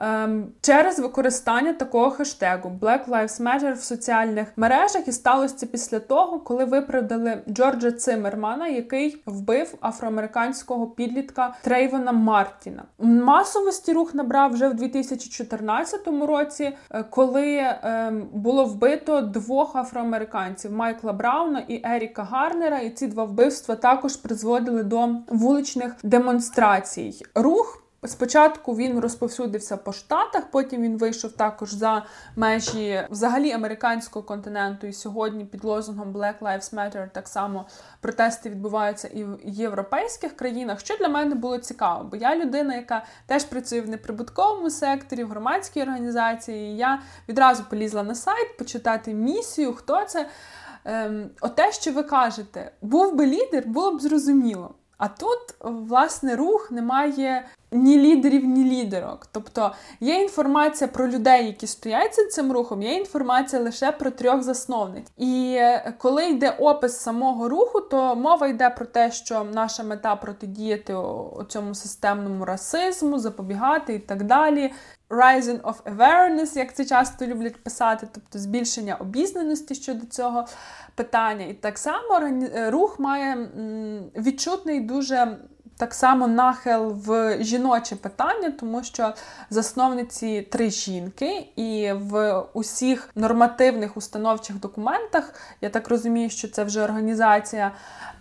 Ем, 0.02 0.46
через 0.60 0.98
використання 0.98 1.72
такого 1.72 2.10
хештегу 2.10 2.72
Black 2.80 3.08
Lives 3.08 3.42
Matter 3.42 3.72
в 3.72 3.82
соціальних 3.82 4.48
мережах 4.56 5.08
і 5.08 5.12
сталося 5.12 5.56
це 5.56 5.66
після 5.66 6.00
того, 6.00 6.40
коли 6.40 6.64
виправдали 6.64 7.42
Джорджа 7.48 7.92
Цимермана, 7.92 8.68
який 8.68 9.22
вбив 9.26 9.74
афроамериканського 9.80 10.86
підлітка 10.86 11.54
Трейвона 11.62 12.12
Мартіна. 12.12 12.82
Масовості 12.98 13.92
рух 13.92 14.14
набрав 14.14 14.52
вже 14.52 14.68
в 14.68 14.74
2014 14.74 16.26
році, 16.26 16.72
е, 16.90 17.04
коли 17.10 17.58
ем, 17.82 18.28
було 18.32 18.64
вбито 18.64 19.20
двох 19.20 19.76
афроамериканців 19.76 20.72
Майкла 20.72 21.12
Брауна 21.12 21.64
і 21.68 21.82
Еріка 21.84 22.22
Гарнера. 22.22 22.78
І 22.78 22.90
ці 22.90 23.06
два 23.06 23.24
вбивства 23.24 23.76
також 23.76 24.16
призводили 24.16 24.82
до 24.82 25.08
вуличних 25.28 25.94
демонстрацій. 26.02 27.22
Рух 27.34 27.81
Спочатку 28.06 28.76
він 28.76 29.00
розповсюдився 29.00 29.76
по 29.76 29.92
штатах, 29.92 30.44
потім 30.50 30.82
він 30.82 30.98
вийшов 30.98 31.32
також 31.32 31.72
за 31.72 32.06
межі 32.36 33.06
взагалі 33.10 33.52
американського 33.52 34.22
континенту. 34.22 34.86
І 34.86 34.92
сьогодні 34.92 35.44
під 35.44 35.64
лозунгом 35.64 36.12
Black 36.12 36.38
Lives 36.38 36.74
Matter 36.74 37.08
так 37.12 37.28
само 37.28 37.66
протести 38.00 38.50
відбуваються 38.50 39.08
і 39.08 39.24
в 39.24 39.38
європейських 39.44 40.36
країнах. 40.36 40.80
Що 40.80 40.96
для 40.96 41.08
мене 41.08 41.34
було 41.34 41.58
цікаво, 41.58 42.04
бо 42.04 42.16
я 42.16 42.36
людина, 42.36 42.74
яка 42.74 43.04
теж 43.26 43.44
працює 43.44 43.80
в 43.80 43.88
неприбутковому 43.88 44.70
секторі, 44.70 45.24
в 45.24 45.28
громадській 45.28 45.82
організації. 45.82 46.72
І 46.72 46.76
я 46.76 47.02
відразу 47.28 47.64
полізла 47.70 48.02
на 48.02 48.14
сайт 48.14 48.56
почитати 48.56 49.14
місію, 49.14 49.72
хто 49.72 50.04
це. 50.04 50.28
Ем, 50.84 51.30
Оте, 51.40 51.72
що 51.72 51.92
ви 51.92 52.02
кажете, 52.02 52.72
був 52.82 53.14
би 53.14 53.26
лідер, 53.26 53.66
було 53.66 53.94
б 53.94 54.00
зрозуміло. 54.00 54.74
А 54.98 55.08
тут, 55.08 55.38
власне, 55.60 56.36
рух 56.36 56.70
не 56.70 56.82
має 56.82 57.44
ні 57.72 57.98
лідерів, 57.98 58.44
ні 58.44 58.64
лідерок. 58.64 59.26
Тобто 59.32 59.72
є 60.00 60.14
інформація 60.14 60.88
про 60.88 61.08
людей, 61.08 61.46
які 61.46 61.66
стоять 61.66 62.16
за 62.16 62.26
цим 62.26 62.52
рухом, 62.52 62.82
є 62.82 62.94
інформація 62.94 63.62
лише 63.62 63.92
про 63.92 64.10
трьох 64.10 64.42
засновниць. 64.42 65.06
І 65.16 65.54
е, 65.58 65.94
коли 65.98 66.26
йде 66.26 66.50
опис 66.50 67.00
самого 67.00 67.48
руху, 67.48 67.80
то 67.80 68.16
мова 68.16 68.46
йде 68.46 68.70
про 68.70 68.86
те, 68.86 69.10
що 69.10 69.44
наша 69.44 69.82
мета 69.82 70.16
протидіяти 70.16 70.94
цьому 71.48 71.74
системному 71.74 72.44
расизму, 72.44 73.18
запобігати 73.18 73.94
і 73.94 73.98
так 73.98 74.22
далі. 74.22 74.72
Rising 75.10 75.60
of 75.60 75.74
awareness, 75.96 76.58
як 76.58 76.74
це 76.74 76.84
часто 76.84 77.26
люблять 77.26 77.64
писати, 77.64 78.08
тобто 78.12 78.38
збільшення 78.38 78.94
обізнаності 78.94 79.74
щодо 79.74 80.06
цього 80.06 80.46
питання. 80.94 81.46
І 81.46 81.54
так 81.54 81.78
само 81.78 82.20
е, 82.20 82.70
рух 82.70 82.98
має 82.98 83.48
відчутний 84.16 84.80
дуже 84.80 85.38
так 85.76 85.94
само 85.94 86.28
нахил 86.28 86.88
в 86.88 87.36
жіноче 87.40 87.96
питання, 87.96 88.50
тому 88.50 88.84
що 88.84 89.14
засновниці 89.50 90.48
три 90.50 90.70
жінки, 90.70 91.48
і 91.56 91.92
в 91.92 92.42
усіх 92.52 93.08
нормативних 93.14 93.96
установчих 93.96 94.60
документах, 94.60 95.34
я 95.60 95.70
так 95.70 95.88
розумію, 95.88 96.30
що 96.30 96.48
це 96.48 96.64
вже 96.64 96.82
організація 96.82 97.72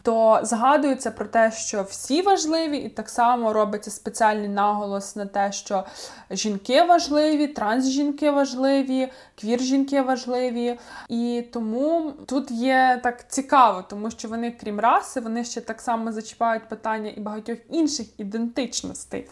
то 0.04 0.40
згадується 0.44 1.12
про 1.12 1.26
те, 1.26 1.52
що 1.52 1.84
всі 1.84 2.22
важливі, 2.22 2.78
і 2.78 2.90
так 2.90 3.10
само 3.10 3.54
робиться 3.54 3.92
спеціальний 3.92 4.48
наголос 4.48 5.16
на 5.16 5.26
те, 5.26 5.52
що 5.52 5.84
жінки 6.32 6.84
важливі, 6.84 7.48
трансжінки 7.48 8.32
важливі, 8.32 9.12
квір-жінки 9.42 10.02
важливі. 10.02 10.80
І 11.10 11.44
тому 11.54 12.14
тут 12.26 12.52
є 12.52 13.00
так 13.04 13.32
цікаво, 13.32 13.84
тому 13.90 14.12
що 14.12 14.28
вони, 14.28 14.52
крім 14.52 14.80
раси, 14.80 15.20
вони 15.20 15.44
ще 15.44 15.62
так 15.62 15.82
само 15.82 16.12
зачіпають 16.12 16.70
питання 16.70 17.10
і 17.18 17.20
багатьох 17.20 17.58
інших 17.70 18.20
ідентичностей. 18.20 19.28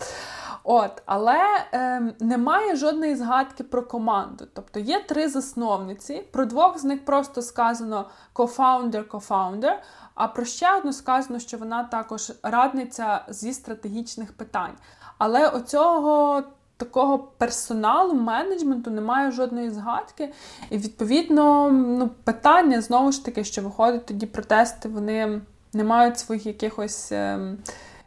От, 0.63 1.01
Але 1.05 1.39
е, 1.73 2.01
немає 2.19 2.75
жодної 2.75 3.15
згадки 3.15 3.63
про 3.63 3.83
команду. 3.83 4.47
Тобто 4.53 4.79
є 4.79 5.03
три 5.03 5.29
засновниці, 5.29 6.23
про 6.31 6.45
двох 6.45 6.77
з 6.77 6.83
них 6.83 7.05
просто 7.05 7.41
сказано 7.41 8.09
co-founder-co-founder, 8.35 9.73
а 10.19 10.27
про 10.27 10.45
ще 10.45 10.77
одну 10.77 10.93
сказано, 10.93 11.39
що 11.39 11.57
вона 11.57 11.83
також 11.83 12.31
радниця 12.43 13.25
зі 13.29 13.53
стратегічних 13.53 14.33
питань. 14.33 14.73
Але 15.17 15.47
оцього 15.47 16.43
такого 16.77 17.19
персоналу, 17.19 18.13
менеджменту 18.13 18.91
немає 18.91 19.31
жодної 19.31 19.69
згадки. 19.69 20.33
І, 20.69 20.77
відповідно, 20.77 21.71
ну, 21.71 22.09
питання 22.23 22.81
знову 22.81 23.11
ж 23.11 23.25
таки, 23.25 23.43
що 23.43 23.61
виходить 23.61 24.05
тоді 24.05 24.25
протести, 24.25 24.89
вони 24.89 25.41
не 25.73 25.83
мають 25.83 26.19
своїх 26.19 26.45
якихось 26.45 27.11
ем, 27.11 27.57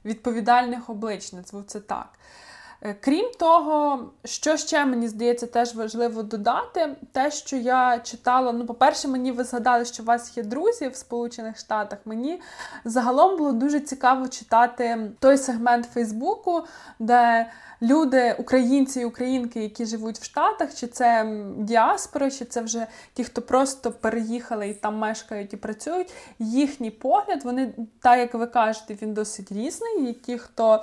відповідальних 0.05 0.91
облич, 0.91 1.33
назву 1.33 1.63
це 1.63 1.81
так. 1.81 2.09
Е, 2.85 2.95
крім 3.01 3.31
того, 3.39 4.01
що 4.25 4.57
ще 4.57 4.85
мені 4.85 5.09
здається 5.09 5.47
теж 5.47 5.75
важливо 5.75 6.23
додати, 6.23 6.97
те, 7.13 7.31
що 7.31 7.57
я 7.57 7.99
читала. 7.99 8.53
Ну, 8.53 8.67
по-перше, 8.67 9.09
мені 9.09 9.33
ви 9.33 9.45
згадали, 9.45 9.85
що 9.85 10.03
у 10.03 10.07
вас 10.07 10.37
є 10.37 10.43
друзі 10.43 10.89
в 10.89 10.97
Сполучених 10.97 11.59
Штатах. 11.59 11.99
Мені 12.05 12.41
загалом 12.85 13.39
було 13.39 13.53
дуже 13.53 13.81
цікаво 13.81 14.29
читати 14.29 15.11
той 15.21 15.39
сегмент 15.39 15.87
Фейсбуку, 15.87 16.63
де 16.99 17.51
люди, 17.83 18.37
українці 18.39 19.01
і 19.01 19.05
українки, 19.05 19.63
які 19.63 19.87
живуть 19.87 20.19
в 20.19 20.25
Штатах, 20.25 20.75
чи 20.75 20.87
це 20.87 21.37
діаспора, 21.59 22.31
чи 22.31 22.45
це 22.45 22.61
вже 22.61 22.87
ті, 23.15 23.25
хто 23.25 23.43
просто 23.43 23.93
переїхали 23.93 24.69
і 24.69 24.75
там 24.75 24.99
мешкають 24.99 25.53
і 25.53 25.57
працюють. 25.57 26.13
Їхній 26.39 26.91
погляд, 26.91 27.45
вони, 27.45 27.75
так 28.01 28.19
як 28.19 28.35
ви 28.35 28.47
кажете, 28.47 28.97
він 29.03 29.15
досить 29.15 29.53
різний. 29.53 30.11
І 30.11 30.13
ті, 30.13 30.39
хто 30.39 30.83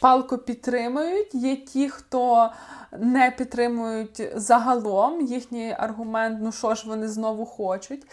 палко 0.00 0.38
підтримують, 0.38 1.34
є 1.34 1.56
ті, 1.56 1.88
хто 1.88 2.50
не 2.98 3.30
підтримують 3.30 4.22
загалом 4.34 5.20
їхній 5.20 5.76
аргумент, 5.78 6.38
ну 6.42 6.52
що 6.52 6.74
ж 6.74 6.88
вони 6.88 7.08
знову 7.08 7.46
хочуть. 7.46 8.06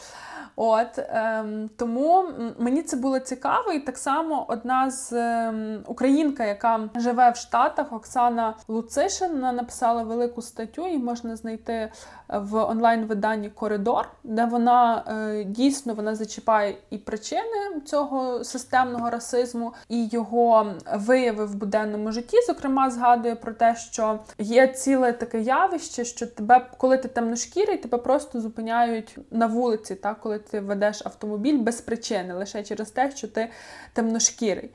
От 0.56 1.00
ем, 1.00 1.70
Тому 1.78 2.26
мені 2.60 2.82
це 2.82 2.98
було 2.98 3.20
цікаво, 3.20 3.72
і 3.72 3.80
так 3.80 3.98
само 3.98 4.46
одна 4.48 4.92
з 4.92 5.14
ем, 5.14 5.84
українка, 5.88 6.46
яка 6.46 6.90
живе 6.96 7.30
в 7.30 7.36
Штатах, 7.36 7.94
Оксана 7.94 8.54
Луцишин, 8.68 9.32
вона 9.32 9.52
написала 9.52 10.04
велику 10.04 10.42
статтю, 10.42 10.88
і 10.88 10.98
можна 10.98 11.36
знайти 11.36 11.92
в 12.30 12.56
онлайн-виданні 12.56 13.50
Коридор, 13.50 14.10
де 14.24 14.46
вона 14.46 15.04
е, 15.08 15.44
дійсно 15.44 15.94
вона 15.94 16.16
зачіпає 16.16 16.78
і 16.90 16.98
причини 16.98 17.82
цього 17.86 18.44
системного 18.44 19.10
расизму, 19.10 19.74
і 19.90 20.08
його 20.08 20.74
вияви 20.96 21.46
в 21.46 21.56
буденному 21.56 22.12
житті. 22.12 22.38
Зокрема, 22.48 22.90
згадує 22.90 23.36
про 23.36 23.54
те, 23.54 23.76
що 23.76 24.20
є 24.38 24.68
ціле 24.68 25.14
таке 25.14 25.42
явище, 25.42 26.06
що 26.06 26.28
тебе, 26.28 26.70
коли 26.78 26.98
ти 26.98 27.08
темношкірий, 27.08 27.78
тебе 27.78 27.98
просто 27.98 28.42
зупиняють 28.42 29.18
на 29.32 29.48
вулиці, 29.48 29.96
так 29.96 30.20
коли 30.20 30.40
ти 30.52 30.60
ведеш 30.60 31.02
автомобіль 31.06 31.58
без 31.58 31.82
причини, 31.82 32.34
лише 32.34 32.64
через 32.64 32.92
те, 32.92 33.12
що 33.16 33.28
ти 33.28 33.50
темношкірий. 33.94 34.70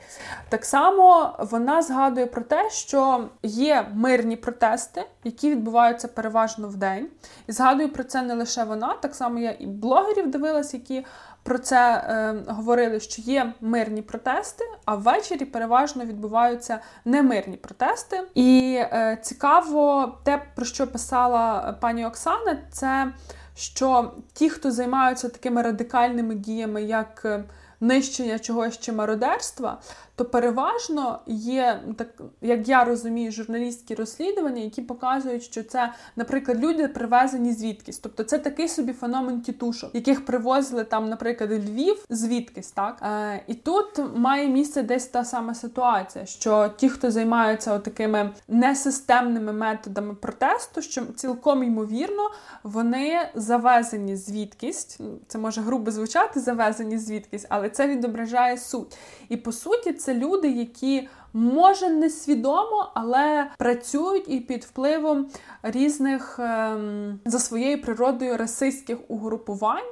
Так 0.48 0.64
само 0.64 1.36
вона 1.38 1.82
згадує 1.82 2.26
про 2.26 2.42
те, 2.42 2.70
що 2.70 3.28
є 3.42 3.86
мирні 3.94 4.36
протести, 4.36 5.04
які 5.24 5.50
відбуваються 5.50 6.08
переважно 6.08 6.68
в 6.68 6.76
день. 6.76 7.08
І 7.46 7.52
згадую 7.52 7.92
про 7.92 8.04
це 8.04 8.22
не 8.22 8.34
лише 8.34 8.64
вона, 8.64 8.94
так 8.94 9.14
само 9.14 9.38
я 9.38 9.56
і 9.58 9.66
блогерів 9.66 10.30
дивилась, 10.30 10.74
які 10.74 11.04
про 11.42 11.58
це 11.58 11.94
е, 11.94 12.34
говорили, 12.52 13.00
що 13.00 13.22
є 13.22 13.52
мирні 13.60 14.02
протести, 14.02 14.64
а 14.84 14.94
ввечері 14.94 15.44
переважно 15.44 16.04
відбуваються 16.04 16.78
немирні 17.04 17.56
протести. 17.56 18.22
І 18.34 18.78
е, 18.80 19.18
цікаво, 19.22 20.14
те, 20.24 20.42
про 20.54 20.64
що 20.64 20.86
писала 20.86 21.74
пані 21.80 22.06
Оксана, 22.06 22.58
це 22.72 23.12
що 23.60 24.12
ті, 24.32 24.50
хто 24.50 24.72
займаються 24.72 25.28
такими 25.28 25.62
радикальними 25.62 26.34
діями, 26.34 26.82
як 26.82 27.22
е, 27.24 27.44
нищення 27.80 28.38
чогось 28.38 28.78
чи 28.78 28.92
мародерства, 28.92 29.80
то 30.20 30.24
переважно 30.24 31.18
є 31.26 31.80
так, 31.96 32.08
як 32.40 32.68
я 32.68 32.84
розумію, 32.84 33.32
журналістські 33.32 33.94
розслідування, 33.94 34.62
які 34.62 34.82
показують, 34.82 35.42
що 35.42 35.62
це, 35.62 35.92
наприклад, 36.16 36.64
люди 36.64 36.88
привезені 36.88 37.52
звідкись. 37.52 37.98
Тобто 37.98 38.24
це 38.24 38.38
такий 38.38 38.68
собі 38.68 38.92
феномен 38.92 39.40
тітушок, 39.40 39.94
яких 39.94 40.24
привозили 40.24 40.84
там, 40.84 41.08
наприклад, 41.08 41.50
Львів, 41.50 42.04
звідкись, 42.10 42.70
так 42.70 42.96
Е, 43.02 43.42
і 43.46 43.54
тут 43.54 44.00
має 44.14 44.48
місце 44.48 44.82
десь 44.82 45.06
та 45.06 45.24
сама 45.24 45.54
ситуація, 45.54 46.26
що 46.26 46.70
ті, 46.76 46.88
хто 46.88 47.10
займаються 47.10 47.78
такими 47.78 48.30
несистемними 48.48 49.52
методами 49.52 50.14
протесту, 50.14 50.82
що 50.82 51.02
цілком 51.16 51.62
ймовірно 51.62 52.30
вони 52.62 53.28
завезені 53.34 54.16
звідкись. 54.16 55.00
Це 55.28 55.38
може 55.38 55.60
грубо 55.60 55.90
звучати, 55.90 56.40
завезені 56.40 56.98
звідкись, 56.98 57.46
але 57.48 57.70
це 57.70 57.88
відображає 57.88 58.58
суть. 58.58 58.98
І 59.28 59.36
по 59.36 59.52
суті, 59.52 59.92
це 59.92 60.09
люди, 60.14 60.50
які 60.50 61.08
може 61.32 61.90
несвідомо, 61.90 62.90
але 62.94 63.46
працюють 63.58 64.24
і 64.28 64.40
під 64.40 64.64
впливом 64.64 65.26
різних 65.62 66.38
ем, 66.38 67.20
за 67.24 67.38
своєю 67.38 67.82
природою 67.82 68.36
расистських 68.36 68.98
угрупувань. 69.08 69.90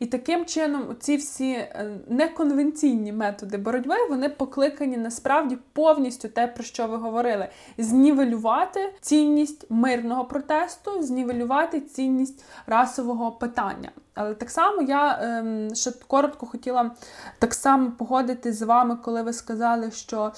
І 0.00 0.06
таким 0.06 0.46
чином 0.46 0.96
ці 1.00 1.16
всі 1.16 1.52
е, 1.52 1.90
неконвенційні 2.08 3.12
методи 3.12 3.56
боротьби 3.56 3.94
вони 4.08 4.28
покликані 4.28 4.96
насправді 4.96 5.58
повністю 5.72 6.28
те, 6.28 6.46
про 6.46 6.64
що 6.64 6.86
ви 6.86 6.96
говорили: 6.96 7.48
знівелювати 7.78 8.92
цінність 9.00 9.66
мирного 9.70 10.24
протесту, 10.24 11.02
знівелювати 11.02 11.80
цінність 11.80 12.44
расового 12.66 13.32
питання. 13.32 13.90
Але 14.14 14.34
так 14.34 14.50
само 14.50 14.82
я 14.82 15.18
ем, 15.22 15.74
ще 15.74 15.92
коротко 16.06 16.46
хотіла 16.46 16.90
так 17.38 17.54
само 17.54 17.90
погодитись 17.90 18.58
з 18.58 18.62
вами, 18.62 18.96
коли 18.96 19.22
ви 19.22 19.32
сказали, 19.32 19.90
що 19.90 20.32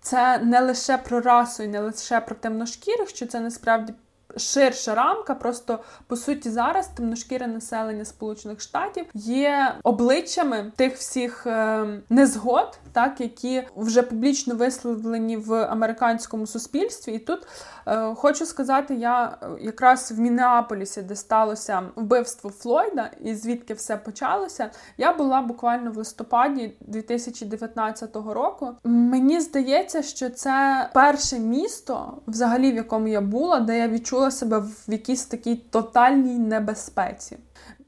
це 0.00 0.38
не 0.38 0.60
лише 0.60 0.98
про 0.98 1.20
расу 1.20 1.62
і 1.62 1.68
не 1.68 1.80
лише 1.80 2.20
про 2.20 2.34
темношкірих, 2.34 3.08
що 3.08 3.26
це 3.26 3.40
насправді 3.40 3.92
ширша 4.36 4.94
рамка. 4.94 5.34
Просто 5.34 5.78
по 6.06 6.16
суті 6.16 6.50
зараз 6.50 6.88
темношкіре 6.88 7.46
населення 7.46 8.04
Сполучених 8.04 8.60
Штатів 8.60 9.04
є 9.14 9.74
обличчями 9.82 10.72
тих 10.76 10.96
всіх 10.96 11.46
е, 11.46 11.86
незгод, 12.10 12.78
так 12.92 13.20
які 13.20 13.62
вже 13.76 14.02
публічно 14.02 14.54
висловлені 14.54 15.36
в 15.36 15.64
американському 15.64 16.46
суспільстві. 16.46 17.12
І 17.12 17.18
тут 17.18 17.46
е, 17.86 18.14
хочу 18.14 18.46
сказати, 18.46 18.94
я 18.94 19.38
е, 19.42 19.46
якраз 19.60 20.12
в 20.12 20.20
Мінеаполісі, 20.20 21.02
де 21.02 21.16
сталося 21.16 21.82
вбивство 21.96 22.50
Флойда, 22.50 23.10
і 23.24 23.34
звідки 23.34 23.74
все 23.74 23.96
почалося, 23.96 24.70
я 24.96 25.12
була 25.12 25.42
буквально 25.42 25.92
в 25.92 25.96
листопаді 25.96 26.74
2019 26.80 28.16
року. 28.16 28.68
Мені 28.84 29.40
здається, 29.40 30.02
що 30.02 30.30
це 30.30 30.88
перше 30.94 31.38
місто, 31.38 32.18
взагалі 32.26 32.72
в 32.72 32.74
якому 32.74 33.08
я 33.08 33.20
була, 33.20 33.60
де 33.60 33.78
я 33.78 33.88
відчула 33.88 34.21
себе 34.30 34.58
в 34.58 34.84
якійсь 34.86 35.26
такій 35.26 35.56
тотальній 35.56 36.38
небезпеці. 36.38 37.38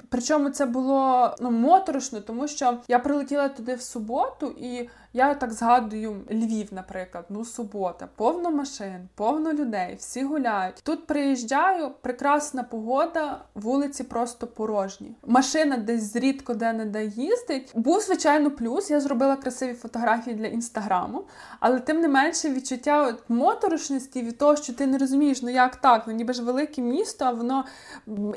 Причому 0.09 0.51
це 0.51 0.67
було 0.67 1.35
ну 1.41 1.51
моторошно, 1.51 2.21
тому 2.21 2.49
що 2.49 2.79
я 2.89 2.99
прилетіла 2.99 3.49
туди 3.49 3.75
в 3.75 3.83
суботу 3.83 4.47
і. 4.47 4.89
Я 5.17 5.35
так 5.35 5.53
згадую 5.53 6.21
Львів, 6.31 6.69
наприклад, 6.71 7.25
ну 7.29 7.45
субота, 7.45 8.09
повно 8.17 8.51
машин, 8.51 9.09
повно 9.15 9.53
людей, 9.53 9.97
всі 9.99 10.25
гуляють. 10.25 10.75
Тут 10.83 11.07
приїжджаю, 11.07 11.91
прекрасна 12.01 12.63
погода, 12.63 13.41
вулиці 13.55 14.05
просто 14.05 14.47
порожні. 14.47 15.15
Машина 15.27 15.77
десь 15.77 16.13
зрідко 16.13 16.55
де 16.55 16.73
не 16.73 16.85
де 16.85 17.05
їздить. 17.05 17.73
Був 17.75 18.01
звичайно 18.01 18.51
плюс. 18.51 18.91
Я 18.91 19.01
зробила 19.01 19.37
красиві 19.37 19.75
фотографії 19.75 20.37
для 20.37 20.47
інстаграму, 20.47 21.25
але 21.61 21.81
тим 21.81 22.01
не 22.01 22.09
менше 22.09 22.51
відчуття 22.51 23.07
от 23.09 23.23
моторошності 23.29 24.23
від 24.23 24.39
того, 24.39 24.57
що 24.57 24.73
ти 24.73 24.87
не 24.87 24.99
розумієш, 24.99 25.43
ну 25.43 25.51
як 25.51 25.77
так, 25.77 26.05
ну 26.07 26.13
ніби 26.13 26.33
ж 26.33 26.43
велике 26.43 26.83
місто, 26.83 27.25
а 27.25 27.31
воно 27.31 27.65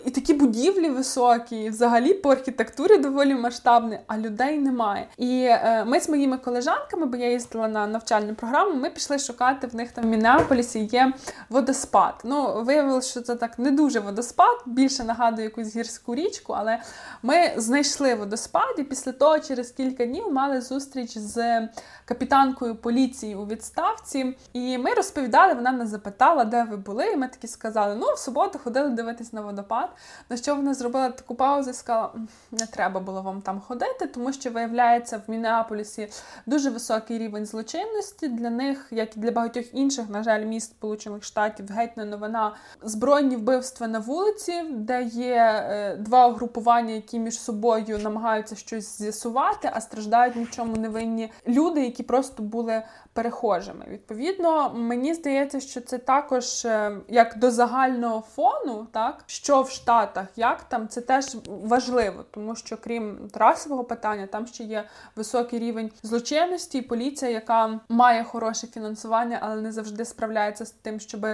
і 0.06 0.12
такі 0.12 0.34
будівлі 0.34 0.90
високі, 0.90 1.64
і 1.64 1.70
взагалі 1.70 2.14
по 2.14 2.32
архітектурі 2.32 2.98
доволі 2.98 3.36
масштабне, 3.36 4.02
а 4.08 4.18
людей 4.18 4.58
немає. 4.58 5.08
І 5.18 5.42
е, 5.44 5.86
ми 5.88 6.00
з 6.00 6.10
моїми 6.10 6.38
колежанками 6.38 6.67
колежанками, 6.68 7.06
бо 7.06 7.18
я 7.18 7.32
їздила 7.32 7.68
на 7.68 7.88
навчальну 7.88 8.36
програму, 8.36 8.76
ми 8.76 8.90
пішли 8.90 9.20
шукати 9.20 9.68
в 9.68 9.76
них 9.76 9.92
там 9.92 10.04
в 10.04 10.08
Мінеаполісі 10.08 10.80
є 10.80 11.14
водоспад. 11.50 12.14
Ну, 12.24 12.64
виявилося, 12.64 13.10
що 13.10 13.22
це 13.22 13.36
так 13.36 13.60
не 13.60 13.72
дуже 13.72 14.00
водоспад, 14.00 14.64
більше 14.66 15.04
нагадує 15.04 15.44
якусь 15.44 15.76
гірську 15.76 16.16
річку, 16.16 16.54
але 16.54 16.80
ми 17.24 17.54
знайшли 17.58 18.16
водоспад, 18.16 18.76
і 18.78 18.84
після 18.84 19.12
того, 19.12 19.40
через 19.40 19.72
кілька 19.72 20.06
днів, 20.06 20.34
мали 20.34 20.62
зустріч 20.62 21.18
з 21.18 21.68
капітанкою 22.08 22.76
поліції 22.76 23.36
у 23.36 23.46
відставці. 23.46 24.38
І 24.54 24.78
ми 24.78 24.94
розповідали, 24.94 25.54
вона 25.54 25.72
нас 25.72 25.90
запитала, 25.90 26.46
де 26.46 26.64
ви 26.64 26.78
були. 26.78 27.06
І 27.06 27.18
ми 27.18 27.28
такі 27.28 27.48
сказали: 27.48 27.96
ну, 27.96 28.14
в 28.14 28.18
суботу 28.18 28.60
ходили 28.64 28.90
дивитись 28.90 29.34
на 29.34 29.42
водопад. 29.42 29.90
На 30.30 30.38
що 30.38 30.56
вона 30.56 30.74
зробила 30.74 31.10
таку 31.10 31.36
паузу 31.36 31.70
і 31.70 31.74
сказала: 31.74 32.14
не 32.52 32.66
треба 32.66 33.00
було 33.00 33.22
вам 33.22 33.42
там 33.42 33.60
ходити, 33.60 34.08
тому 34.08 34.34
що 34.34 34.52
виявляється 34.52 35.18
в 35.18 35.32
Мінеаполісі 35.32 36.10
дуже 36.46 36.70
високий 36.70 37.18
рівень 37.18 37.46
злочинності. 37.46 38.28
Для 38.28 38.50
них, 38.50 38.88
як 38.92 39.18
і 39.18 39.20
для 39.20 39.32
багатьох 39.32 39.74
інших, 39.74 40.10
на 40.10 40.24
жаль, 40.24 40.46
міст 40.46 40.72
Сполучених 40.72 41.24
Штатів, 41.24 41.66
геть 41.72 41.98
не 41.98 42.06
новина 42.06 42.56
збройні 42.82 43.36
вбивства 43.36 43.88
на 43.88 44.00
вулиці, 44.00 44.64
де 44.72 45.04
є 45.04 45.36
е, 45.36 45.96
два 45.96 46.28
угрупування, 46.28 46.94
які 46.94 47.20
між 47.20 47.40
собою 47.40 48.00
намагаються 48.04 48.56
щось 48.56 48.98
з'ясувати, 48.98 49.70
а 49.74 49.82
страждають 49.82 50.36
ні 50.36 50.44
в 50.44 50.52
чому 50.52 50.76
невинні 50.76 51.32
люди, 51.48 51.82
які 51.82 51.97
просто 52.04 52.44
були 52.44 52.84
перехожими. 53.14 53.86
Відповідно, 53.88 54.74
мені 54.76 55.14
здається, 55.14 55.60
що 55.60 55.82
це 55.82 55.98
також 55.98 56.66
е, 56.66 56.98
як 57.08 57.38
до 57.38 57.52
загального 57.52 58.22
фону, 58.36 58.88
так 58.92 59.24
що 59.26 59.62
в 59.62 59.70
Штатах, 59.70 60.28
як 60.36 60.64
там, 60.64 60.88
це 60.88 61.02
теж 61.02 61.26
важливо, 61.48 62.26
тому 62.32 62.56
що 62.56 62.78
крім 62.78 63.30
расового 63.34 63.84
питання, 63.84 64.28
там 64.28 64.48
ще 64.48 64.64
є 64.64 64.84
високий 65.16 65.60
рівень 65.60 65.92
злочинності, 66.04 66.78
і 66.78 66.82
поліція, 66.82 67.32
яка 67.32 67.80
має 67.90 68.24
хороше 68.24 68.68
фінансування, 68.68 69.40
але 69.42 69.62
не 69.62 69.72
завжди 69.72 70.06
справляється 70.06 70.66
з 70.66 70.72
тим, 70.72 71.00
щоб 71.00 71.28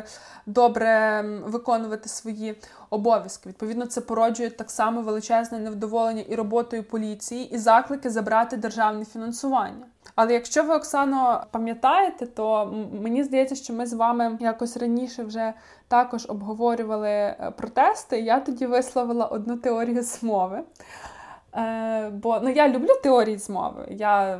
добре 0.45 1.22
виконувати 1.45 2.09
свої 2.09 2.55
обов'язки. 2.89 3.49
Відповідно, 3.49 3.86
це 3.86 4.01
породжує 4.01 4.49
так 4.49 4.72
само 4.72 5.01
величезне 5.01 5.59
невдоволення 5.59 6.22
і 6.22 6.36
роботою 6.36 6.84
поліції, 6.84 7.55
і 7.55 7.57
заклики 7.57 8.09
забрати 8.09 8.57
державне 8.57 9.05
фінансування. 9.05 9.86
Але 10.16 10.34
якщо 10.34 10.64
ви, 10.64 10.76
Оксано, 10.76 11.43
пам'ятаєте, 11.51 12.26
то 12.26 12.74
мені 13.01 13.24
здається, 13.24 13.55
що 13.55 13.74
ми 13.74 13.86
з 13.86 13.93
вами 13.93 14.38
якось 14.39 14.78
раніше 14.78 15.24
вже 15.24 15.53
також 15.88 16.26
обговорювали 16.30 17.09
е, 17.09 17.53
протести. 17.57 18.20
Я 18.20 18.39
тоді 18.39 18.66
висловила 18.66 19.26
одну 19.26 19.57
теорію 19.57 20.01
змови. 20.01 20.64
Е, 21.56 22.10
Бо 22.10 22.39
ну 22.43 22.49
я 22.49 22.70
люблю 22.70 22.89
теорії 23.04 23.38
змови. 23.38 23.86
Я 23.89 24.39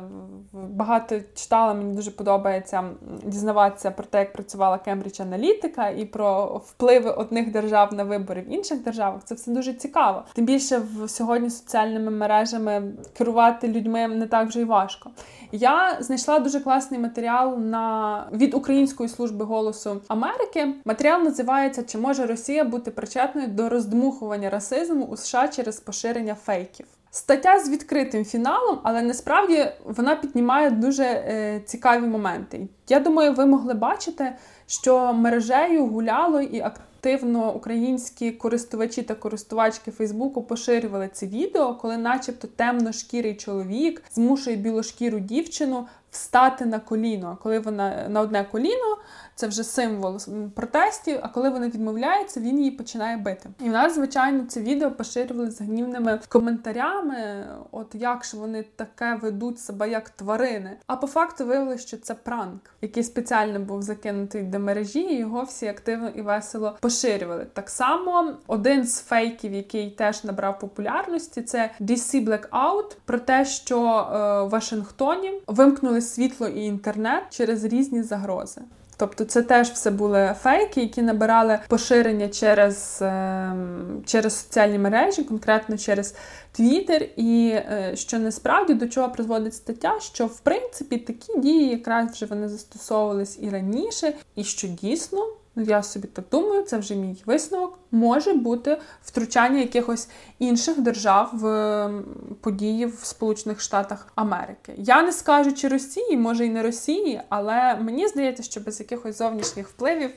багато 0.52 1.16
читала, 1.34 1.74
мені 1.74 1.94
дуже 1.94 2.10
подобається 2.10 2.84
дізнаватися 3.24 3.90
про 3.90 4.04
те, 4.04 4.18
як 4.18 4.32
працювала 4.32 4.78
Кембридж 4.78 5.20
Аналітика 5.20 5.88
і 5.88 6.04
про 6.04 6.46
впливи 6.66 7.10
одних 7.10 7.52
держав 7.52 7.94
на 7.94 8.04
вибори 8.04 8.40
в 8.40 8.52
інших 8.52 8.82
державах. 8.82 9.24
Це 9.24 9.34
все 9.34 9.50
дуже 9.50 9.74
цікаво. 9.74 10.22
Тим 10.34 10.44
більше 10.44 10.78
в 10.78 11.08
сьогодні 11.08 11.50
соціальними 11.50 12.10
мережами 12.10 12.82
керувати 13.16 13.68
людьми 13.68 14.08
не 14.08 14.26
так 14.26 14.48
вже 14.48 14.60
й 14.60 14.64
важко. 14.64 15.10
Я 15.52 15.96
знайшла 16.00 16.38
дуже 16.38 16.60
класний 16.60 17.00
матеріал 17.00 17.58
на 17.58 18.26
від 18.32 18.54
Української 18.54 19.08
служби 19.08 19.44
голосу 19.44 20.00
Америки. 20.08 20.74
Матеріал 20.84 21.22
називається 21.22 21.82
Чи 21.82 21.98
може 21.98 22.26
Росія 22.26 22.64
бути 22.64 22.90
причетною 22.90 23.48
до 23.48 23.68
роздмухування 23.68 24.50
расизму 24.50 25.04
у 25.04 25.16
США 25.16 25.48
через 25.48 25.80
поширення 25.80 26.34
фейків? 26.34 26.86
Стаття 27.16 27.60
з 27.60 27.70
відкритим 27.70 28.24
фіналом, 28.24 28.78
але 28.82 29.02
насправді 29.02 29.66
вона 29.84 30.16
піднімає 30.16 30.70
дуже 30.70 31.04
е, 31.04 31.60
цікаві 31.64 32.06
моменти. 32.06 32.68
Я 32.88 33.00
думаю, 33.00 33.32
ви 33.32 33.46
могли 33.46 33.74
бачити, 33.74 34.32
що 34.66 35.12
мережею 35.12 35.86
гуляло 35.86 36.40
і 36.40 36.60
активно 36.60 37.54
українські 37.54 38.32
користувачі 38.32 39.02
та 39.02 39.14
користувачки 39.14 39.90
Фейсбуку 39.90 40.42
поширювали 40.42 41.10
це 41.12 41.26
відео, 41.26 41.74
коли, 41.74 41.96
начебто, 41.96 42.48
темношкірий 42.48 43.34
чоловік 43.34 44.02
змушує 44.12 44.56
білошкіру 44.56 45.20
дівчину 45.20 45.86
встати 46.14 46.66
на 46.66 46.78
коліно. 46.78 47.38
Коли 47.42 47.58
вона 47.58 48.06
на 48.08 48.20
одне 48.20 48.44
коліно, 48.52 48.98
це 49.34 49.46
вже 49.46 49.64
символ 49.64 50.18
протестів. 50.54 51.18
А 51.22 51.28
коли 51.28 51.50
вони 51.50 51.68
відмовляються, 51.68 52.40
він 52.40 52.58
її 52.58 52.70
починає 52.70 53.16
бити. 53.16 53.48
І 53.60 53.68
в 53.68 53.72
нас, 53.72 53.94
звичайно, 53.94 54.44
це 54.48 54.60
відео 54.60 54.90
поширювали 54.90 55.50
з 55.50 55.60
гнівними 55.60 56.20
коментарями. 56.28 57.46
От 57.70 57.94
як 57.94 58.24
ж 58.24 58.36
вони 58.36 58.64
таке 58.76 59.18
ведуть 59.22 59.60
себе 59.60 59.90
як 59.90 60.10
тварини. 60.10 60.76
А 60.86 60.96
по 60.96 61.06
факту 61.06 61.46
виявилося, 61.46 61.86
що 61.86 61.96
це 61.96 62.14
пранк, 62.14 62.60
який 62.82 63.02
спеціально 63.02 63.60
був 63.60 63.82
закинутий 63.82 64.42
до 64.42 64.58
мережі, 64.58 65.00
і 65.00 65.18
його 65.18 65.42
всі 65.42 65.66
активно 65.66 66.08
і 66.08 66.22
весело 66.22 66.76
поширювали. 66.80 67.46
Так 67.52 67.70
само 67.70 68.32
один 68.46 68.86
з 68.86 69.00
фейків, 69.00 69.52
який 69.52 69.90
теж 69.90 70.24
набрав 70.24 70.58
популярності, 70.58 71.42
це 71.42 71.70
DC 71.80 72.28
Blackout, 72.28 72.96
про 73.04 73.18
те, 73.18 73.44
що 73.44 73.78
е, 73.78 74.42
в 74.42 74.48
Вашингтоні 74.48 75.32
вимкнули 75.46 76.00
світло 76.12 76.48
і 76.48 76.64
інтернет 76.64 77.22
через 77.30 77.64
різні 77.64 78.02
загрози. 78.02 78.60
Тобто 78.96 79.24
це 79.24 79.42
теж 79.42 79.68
все 79.68 79.90
були 79.90 80.34
фейки, 80.42 80.80
які 80.80 81.02
набирали 81.02 81.58
поширення 81.68 82.28
через 82.28 82.98
ем, 83.02 84.02
через 84.06 84.40
соціальні 84.40 84.78
мережі, 84.78 85.24
конкретно 85.24 85.78
через 85.78 86.14
Твіттер. 86.52 87.06
І 87.16 87.50
е, 87.54 87.92
що 87.94 88.18
насправді 88.18 88.74
до 88.74 88.88
чого 88.88 89.08
призводить 89.08 89.54
стаття, 89.54 90.00
що 90.00 90.26
в 90.26 90.40
принципі 90.40 90.98
такі 90.98 91.38
дії 91.38 91.68
якраз 91.70 92.10
вже 92.10 92.26
вони 92.26 92.48
застосовувались 92.48 93.38
і 93.40 93.50
раніше, 93.50 94.12
і 94.36 94.44
що 94.44 94.68
дійсно 94.68 95.26
ну 95.56 95.62
я 95.62 95.82
собі 95.82 96.08
так 96.08 96.24
думаю, 96.30 96.62
це 96.62 96.78
вже 96.78 96.94
мій 96.94 97.22
висновок. 97.26 97.78
Може 97.90 98.32
бути 98.32 98.80
втручання 99.02 99.60
якихось 99.60 100.08
інших 100.38 100.80
держав 100.80 101.30
в 101.32 102.02
події 102.40 102.86
в 102.86 103.04
Сполучених 103.04 103.60
Штатах 103.60 104.12
Америки. 104.14 104.74
Я 104.76 105.02
не 105.02 105.12
скажу, 105.12 105.52
чи 105.52 105.68
Росії, 105.68 106.16
може 106.16 106.46
і 106.46 106.50
не 106.50 106.62
Росії, 106.62 107.20
але 107.28 107.74
мені 107.74 108.08
здається, 108.08 108.42
що 108.42 108.60
без 108.60 108.80
якихось 108.80 109.18
зовнішніх 109.18 109.68
впливів 109.68 110.10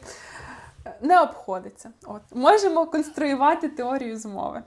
е, 0.85 0.97
не 1.01 1.21
обходиться. 1.21 1.91
От 2.03 2.21
можемо 2.31 2.85
конструювати 2.85 3.69
теорію 3.69 4.17
змови. 4.17 4.63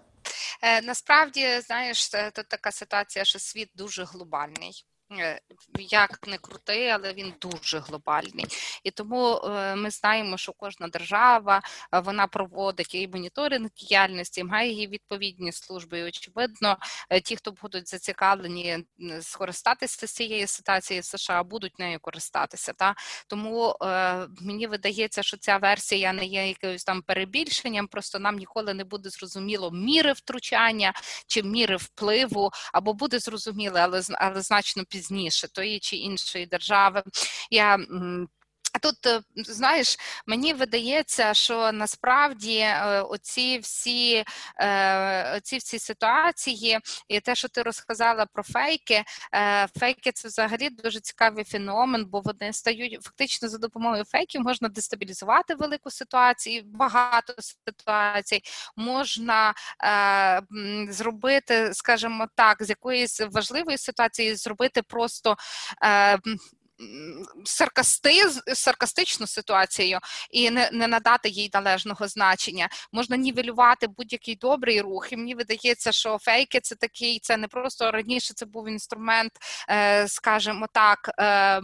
Е, 0.63 0.83
насправді, 0.83 1.61
знаєш, 1.61 2.09
тут 2.09 2.49
така 2.49 2.73
ситуація, 2.73 3.25
що 3.25 3.39
світ 3.39 3.71
дуже 3.75 4.05
глобальний. 4.05 4.85
Е, 5.19 5.41
як 5.79 6.27
не 6.27 6.39
крутий, 6.39 6.89
але 6.89 7.13
він 7.13 7.35
дуже 7.41 7.79
глобальний. 7.79 8.47
І 8.85 8.91
тому 8.91 9.37
е, 9.37 9.77
ми 9.77 9.91
знаємо, 9.91 10.37
що 10.37 10.53
кожна 10.53 10.89
держава 10.89 11.63
е, 11.95 12.01
вона 12.01 12.27
проводить 12.27 12.95
і 12.95 13.09
моніторинг 13.09 13.71
діяльності, 13.77 14.45
має 14.45 14.71
її 14.71 14.87
відповідні 14.87 15.53
служби. 15.53 15.99
І 15.99 16.05
очевидно, 16.05 16.79
ті, 17.25 17.37
хто 17.37 17.53
будуть 17.53 17.89
зацікавлені 17.89 18.79
скористатися 19.21 20.07
цією 20.07 20.47
ситуацією 20.47 21.03
в 21.03 21.05
США, 21.05 21.43
будуть 21.43 21.79
нею 21.79 21.99
користатися. 22.01 22.73
Та 22.73 22.95
тому 23.27 23.77
мені 24.41 24.67
видається, 24.67 25.23
що 25.23 25.37
ця 25.37 25.57
версія 25.57 26.13
не 26.13 26.25
є 26.25 26.49
якоюсь 26.49 26.85
там 26.85 27.03
перебільшенням, 27.03 27.87
просто 27.87 28.19
нам 28.19 28.37
ніколи 28.37 28.75
не 28.75 28.85
буде 28.85 29.11
зрозуміло 29.11 29.71
міри 29.71 30.13
втручання 30.13 30.93
чи 31.27 31.43
міри 31.43 31.77
впливу, 31.77 32.51
або 32.73 32.95
буде 32.95 33.19
зрозуміло, 33.19 33.79
але 33.79 34.03
але 34.19 34.43
значно 34.43 34.85
пізніше 34.85 35.00
пізніше 35.01 35.49
тої 35.49 35.79
чи 35.79 35.97
іншої 35.97 36.47
держави. 36.47 37.03
Я 37.51 37.79
Тут 38.83 39.07
е, 39.07 39.21
знаєш, 39.37 39.97
мені 40.27 40.55
видається, 40.55 41.35
що 41.35 41.73
насправді 41.73 42.59
е, 42.59 43.01
оці 43.01 43.59
всі 43.59 44.25
е, 44.59 45.37
оці 45.37 45.59
всі 45.59 45.79
ситуації, 45.79 46.79
і 47.09 47.21
те, 47.21 47.35
що 47.35 47.49
ти 47.49 47.63
розказала 47.63 48.27
про 48.27 48.43
фейки, 48.43 49.05
фейки 49.79 50.13
це 50.13 50.29
взагалі 50.29 50.71
дуже 50.71 51.01
цікавий 51.01 51.45
феномен, 51.45 52.07
бо 52.07 52.21
вони 52.21 52.53
стають 52.53 53.03
фактично 53.03 53.49
за 53.49 53.59
допомогою 53.59 54.05
фейків 54.05 54.41
можна 54.41 54.69
дестабілізувати 54.69 55.55
велику 55.55 55.91
ситуацію, 55.91 56.63
багато 56.65 57.35
ситуацій. 57.39 58.43
Можна 58.77 59.55
зробити, 60.89 61.75
скажімо 61.75 62.27
так, 62.35 62.63
з 62.63 62.69
якоїсь 62.69 63.21
важливої 63.21 63.79
ситуації 63.79 64.37
зробити 64.37 64.83
просто 64.83 65.37
саркасти, 67.45 68.13
саркастичну 68.55 69.27
ситуацію 69.27 69.99
і 70.31 70.51
не 70.51 70.71
не 70.73 70.87
надати 70.87 71.29
їй 71.29 71.51
належного 71.55 72.09
значення. 72.09 72.69
Можна 72.93 73.17
нівелювати 73.17 73.87
будь-який 73.87 74.37
добрий 74.37 74.81
рух. 74.81 75.13
І 75.13 75.17
мені 75.17 75.35
видається, 75.35 75.93
що 75.93 76.19
фейки 76.19 76.61
це 76.61 76.75
такий, 76.75 77.19
це 77.19 77.37
не 77.37 77.49
просто 77.49 77.91
раніше 77.91 78.35
це 78.35 78.47
був 78.47 78.69
інструмент, 78.69 79.33
е, 79.69 80.09
скажімо 80.09 80.67
так, 80.73 81.11
е, 81.19 81.61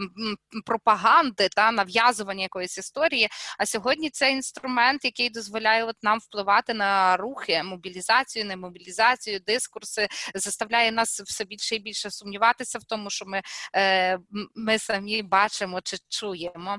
пропаганди 0.65 1.49
та 1.49 1.71
нав'язування 1.71 2.41
якоїсь 2.41 2.77
історії. 2.77 3.29
А 3.57 3.65
сьогодні 3.65 4.09
це 4.09 4.31
інструмент, 4.31 5.05
який 5.05 5.29
дозволяє 5.29 5.83
от 5.83 5.95
нам 6.03 6.19
впливати 6.19 6.73
на 6.73 7.17
рухи, 7.17 7.63
мобілізацію, 7.63 8.45
немобілізацію, 8.45 9.39
дискурси, 9.39 10.07
заставляє 10.35 10.91
нас 10.91 11.21
все 11.21 11.43
більше 11.43 11.75
і 11.75 11.79
більше 11.79 12.11
сумніватися 12.11 12.79
в 12.79 12.83
тому, 12.83 13.09
що 13.09 13.25
ми, 13.25 13.41
е, 13.75 14.19
ми 14.55 14.79
самі 14.79 15.06
самі 15.07 15.21
бачимо 15.21 15.81
чи 15.83 15.97
чуємо. 16.09 16.77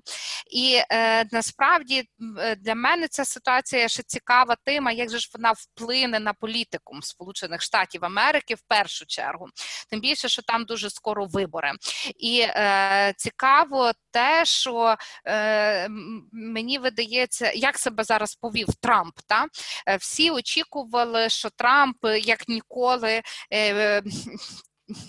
І 0.50 0.80
е, 0.90 1.24
насправді 1.32 2.04
е, 2.38 2.56
для 2.56 2.74
мене 2.74 3.08
ця 3.08 3.24
ситуація 3.24 3.88
ще 3.88 4.02
цікава 4.02 4.56
тема, 4.64 4.92
як 4.92 5.10
же 5.10 5.18
ж 5.18 5.30
вона 5.34 5.52
вплине 5.52 6.20
на 6.20 6.32
політику 6.32 7.02
Сполучених 7.02 7.62
Штатів 7.62 8.04
Америки 8.04 8.54
в 8.54 8.60
першу 8.68 9.06
чергу, 9.06 9.46
тим 9.90 10.00
більше, 10.00 10.28
що 10.28 10.42
там 10.42 10.64
дуже 10.64 10.90
скоро 10.90 11.26
вибори. 11.26 11.72
І 12.16 12.40
е, 12.40 13.14
цікаво 13.16 13.92
те, 14.10 14.44
що 14.44 14.96
е, 15.26 15.88
мені 16.32 16.78
видається, 16.78 17.52
як 17.52 17.78
себе 17.78 18.04
зараз 18.04 18.34
повів 18.34 18.66
Трамп. 18.80 19.14
Та? 19.26 19.46
Е, 19.86 19.96
всі 19.96 20.30
очікували, 20.30 21.28
що 21.28 21.50
Трамп 21.50 21.96
як 22.22 22.48
ніколи. 22.48 23.22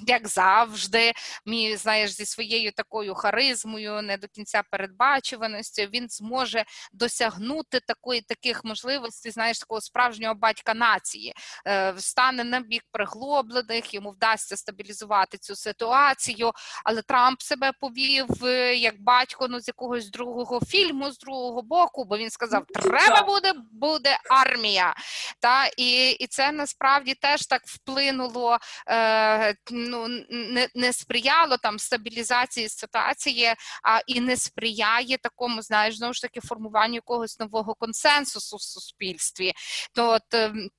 Як 0.07 0.27
завжди, 0.27 1.13
мій 1.45 1.75
знаєш, 1.77 2.11
зі 2.11 2.25
своєю 2.25 2.71
такою 2.71 3.15
харизмою, 3.15 4.01
не 4.01 4.17
до 4.17 4.27
кінця 4.27 4.63
передбачуваністю, 4.71 5.81
він 5.81 6.09
зможе 6.09 6.65
досягнути 6.93 7.79
такої 7.79 8.21
таких 8.21 8.63
можливостей, 8.63 9.31
знаєш, 9.31 9.59
такого 9.59 9.81
справжнього 9.81 10.35
батька 10.35 10.73
нації, 10.73 11.33
е, 11.67 11.93
стане 11.97 12.43
на 12.43 12.59
бік 12.59 12.83
приглоблених, 12.91 13.93
йому 13.93 14.11
вдасться 14.11 14.57
стабілізувати 14.57 15.37
цю 15.37 15.55
ситуацію. 15.55 16.51
Але 16.85 17.01
Трамп 17.01 17.41
себе 17.41 17.71
повів 17.79 18.45
е, 18.45 18.75
як 18.75 19.01
батько 19.01 19.47
ну, 19.47 19.59
з 19.59 19.67
якогось 19.67 20.09
другого 20.11 20.61
фільму, 20.65 21.11
з 21.11 21.17
другого 21.17 21.61
боку, 21.61 22.05
бо 22.05 22.17
він 22.17 22.29
сказав: 22.29 22.65
треба 22.65 23.21
буде, 23.21 23.53
буде 23.71 24.19
армія. 24.29 24.95
Та 25.39 25.67
І 25.77 26.11
і 26.11 26.27
це 26.27 26.51
насправді 26.51 27.13
теж 27.13 27.47
так 27.47 27.61
вплинуло. 27.65 28.57
Е, 28.87 29.55
ну 29.71 30.07
не 30.29 30.69
не 30.75 30.93
сприяло 30.93 31.57
там 31.57 31.79
стабілізації 31.79 32.69
ситуації, 32.69 33.53
а 33.83 33.99
і 34.07 34.21
не 34.21 34.37
сприяє 34.37 35.17
такому, 35.17 35.61
знаєш, 35.61 35.97
знову 35.97 36.13
ж 36.13 36.21
таки 36.21 36.39
формуванню 36.41 36.95
якогось 36.95 37.39
нового 37.39 37.75
консенсусу 37.75 38.57
в 38.57 38.61
суспільстві. 38.61 39.53
То 39.93 40.09
от 40.09 40.33
ем, 40.33 40.69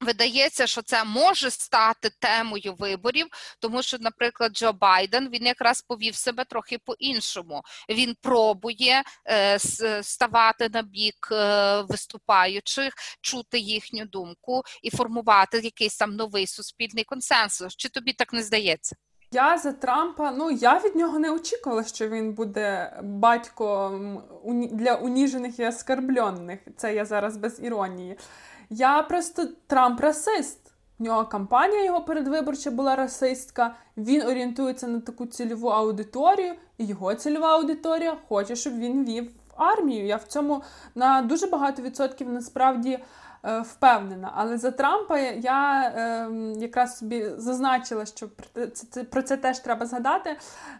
Видається, 0.00 0.66
що 0.66 0.82
це 0.82 1.04
може 1.04 1.50
стати 1.50 2.10
темою 2.18 2.74
виборів, 2.78 3.26
тому 3.58 3.82
що, 3.82 3.96
наприклад, 4.00 4.52
Джо 4.52 4.72
Байден 4.72 5.28
він 5.28 5.46
якраз 5.46 5.82
повів 5.82 6.14
себе 6.14 6.44
трохи 6.44 6.78
по-іншому. 6.78 7.62
Він 7.88 8.16
пробує 8.20 9.02
е, 9.26 9.58
ставати 10.02 10.68
на 10.68 10.82
бік 10.82 11.28
е, 11.32 11.82
виступаючих, 11.82 12.94
чути 13.20 13.58
їхню 13.58 14.04
думку 14.04 14.62
і 14.82 14.90
формувати 14.90 15.58
якийсь 15.58 15.96
там 15.96 16.16
новий 16.16 16.46
суспільний 16.46 17.04
консенсус. 17.04 17.76
Чи 17.76 17.88
тобі 17.88 18.12
так 18.12 18.32
не 18.32 18.42
здається? 18.42 18.96
Я 19.32 19.58
за 19.58 19.72
Трампа, 19.72 20.30
ну 20.30 20.50
я 20.50 20.78
від 20.78 20.96
нього 20.96 21.18
не 21.18 21.30
очікувала, 21.30 21.84
що 21.84 22.08
він 22.08 22.32
буде 22.32 22.92
батьком 23.02 24.22
для 24.72 24.94
уніжених 24.94 25.58
і 25.58 25.66
оскарблених. 25.66 26.60
Це 26.76 26.94
я 26.94 27.04
зараз 27.04 27.36
без 27.36 27.62
іронії. 27.62 28.16
Я 28.70 29.02
просто 29.02 29.48
Трамп 29.66 30.00
расист. 30.00 30.72
В 30.98 31.02
нього 31.02 31.26
кампанія 31.26 31.84
його 31.84 32.00
передвиборча 32.00 32.70
була 32.70 32.96
расистська. 32.96 33.74
Він 33.96 34.22
орієнтується 34.22 34.88
на 34.88 35.00
таку 35.00 35.26
цільову 35.26 35.68
аудиторію, 35.68 36.54
і 36.78 36.86
його 36.86 37.14
цільова 37.14 37.54
аудиторія 37.56 38.16
хоче, 38.28 38.56
щоб 38.56 38.78
він 38.78 39.04
вів 39.04 39.30
армію. 39.56 40.06
Я 40.06 40.16
в 40.16 40.24
цьому 40.24 40.62
на 40.94 41.22
дуже 41.22 41.46
багато 41.46 41.82
відсотків 41.82 42.28
насправді 42.28 42.98
е, 43.44 43.60
впевнена. 43.60 44.32
Але 44.34 44.58
за 44.58 44.70
Трампа 44.70 45.18
я 45.18 45.82
е, 45.82 46.28
якраз 46.56 46.98
собі 46.98 47.30
зазначила, 47.36 48.06
що 48.06 48.28
про 48.28 48.66
це, 48.66 49.04
про 49.04 49.22
це 49.22 49.36
теж 49.36 49.58
треба 49.58 49.86
згадати. 49.86 50.36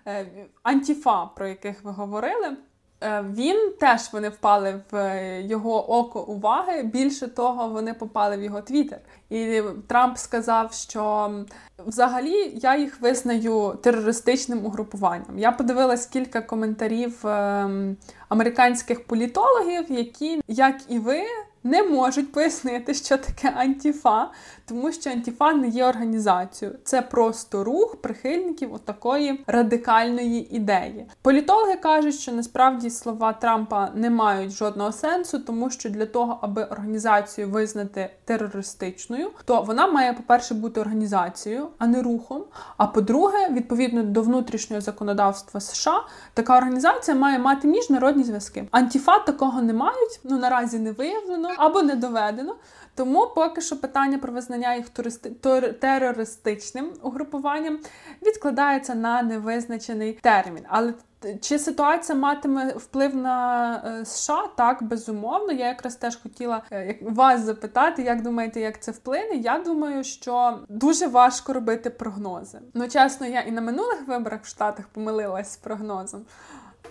Е, 0.07 0.27
антіфа, 0.63 1.27
про 1.27 1.49
яких 1.49 1.85
ви 1.85 1.91
говорили. 1.91 2.57
Е, 3.03 3.25
він 3.35 3.73
теж 3.81 4.13
вони 4.13 4.29
впали 4.29 4.83
в 4.91 4.97
е, 4.97 5.43
його 5.43 5.99
око 5.99 6.23
уваги. 6.23 6.83
Більше 6.83 7.29
того, 7.29 7.69
вони 7.69 7.95
попали 7.95 8.37
в 8.37 8.43
його 8.43 8.61
твіттер. 8.61 8.99
І 9.31 9.63
Трамп 9.87 10.19
сказав, 10.19 10.73
що 10.73 11.31
взагалі 11.87 12.53
я 12.63 12.77
їх 12.77 13.01
визнаю 13.01 13.79
терористичним 13.83 14.67
угрупуванням. 14.67 15.39
Я 15.39 15.53
подивилась 15.53 16.07
кілька 16.07 16.41
коментарів 16.41 17.27
ем, 17.27 17.97
американських 18.29 19.07
політологів, 19.07 19.85
які, 19.89 20.41
як 20.49 20.77
і 20.89 20.99
ви, 20.99 21.23
не 21.65 21.83
можуть 21.83 22.33
пояснити, 22.33 22.95
що 22.95 23.17
таке 23.17 23.51
антіфа, 23.57 24.31
тому 24.71 24.93
що 24.93 25.11
антіфа 25.11 25.53
не 25.53 25.69
є 25.69 25.85
організацією. 25.85 26.79
Це 26.85 27.03
просто 27.03 27.65
рух 27.65 27.97
прихильників 27.97 28.75
отакої 28.75 29.45
радикальної 29.47 30.57
ідеї. 30.57 31.07
Політологи 31.23 31.77
кажуть, 31.77 32.15
що 32.15 32.33
насправді 32.33 32.91
слова 32.91 33.33
Трампа 33.33 33.91
не 33.95 34.11
мають 34.11 34.51
жодного 34.51 34.93
сенсу, 34.93 35.39
тому 35.39 35.71
що 35.71 35.91
для 35.91 36.07
того, 36.07 36.39
аби 36.43 36.65
організацію 36.65 37.49
визнати 37.49 38.11
терористичною, 38.25 39.31
то 39.45 39.63
вона 39.63 39.87
має, 39.87 40.13
по-перше, 40.13 40.55
бути 40.55 40.81
організацією, 40.81 41.69
а 41.79 41.87
не 41.87 42.03
рухом. 42.03 42.45
А 42.77 42.87
по-друге, 42.87 43.49
відповідно 43.51 44.03
до 44.03 44.23
внутрішнього 44.23 44.81
законодавства 44.81 45.61
США, 45.61 46.03
така 46.35 46.57
організація 46.57 47.17
має 47.17 47.39
мати 47.39 47.69
міжнародні 47.69 48.25
зв'язки. 48.25 48.69
Антіфа 48.71 49.19
такого 49.19 49.63
не 49.63 49.73
мають, 49.73 50.21
ну 50.25 50.39
наразі 50.39 50.79
не 50.79 50.93
виявлено 50.93 51.49
або 51.57 51.83
не 51.83 51.97
доведено. 51.97 52.57
Тому 52.95 53.27
поки 53.35 53.61
що 53.61 53.81
питання 53.81 54.19
про 54.19 54.33
визнання 54.33 54.60
їх 54.61 54.89
туристи... 54.89 55.31
терористичним 55.81 56.93
угрупуванням 57.03 57.79
відкладається 58.23 58.95
на 58.95 59.23
невизначений 59.23 60.13
термін. 60.13 60.65
Але 60.69 60.95
чи 61.41 61.59
ситуація 61.59 62.19
матиме 62.19 62.73
вплив 62.73 63.17
на 63.17 63.75
е, 64.01 64.05
США? 64.05 64.49
Так, 64.57 64.83
безумовно. 64.83 65.53
Я 65.53 65.67
якраз 65.67 65.97
теж 65.97 66.17
хотіла 66.17 66.63
е, 66.73 66.99
вас 67.03 67.41
запитати, 67.41 68.03
як 68.03 68.23
думаєте, 68.23 68.61
як 68.61 68.83
це 68.83 68.93
вплине? 68.93 69.35
Я 69.35 69.59
думаю, 69.59 70.05
що 70.05 70.59
дуже 70.69 71.07
важко 71.07 71.53
робити 71.53 71.91
прогнози. 71.91 72.59
Ну, 72.75 72.89
чесно, 72.89 73.27
я 73.27 73.41
і 73.41 73.51
на 73.51 73.61
минулих 73.61 74.09
виборах 74.09 74.41
в 74.43 74.47
Штатах 74.47 74.89
помилилась 74.89 75.53
з 75.53 75.57
прогнозом. 75.57 76.25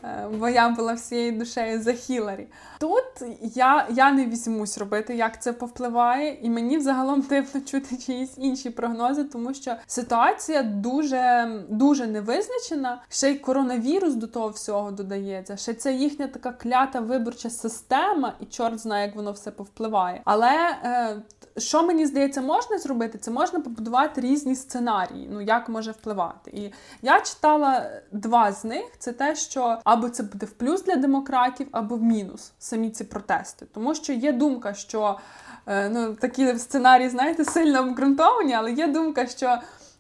Е, 0.04 0.28
бо 0.34 0.50
я 0.50 0.70
була 0.70 0.94
всією 0.94 1.32
душею 1.32 1.82
за 1.82 1.94
Хіларі. 1.94 2.48
Тут 2.80 3.30
я 3.42 3.88
я 3.90 4.12
не 4.12 4.26
візьмусь 4.26 4.78
робити, 4.78 5.16
як 5.16 5.42
це 5.42 5.54
повпливає, 5.54 6.38
і 6.42 6.50
мені 6.50 6.78
взагалом 6.78 7.22
дивно 7.22 7.62
чути 7.62 7.98
чиїсь 7.98 8.34
інші 8.38 8.70
прогнози, 8.70 9.24
тому 9.24 9.54
що 9.54 9.76
ситуація 9.88 10.64
дуже 10.64 11.52
дуже 11.70 12.08
невизначена. 12.08 13.02
Ще 13.10 13.32
й 13.32 13.36
коронавірус 13.36 14.16
до 14.16 14.28
того 14.28 14.50
всього 14.50 14.92
додається. 14.92 15.58
Ще 15.58 15.74
це 15.74 15.94
їхня 15.94 16.28
така 16.28 16.52
клята 16.52 17.00
виборча 17.00 17.50
система, 17.50 18.34
і 18.40 18.46
чорт 18.46 18.80
знає, 18.80 19.06
як 19.06 19.16
воно 19.16 19.32
все 19.32 19.52
повпливає. 19.52 20.22
Але 20.26 20.78
е, 20.84 21.16
що 21.60 21.84
мені 21.84 22.06
здається, 22.06 22.42
можна 22.42 22.78
зробити, 22.78 23.18
це 23.18 23.32
можна 23.32 23.60
побудувати 23.60 24.22
різні 24.22 24.56
сценарії, 24.56 25.30
ну 25.32 25.42
як 25.42 25.70
може 25.70 25.92
впливати. 25.92 26.52
І 26.52 26.74
я 27.02 27.22
читала 27.22 27.90
два 28.12 28.52
з 28.52 28.64
них: 28.64 28.86
це 29.00 29.12
те, 29.12 29.36
що 29.36 29.78
або 29.84 30.10
це 30.10 30.24
буде 30.24 30.46
в 30.46 30.52
плюс 30.52 30.84
для 30.84 30.96
демократів, 30.96 31.68
або 31.72 31.96
в 31.96 32.04
мінус 32.04 32.52
самі 32.60 32.90
ці 32.90 33.04
протести. 33.04 33.66
Тому 33.74 33.96
що 33.96 34.14
є 34.14 34.32
думка, 34.34 34.74
що 34.74 35.20
е, 35.68 35.90
ну 35.90 36.14
такі 36.14 36.58
сценарії, 36.58 37.10
знаєте, 37.10 37.46
сильно 37.46 37.80
обґрунтовані, 37.80 38.54
але 38.54 38.72
є 38.72 38.88
думка, 38.88 39.28
що. 39.28 39.58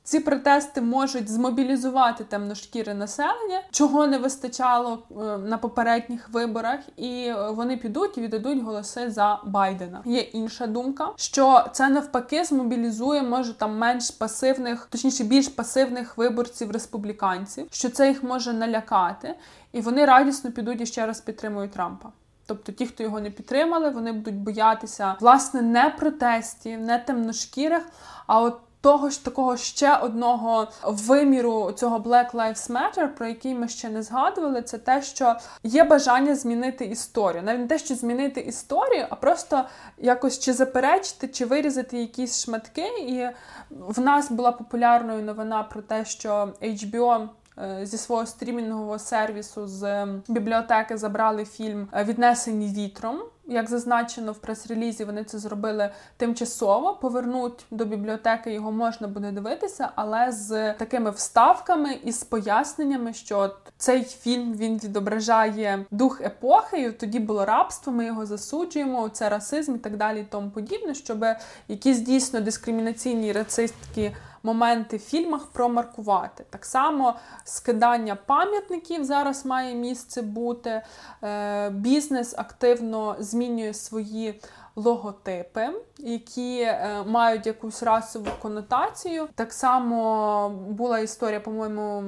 Ці 0.09 0.19
протести 0.19 0.81
можуть 0.81 1.29
змобілізувати 1.29 2.23
темношкіре 2.23 2.93
населення, 2.93 3.61
чого 3.71 4.07
не 4.07 4.17
вистачало 4.17 5.03
е, 5.11 5.37
на 5.37 5.57
попередніх 5.57 6.29
виборах, 6.29 6.79
і 6.97 7.33
вони 7.49 7.77
підуть 7.77 8.17
і 8.17 8.21
віддадуть 8.21 8.63
голоси 8.63 9.11
за 9.11 9.39
Байдена. 9.45 10.01
Є 10.05 10.19
інша 10.19 10.67
думка, 10.67 11.09
що 11.15 11.65
це 11.73 11.89
навпаки 11.89 12.43
змобілізує, 12.43 13.23
може 13.23 13.53
там 13.53 13.77
менш 13.77 14.11
пасивних, 14.11 14.87
точніше 14.91 15.23
більш 15.23 15.47
пасивних 15.47 16.17
виборців 16.17 16.71
республіканців, 16.71 17.67
що 17.71 17.89
це 17.89 18.07
їх 18.07 18.23
може 18.23 18.53
налякати, 18.53 19.35
і 19.71 19.81
вони 19.81 20.05
радісно 20.05 20.51
підуть 20.51 20.81
і 20.81 20.85
ще 20.85 21.05
раз 21.05 21.21
підтримують 21.21 21.71
Трампа. 21.71 22.09
Тобто 22.45 22.71
ті, 22.71 22.85
хто 22.85 23.03
його 23.03 23.19
не 23.19 23.29
підтримали, 23.31 23.89
вони 23.89 24.11
будуть 24.11 24.35
боятися 24.35 25.15
власне 25.19 25.61
не 25.61 25.89
протестів, 25.89 26.79
не 26.79 26.99
темношкірих, 26.99 27.83
а 28.27 28.41
от 28.41 28.59
того 28.81 29.09
ж 29.09 29.25
такого 29.25 29.57
ще 29.57 29.97
одного 29.97 30.67
виміру 30.83 31.71
цього 31.71 31.99
Black 31.99 32.31
Lives 32.31 32.71
Matter, 32.71 33.07
про 33.07 33.27
який 33.27 33.55
ми 33.55 33.67
ще 33.67 33.89
не 33.89 34.03
згадували, 34.03 34.61
це 34.61 34.77
те, 34.77 35.01
що 35.01 35.35
є 35.63 35.83
бажання 35.83 36.35
змінити 36.35 36.85
історію. 36.85 37.43
Навіть 37.43 37.59
не 37.59 37.67
те, 37.67 37.77
що 37.77 37.95
змінити 37.95 38.41
історію, 38.41 39.05
а 39.09 39.15
просто 39.15 39.65
якось 39.97 40.39
чи 40.39 40.53
заперечити, 40.53 41.27
чи 41.27 41.45
вирізати 41.45 41.97
якісь 41.97 42.43
шматки. 42.43 42.87
І 42.99 43.27
в 43.69 43.99
нас 43.99 44.31
була 44.31 44.51
популярною 44.51 45.23
новина 45.23 45.63
про 45.63 45.81
те, 45.81 46.05
що 46.05 46.53
HBO 46.61 47.27
Е, 47.61 47.85
зі 47.85 47.97
свого 47.97 48.25
стрімінгового 48.25 48.99
сервісу 48.99 49.67
з 49.67 50.07
бібліотеки 50.27 50.97
забрали 50.97 51.45
фільм 51.45 51.87
е, 51.93 52.03
Віднесені 52.03 52.67
вітром. 52.67 53.19
Як 53.51 53.69
зазначено 53.69 54.31
в 54.31 54.37
прес-релізі, 54.37 55.03
вони 55.03 55.23
це 55.23 55.39
зробили 55.39 55.89
тимчасово. 56.17 56.93
Повернуть 56.93 57.65
до 57.71 57.85
бібліотеки 57.85 58.53
його 58.53 58.71
можна 58.71 59.07
буде 59.07 59.31
дивитися, 59.31 59.89
але 59.95 60.31
з 60.31 60.73
такими 60.73 61.11
вставками 61.11 61.97
і 62.03 62.11
з 62.11 62.23
поясненнями, 62.23 63.13
що 63.13 63.55
цей 63.77 64.03
фільм 64.03 64.53
він 64.53 64.77
відображає 64.77 65.85
дух 65.91 66.21
епохи. 66.21 66.81
і 66.81 66.91
Тоді 66.91 67.19
було 67.19 67.45
рабство. 67.45 67.93
Ми 67.93 68.05
його 68.05 68.25
засуджуємо. 68.25 69.09
Це 69.09 69.29
расизм 69.29 69.75
і 69.75 69.77
так 69.77 69.97
далі, 69.97 70.21
і 70.21 70.27
тому 70.29 70.49
подібне, 70.49 70.93
щоб 70.95 71.25
якісь 71.67 71.99
дійсно 71.99 72.39
дискримінаційні 72.39 73.31
рацистські 73.31 74.11
моменти 74.43 74.97
в 74.97 74.99
фільмах 74.99 75.45
промаркувати. 75.45 76.45
Так 76.49 76.65
само 76.65 77.15
скидання 77.43 78.15
пам'ятників 78.15 79.03
зараз 79.03 79.45
має 79.45 79.75
місце 79.75 80.21
бути. 80.21 80.81
Е, 81.23 81.69
бізнес 81.69 82.33
активно 82.37 83.15
змінює 83.19 83.73
свої 83.73 84.41
логотипи, 84.75 85.69
які 85.97 86.61
е, 86.61 87.03
мають 87.07 87.45
якусь 87.45 87.83
расову 87.83 88.27
конотацію. 88.41 89.27
Так 89.35 89.53
само 89.53 90.49
була 90.49 90.99
історія, 90.99 91.39
по-моєму 91.39 92.03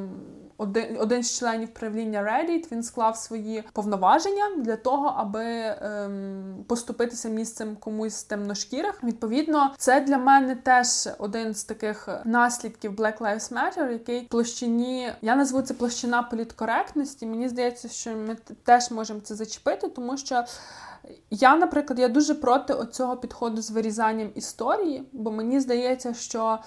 один 0.61 0.97
один 0.99 1.23
з 1.23 1.39
членів 1.39 1.69
правління 1.69 2.23
Reddit, 2.23 2.71
він 2.71 2.83
склав 2.83 3.17
свої 3.17 3.63
повноваження 3.73 4.43
для 4.57 4.75
того, 4.75 5.13
аби 5.17 5.45
ем, 5.45 6.65
поступитися 6.67 7.29
місцем 7.29 7.77
комусь 7.79 8.15
з 8.15 8.23
темношкірих. 8.23 9.03
Відповідно, 9.03 9.73
це 9.77 10.01
для 10.01 10.17
мене 10.17 10.55
теж 10.55 11.09
один 11.17 11.53
з 11.53 11.63
таких 11.63 12.09
наслідків 12.25 12.91
Black 12.91 13.17
Lives 13.17 13.53
Matter, 13.53 13.91
який 13.91 14.25
в 14.25 14.27
площині 14.27 15.11
я 15.21 15.35
назву 15.35 15.61
це 15.61 15.73
площина 15.73 16.23
політкоректності. 16.23 17.25
Мені 17.25 17.49
здається, 17.49 17.89
що 17.89 18.11
ми 18.11 18.37
теж 18.63 18.91
можемо 18.91 19.19
це 19.19 19.35
зачепити, 19.35 19.87
тому 19.87 20.17
що. 20.17 20.43
Я, 21.29 21.55
наприклад, 21.55 21.99
я 21.99 22.07
дуже 22.07 22.35
проти 22.35 22.75
цього 22.91 23.17
підходу 23.17 23.61
з 23.61 23.71
вирізанням 23.71 24.29
історії, 24.35 25.03
бо 25.11 25.31
мені 25.31 25.59
здається, 25.59 26.13
що 26.13 26.59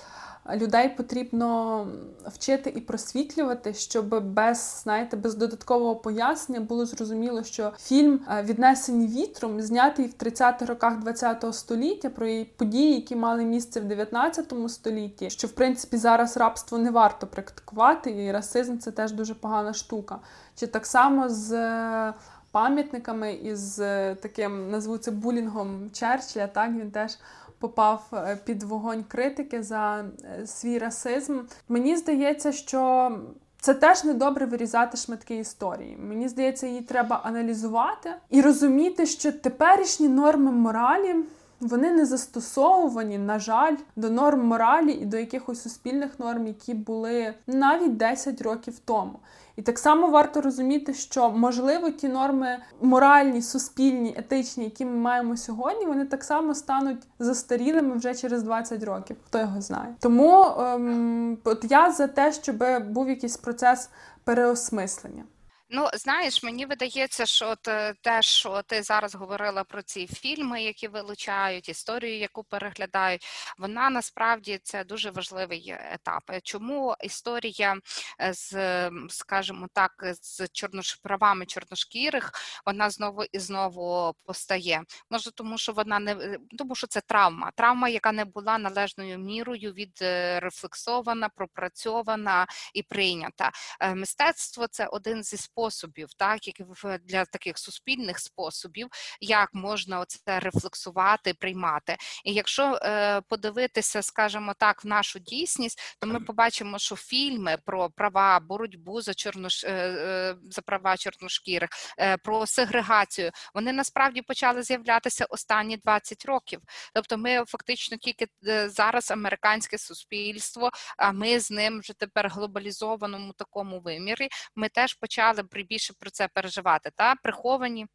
людей 0.53 0.89
потрібно 0.89 1.87
вчити 2.27 2.73
і 2.77 2.81
просвітлювати, 2.81 3.75
щоб 3.75 4.25
без 4.25 4.81
знаєте, 4.83 5.17
без 5.17 5.35
додаткового 5.35 5.97
пояснення 5.97 6.61
було 6.61 6.87
зрозуміло, 6.87 7.45
що 7.45 7.73
фільм 7.79 8.21
е, 8.31 8.43
віднесені 8.43 9.07
вітром 9.07 9.61
знятий 9.61 10.07
в 10.07 10.25
30-х 10.25 10.67
роках 10.67 10.95
ХХ 11.05 11.55
століття 11.55 12.11
про 12.11 12.27
події, 12.57 12.95
які 12.95 13.17
мали 13.17 13.45
місце 13.45 13.81
в 13.81 13.85
19 13.85 14.53
столітті, 14.69 15.31
що 15.31 15.47
в 15.47 15.53
принципі 15.53 15.97
зараз 15.97 16.37
рабство 16.37 16.79
не 16.79 16.91
варто 16.91 17.27
практикувати, 17.27 18.11
і 18.11 18.33
расизм 18.33 18.79
це 18.79 18.91
теж 18.91 19.13
дуже 19.13 19.35
погана 19.35 19.73
штука. 19.73 20.19
Чи 20.55 20.67
так 20.67 20.87
само 20.87 21.29
з 21.29 21.53
е, 21.53 22.15
пам'ятниками 22.55 23.33
і 23.33 23.55
з 23.55 23.81
е, 23.81 24.15
таким 24.15 24.71
назву 24.71 24.99
це 24.99 25.11
булінгом 25.11 25.91
Черчилля, 25.93 26.47
так 26.47 26.71
він 26.71 26.91
теж 26.91 27.19
попав 27.65 28.03
е, 28.13 28.39
під 28.45 28.63
вогонь 28.63 29.05
критики 29.09 29.63
за 29.63 30.05
е, 30.41 30.47
свій 30.47 30.79
расизм. 30.79 31.41
Мені 31.69 31.97
здається, 31.97 32.53
що 32.53 33.13
це 33.61 33.75
теж 33.75 34.05
не 34.05 34.15
добре 34.15 34.47
вирізати 34.47 34.97
шматки 34.97 35.37
історії. 35.37 35.97
Мені 36.01 36.29
здається, 36.29 36.67
її 36.67 36.81
треба 36.81 37.21
аналізувати 37.25 38.15
і 38.31 38.41
розуміти, 38.41 39.07
що 39.07 39.33
теперішні 39.33 40.09
норми 40.09 40.53
моралі. 40.53 41.15
Вони 41.61 41.93
не 41.93 42.07
застосовувані, 42.07 43.19
на 43.19 43.39
жаль, 43.39 43.77
до 43.97 44.11
норм 44.11 44.47
моралі 44.47 44.93
і 44.93 45.05
до 45.07 45.17
якихось 45.17 45.63
суспільних 45.63 46.19
норм, 46.19 46.47
які 46.47 46.75
були 46.75 47.35
навіть 47.47 47.97
10 47.97 48.43
років 48.43 48.79
тому. 48.85 49.19
І 49.57 49.63
так 49.63 49.79
само 49.79 50.07
варто 50.07 50.41
розуміти, 50.41 50.95
що 50.95 51.31
можливо 51.31 51.91
ті 51.91 52.09
норми 52.09 52.59
моральні, 52.81 53.43
суспільні, 53.43 54.15
етичні, 54.19 54.65
які 54.65 54.85
ми 54.85 54.97
маємо 54.97 55.37
сьогодні, 55.37 55.87
вони 55.87 56.05
так 56.05 56.25
само 56.25 56.55
стануть 56.55 57.03
застарілими 57.19 57.97
вже 57.97 58.15
через 58.15 58.43
20 58.43 58.83
років. 58.85 59.17
Хто 59.27 59.39
його 59.39 59.61
знає? 59.61 59.95
Тому 60.01 60.45
ем, 60.45 61.39
от 61.45 61.67
я 61.71 61.93
за 61.93 62.07
те, 62.07 62.33
щоб 62.33 62.65
був 62.89 63.09
якийсь 63.09 63.37
процес 63.37 63.91
переосмислення. 64.25 65.25
Ну, 65.69 65.89
знаєш, 65.95 66.43
мені 66.43 66.67
видається, 66.67 67.27
що 67.27 67.55
е, 67.69 67.95
те, 68.01 68.23
що 68.23 68.63
ти 68.63 68.83
зараз 68.83 69.15
говорила 69.15 69.65
про 69.65 69.83
ці 69.83 70.07
фільми, 70.07 70.63
які 70.63 70.89
вилучають, 70.89 71.69
історію, 71.69 72.19
яку 72.19 72.45
переглядають, 72.45 73.27
вона 73.59 73.91
насправді 73.91 74.61
це 74.63 74.85
дуже 74.85 75.11
важливий 75.11 75.75
етап. 75.93 76.23
Чому 76.43 76.95
історія 77.05 77.77
е, 78.21 78.33
з, 78.33 78.91
скажімо 79.09 79.69
так, 79.73 79.93
з 80.23 80.49
чорнош... 80.49 80.95
правами 80.95 81.47
чорношкірих 81.47 82.33
вона 82.67 82.91
знову 82.91 83.25
і 83.33 83.39
знову 83.39 84.15
постає? 84.25 84.83
Може, 85.11 85.33
тому 85.33 85.59
що 85.59 85.73
вона 85.73 85.99
не 85.99 86.13
е, 86.13 86.39
тому, 86.59 86.75
що 86.75 86.87
це 86.87 87.01
травма, 87.01 87.51
травма, 87.57 87.89
яка 87.89 88.13
не 88.13 88.25
була 88.25 88.59
належною 88.59 89.19
мірою 89.19 89.73
відрефлексована, 89.73 91.29
пропрацьована 91.29 92.47
і 92.75 92.83
прийнята. 92.83 93.51
Мистецтво 93.95 94.67
це 94.67 94.87
один 94.87 95.23
зі 95.23 95.37
способів 95.55 96.09
так 96.17 96.41
як 96.49 96.69
для 97.05 97.25
таких 97.25 97.59
суспільних 97.59 98.19
способів, 98.19 98.89
як 99.21 99.51
можна 99.53 100.05
це 100.09 100.41
рефлексувати, 100.41 101.35
приймати. 101.35 101.97
І 102.25 102.33
якщо 102.33 102.79
е, 102.83 103.21
подивитися, 103.21 104.03
скажімо 104.03 104.55
так, 104.59 104.85
в 104.85 104.87
нашу 104.87 105.19
дійсність, 105.19 105.97
то 106.01 106.07
ми 106.07 106.21
побачимо, 106.21 106.79
що 106.79 106.97
фільми 106.97 107.59
про 107.65 107.91
права, 107.91 108.41
боротьбу 108.41 109.01
за 109.01 109.15
чорнош... 109.15 109.65
Е, 109.65 109.71
е, 109.71 110.37
за 110.51 110.63
права 110.63 110.97
чорношкірих, 110.97 111.71
е, 111.99 112.17
про 112.17 112.47
сегрегацію, 112.47 113.31
вони 113.55 113.73
насправді 113.73 114.23
почали 114.23 114.63
з'являтися 114.63 115.25
останні 115.25 115.77
20 115.77 116.25
років. 116.25 116.61
Тобто, 116.95 117.19
ми 117.19 117.45
фактично 117.47 117.97
тільки 117.97 118.27
зараз 118.67 119.11
американське 119.11 119.79
суспільство, 119.79 120.71
а 120.99 121.13
ми 121.13 121.41
з 121.41 121.51
ним 121.51 121.81
вже 121.81 121.93
тепер 121.93 122.29
глобалізованому 122.29 123.33
такому 123.33 123.81
вимірі. 123.81 124.29
Ми 124.57 124.69
теж 124.69 124.95
почали 124.95 125.44
більше 125.63 125.95
про 125.99 126.11
це 126.11 126.29
переживати, 126.29 126.91
та 126.97 127.15
приховані. 127.15 127.87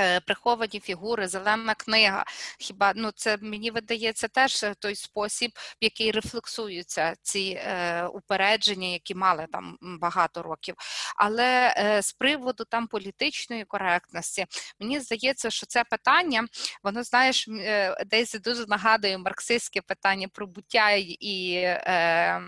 Е, 0.00 0.20
приховані 0.20 0.80
фігури, 0.80 1.28
зелена 1.28 1.74
книга. 1.74 2.24
Хіба 2.58 2.92
ну 2.96 3.10
це 3.16 3.38
мені 3.40 3.70
видається 3.70 4.28
теж 4.28 4.64
той 4.78 4.94
спосіб, 4.94 5.50
в 5.56 5.84
який 5.84 6.10
рефлексуються 6.10 7.14
ці 7.22 7.62
е, 7.66 8.04
упередження, 8.06 8.88
які 8.88 9.14
мали 9.14 9.46
там 9.52 9.78
багато 9.80 10.42
років. 10.42 10.74
Але 11.16 11.74
е, 11.76 12.02
з 12.02 12.12
приводу 12.12 12.64
там 12.64 12.86
політичної 12.86 13.64
коректності, 13.64 14.46
мені 14.80 15.00
здається, 15.00 15.50
що 15.50 15.66
це 15.66 15.84
питання, 15.84 16.46
воно 16.82 17.02
знаєш, 17.02 17.48
е, 17.48 18.04
десь 18.06 18.34
дуже 18.34 18.66
нагадує 18.66 19.18
марксистське 19.18 19.80
питання 19.80 20.28
про 20.32 20.46
буття 20.46 20.90
і 21.20 21.52
е, 21.54 22.42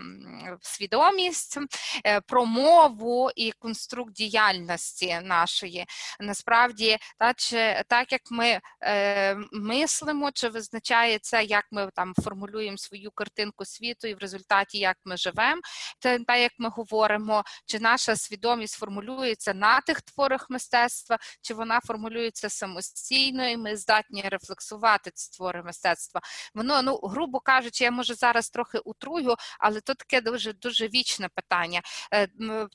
свідомість, 0.61 1.59
е, 2.05 2.21
про 2.21 2.45
мову 2.45 3.31
і 3.35 3.51
конструкт 3.51 4.13
діяльності 4.13 5.19
нашої. 5.23 5.85
Насправді 6.19 6.97
та 7.17 7.34
чи 7.37 7.83
так 7.87 8.11
як 8.11 8.21
ми 8.31 8.59
е, 8.81 9.37
мислимо, 9.51 10.31
чи 10.31 10.49
визначає 10.49 11.19
це, 11.19 11.43
як 11.43 11.65
ми 11.71 11.89
там 11.95 12.13
формулюємо 12.23 12.77
свою 12.77 13.11
картинку 13.11 13.65
світу, 13.65 14.07
і 14.07 14.13
в 14.13 14.17
результаті 14.17 14.77
як 14.77 14.97
ми 15.05 15.17
живемо, 15.17 15.61
це 15.99 16.19
так 16.19 16.39
як 16.39 16.51
ми 16.57 16.69
говоримо, 16.69 17.43
чи 17.65 17.79
наша 17.79 18.15
свідомість 18.15 18.75
формулюється 18.75 19.53
на 19.53 19.81
тих 19.81 20.01
творах 20.01 20.49
мистецтва, 20.49 21.17
чи 21.41 21.53
вона 21.53 21.79
формулюється 21.79 22.49
самостійно, 22.49 23.47
і 23.47 23.57
ми 23.57 23.77
здатні 23.77 24.21
рефлексувати 24.21 25.11
ці 25.13 25.37
твори 25.37 25.63
мистецтва. 25.63 26.21
Воно, 26.53 26.81
ну 26.81 26.99
грубо 27.03 27.39
кажучи, 27.39 27.83
я 27.83 27.91
може 27.91 28.13
зараз 28.13 28.49
трохи 28.49 28.77
утрую, 28.77 29.35
але 29.59 29.81
то 29.81 29.93
таке 29.93 30.21
дуже 30.21 30.53
дуже 30.53 30.87
вічне 30.87 31.29
питання. 31.35 31.81
Е, 32.13 32.27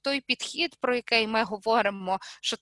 той 0.02 0.20
підхід, 0.20 0.76
про 0.80 0.94
який 0.94 1.26
ми 1.26 1.44
говоримо, 1.44 2.18
що 2.42 2.56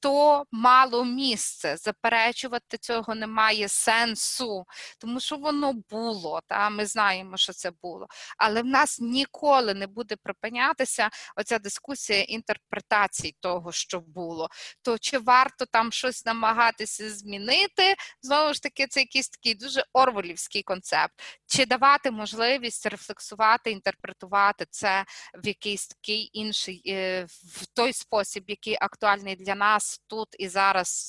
то 0.00 0.44
мало 0.74 1.04
місце. 1.04 1.76
Заперечувати 1.76 2.78
цього 2.78 3.14
немає 3.14 3.68
сенсу, 3.68 4.64
тому 4.98 5.20
що 5.20 5.36
воно 5.36 5.72
було. 5.90 6.40
Та 6.48 6.70
Ми 6.70 6.86
знаємо, 6.86 7.36
що 7.36 7.52
це 7.52 7.70
було. 7.82 8.06
Але 8.38 8.62
в 8.62 8.66
нас 8.66 9.00
ніколи 9.00 9.74
не 9.74 9.86
буде 9.86 10.16
припинятися 10.16 11.10
оця 11.36 11.58
дискусія 11.58 12.22
інтерпретацій 12.22 13.36
того, 13.40 13.72
що 13.72 14.00
було. 14.00 14.48
То 14.82 14.98
чи 14.98 15.18
варто 15.18 15.66
там 15.66 15.92
щось 15.92 16.26
намагатися 16.26 17.10
змінити? 17.10 17.94
Знову 18.22 18.54
ж 18.54 18.62
таки, 18.62 18.86
це 18.86 19.00
якийсь 19.00 19.28
такий 19.28 19.54
дуже 19.54 19.84
орволівський 19.92 20.62
концепт. 20.62 21.14
Чи 21.46 21.66
давати 21.66 22.10
можливість 22.10 22.86
рефлексувати, 22.86 23.70
інтерпретувати 23.70 24.66
це 24.70 25.04
в 25.34 25.46
якийсь 25.46 25.86
такий 25.86 26.30
інший, 26.32 26.82
е, 26.86 27.24
в 27.44 27.66
той 27.66 27.92
спосіб, 27.92 28.44
який 28.46 28.76
актуальний 28.80 29.36
для 29.36 29.54
нас 29.54 30.00
тут 30.06 30.28
і 30.38 30.48
зараз, 30.48 30.63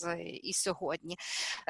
е, 0.07 0.17
і 0.21 0.53
сьогодні. 0.53 1.17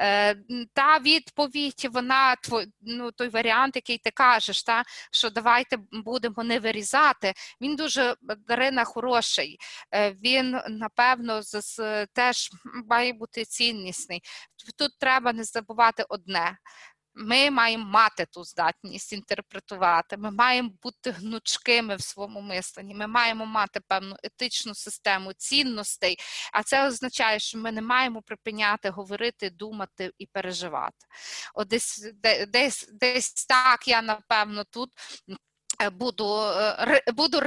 Е, 0.00 0.34
та 0.72 0.98
відповідь, 0.98 1.88
вона 1.92 2.36
ну, 2.80 3.12
той 3.12 3.28
варіант, 3.28 3.76
який 3.76 3.98
ти 3.98 4.10
кажеш, 4.10 4.62
та, 4.62 4.82
що 5.10 5.30
давайте 5.30 5.76
будемо 5.92 6.44
не 6.44 6.58
вирізати. 6.58 7.32
Він 7.60 7.76
дуже 7.76 8.14
Дарина 8.48 8.84
хороший. 8.84 9.58
Він, 10.24 10.60
напевно, 10.68 11.40
теж 12.12 12.50
має 12.90 13.12
бути 13.12 13.44
ціннісний. 13.44 14.22
Тут 14.76 14.98
треба 14.98 15.32
не 15.32 15.44
забувати 15.44 16.04
одне. 16.08 16.58
Ми 17.18 17.50
маємо 17.50 17.84
мати 17.84 18.26
ту 18.26 18.44
здатність 18.44 19.12
інтерпретувати, 19.12 20.16
ми 20.16 20.30
маємо 20.30 20.70
бути 20.82 21.10
гнучкими 21.10 21.96
в 21.96 22.02
своєму 22.02 22.40
мисленні, 22.40 22.94
ми 22.94 23.06
маємо 23.06 23.46
мати 23.46 23.80
певну 23.88 24.16
етичну 24.22 24.74
систему 24.74 25.32
цінностей, 25.32 26.16
а 26.52 26.62
це 26.62 26.86
означає, 26.86 27.38
що 27.38 27.58
ми 27.58 27.72
не 27.72 27.82
маємо 27.82 28.22
припиняти 28.22 28.90
говорити, 28.90 29.50
думати 29.50 30.10
і 30.18 30.26
переживати. 30.26 31.06
От 31.54 31.68
десь 31.68 32.12
десь, 32.48 32.88
десь 32.92 33.46
так 33.46 33.88
я 33.88 34.02
напевно 34.02 34.64
тут. 34.64 34.90
Е, 35.82 35.90
буду 35.90 36.42
е, 36.42 37.02
буду 37.12 37.40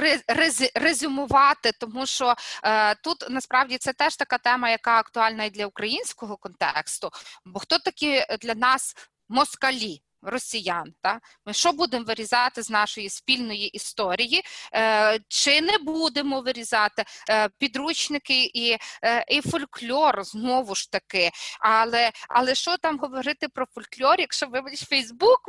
резюмувати, 0.74 1.72
тому 1.80 2.06
що 2.06 2.34
е, 2.64 2.94
тут 2.94 3.26
насправді 3.30 3.78
це 3.78 3.92
теж 3.92 4.16
така 4.16 4.38
тема, 4.38 4.70
яка 4.70 4.98
актуальна 4.98 5.44
і 5.44 5.50
для 5.50 5.66
українського 5.66 6.36
контексту. 6.36 7.10
Бо 7.44 7.60
хто 7.60 7.78
такі 7.78 8.24
для 8.40 8.54
нас 8.54 8.94
москалі. 9.30 10.02
Росіян. 10.22 10.94
Та? 11.02 11.20
Ми 11.46 11.52
що 11.52 11.72
будемо 11.72 12.04
вирізати 12.04 12.62
з 12.62 12.70
нашої 12.70 13.10
спільної 13.10 13.68
історії, 13.68 14.42
е, 14.74 15.18
чи 15.28 15.60
не 15.60 15.78
будемо 15.78 16.40
вирізати 16.40 17.04
е, 17.30 17.48
підручники 17.58 18.44
і 18.44 18.76
е, 19.04 19.24
і 19.28 19.40
фольклор 19.40 20.24
знову 20.24 20.74
ж 20.74 20.90
таки. 20.92 21.30
Але 21.60 22.10
але 22.28 22.54
що 22.54 22.76
там 22.76 22.98
говорити 22.98 23.48
про 23.48 23.66
фольклор, 23.74 24.20
якщо 24.20 24.46
вибач, 24.46 24.84
Фейсбук 24.84 25.40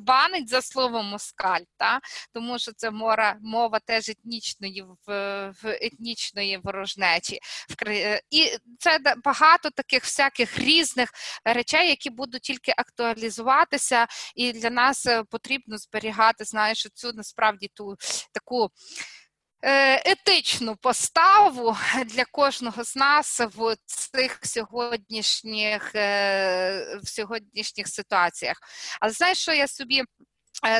банить 0.00 0.48
за 0.48 0.62
слово 0.62 1.02
москаль, 1.02 1.60
та? 1.76 2.00
тому 2.32 2.58
що 2.58 2.72
це 2.72 2.90
мова, 2.90 3.36
мова 3.42 3.78
теж 3.78 4.08
етнічної 4.08 4.84
в, 5.06 5.10
в 5.62 5.78
етнічної 5.80 6.60
ворожнечі. 6.62 7.38
І 8.30 8.50
це 8.78 8.98
багато 9.24 9.70
таких 9.70 10.04
всяких 10.04 10.58
різних 10.58 11.10
речей, 11.44 11.88
які 11.88 12.10
будуть 12.10 12.42
тільки 12.42 12.74
актуалізуватися 12.76 13.99
і 14.34 14.52
для 14.52 14.70
нас 14.70 15.06
е, 15.06 15.24
потрібно 15.24 15.78
зберігати, 15.78 16.44
знаєш, 16.44 16.88
цю 16.94 17.12
насправді 17.12 17.70
ту 17.74 17.96
таку. 18.32 18.70
Е, 19.62 20.10
етичну 20.10 20.76
поставу 20.76 21.76
для 22.06 22.24
кожного 22.24 22.84
з 22.84 22.96
нас 22.96 23.40
в 23.40 23.76
цих 23.86 24.38
сьогоднішніх 24.42 25.94
е, 25.94 26.98
в 27.02 27.08
сьогоднішніх 27.08 27.88
ситуаціях. 27.88 28.56
Але 29.00 29.12
знаєш, 29.12 29.38
що 29.38 29.52
я 29.52 29.68
собі 29.68 30.02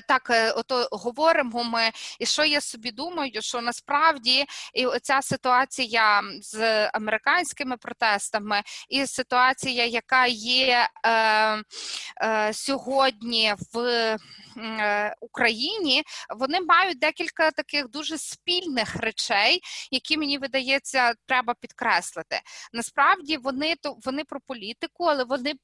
так, 0.08 0.30
е, 0.30 0.50
ото 0.50 0.88
говоримо 0.92 1.64
ми, 1.64 1.90
і 2.18 2.26
що 2.26 2.44
я 2.44 2.60
собі 2.60 2.90
думаю, 2.90 3.42
що 3.42 3.60
насправді 3.60 4.44
і 4.74 4.86
ця 5.02 5.22
ситуація 5.22 6.22
з 6.40 6.86
американськими 6.88 7.76
протестами, 7.76 8.62
і 8.88 9.06
ситуація, 9.06 9.86
яка 9.86 10.26
є 10.26 10.88
е, 11.06 11.62
е, 12.22 12.52
сьогодні 12.52 13.54
в 13.72 13.78
е, 14.56 15.14
Україні, 15.20 16.02
вони 16.36 16.60
мають 16.60 16.98
декілька 16.98 17.50
таких 17.50 17.88
дуже 17.88 18.18
спільних 18.18 18.96
речей, 18.96 19.60
які 19.90 20.18
мені 20.18 20.38
видається, 20.38 21.14
треба 21.26 21.54
підкреслити. 21.60 22.40
Насправді 22.72 23.36
вони 23.36 23.74
то 23.82 23.96
вони 24.04 24.24
про 24.24 24.40
політику, 24.40 25.04
але 25.04 25.24
вони 25.24 25.54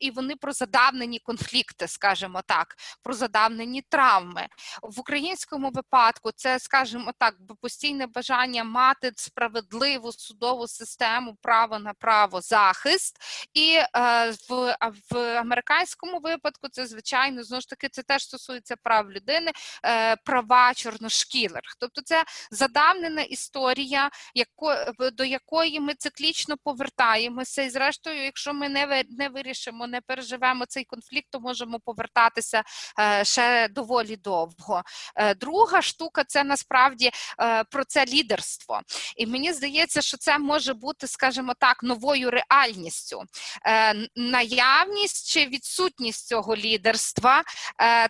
і 0.00 0.10
вони 0.10 0.36
про 0.36 0.52
задавнені 0.52 1.18
конфлікти, 1.18 1.88
скажімо 1.88 2.40
так, 2.46 2.76
про 3.02 3.14
задавнені 3.14 3.59
зазнанні 3.60 3.82
травми 3.88 4.46
в 4.82 5.00
українському 5.00 5.70
випадку. 5.70 6.30
Це 6.36 6.58
скажімо 6.58 7.12
так, 7.18 7.34
постійне 7.60 8.06
бажання 8.06 8.64
мати 8.64 9.12
справедливу 9.16 10.12
судову 10.12 10.68
систему, 10.68 11.36
право 11.42 11.78
на 11.78 11.92
право 11.92 12.40
захист, 12.40 13.16
і 13.54 13.78
е, 13.96 14.30
в 14.48 14.76
в 15.10 15.38
американському 15.38 16.20
випадку 16.20 16.68
це 16.72 16.86
звичайно 16.86 17.44
знову 17.44 17.60
ж 17.60 17.68
таки 17.68 17.88
це 17.88 18.02
теж 18.02 18.22
стосується 18.22 18.76
прав 18.82 19.12
людини, 19.12 19.52
е, 19.84 20.16
права 20.16 20.74
чорношкілих. 20.74 21.62
Тобто, 21.78 22.02
це 22.02 22.24
задавнена 22.50 23.22
історія, 23.22 24.10
яко, 24.34 24.76
до 25.12 25.24
якої 25.24 25.80
ми 25.80 25.94
циклічно 25.94 26.56
повертаємося, 26.64 27.62
і 27.62 27.70
зрештою, 27.70 28.24
якщо 28.24 28.54
ми 28.54 28.68
не 28.68 29.04
не 29.10 29.28
вирішимо, 29.28 29.86
не 29.86 30.00
переживемо 30.00 30.66
цей 30.66 30.84
конфлікт, 30.84 31.26
то 31.30 31.40
можемо 31.40 31.80
повертатися 31.80 32.62
е, 33.00 33.24
ще 33.24 33.49
доволі 33.70 34.16
довго. 34.16 34.82
Е, 35.16 35.34
друга 35.34 35.82
штука 35.82 36.24
це 36.24 36.44
насправді 36.44 37.10
е, 37.40 37.64
про 37.64 37.84
це 37.84 38.04
лідерство. 38.06 38.80
І 39.16 39.26
мені 39.26 39.52
здається, 39.52 40.02
що 40.02 40.16
це 40.16 40.38
може 40.38 40.74
бути, 40.74 41.06
скажімо 41.06 41.52
так, 41.58 41.82
новою 41.82 42.30
реальністю. 42.30 43.22
Е, 43.66 43.94
наявність 44.16 45.30
чи 45.30 45.46
відсутність 45.46 46.26
цього 46.26 46.56
лідерства, 46.56 47.42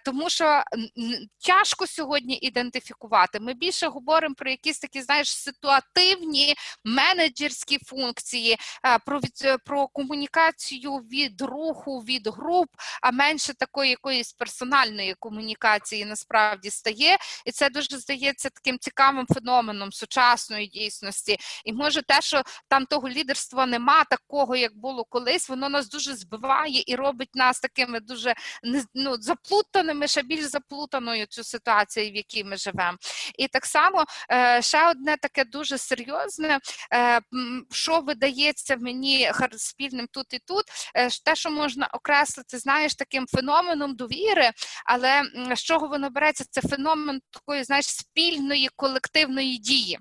тому 0.05 0.31
що 0.31 0.63
тяжко 1.47 1.87
сьогодні 1.87 2.39
ідентифікувати. 2.43 3.41
Ми 3.41 3.55
більше 3.55 3.87
говоримо 3.87 4.35
про 4.35 4.51
якісь 4.51 4.79
такі, 4.79 5.03
знаєш, 5.03 5.37
ситуативні 5.37 6.55
менеджерські 6.85 7.79
функції, 7.87 8.59
про 9.07 9.19
від, 9.19 9.65
про 9.65 9.89
комунікацію 9.89 10.93
від 10.93 11.41
руху, 11.41 11.99
від 11.99 12.29
груп, 12.29 12.69
а 13.03 13.11
менше 13.11 13.55
такої 13.55 13.91
якоїсь 13.91 14.33
персональної 14.33 15.15
комунікації 15.15 15.30
комунікації 15.31 16.05
насправді 16.05 16.71
стає, 16.71 17.19
і 17.47 17.53
це 17.53 17.71
дуже 17.71 17.99
здається 17.99 18.49
таким 18.51 18.79
цікавим 18.79 19.27
феноменом 19.35 19.93
сучасної 19.93 20.67
дійсності. 20.67 21.39
І 21.65 21.73
може 21.73 22.03
те, 22.03 22.21
що 22.21 22.43
там 22.69 22.87
того 22.87 23.09
лідерства 23.09 23.67
нема, 23.67 24.05
такого 24.05 24.57
як 24.57 24.77
було 24.77 25.05
колись, 25.05 25.49
воно 25.49 25.69
нас 25.69 25.89
дуже 25.89 26.17
збиває 26.17 26.83
і 26.87 26.95
робить 26.97 27.35
нас 27.35 27.61
такими 27.61 28.01
дуже 28.01 28.35
ну, 28.95 29.17
заплутаними, 29.21 30.09
ще 30.09 30.23
більш 30.23 30.45
заплутаною 30.45 31.27
цю 31.27 31.45
ситуацію, 31.45 32.11
в 32.11 32.17
якій 32.17 32.45
ми 32.45 32.57
живемо. 32.57 32.99
І 33.39 33.49
так 33.49 33.67
само 33.67 34.05
е, 34.33 34.63
ще 34.63 34.91
одне 34.91 35.17
таке 35.17 35.45
дуже 35.45 35.79
серйозне, 35.79 36.59
е, 36.95 37.21
що 37.71 38.01
видається 38.01 38.77
мені 38.77 39.33
спільним 39.57 40.07
тут 40.11 40.35
і 40.35 40.39
тут, 40.39 40.65
е, 40.95 41.09
те, 41.25 41.35
що 41.37 41.51
можна 41.51 41.89
окреслити, 41.93 42.59
знаєш, 42.59 42.95
таким 42.95 43.27
феноменом 43.27 43.95
довіри, 43.97 44.51
але 44.87 45.20
з 45.57 45.63
чого 45.63 45.89
воно 45.89 46.11
береться? 46.11 46.45
Це 46.51 46.61
феномен 46.61 47.21
такої, 47.31 47.65
знаєш, 47.65 47.87
спільної 47.87 48.69
колективної 48.77 49.59
дії. 49.59 49.99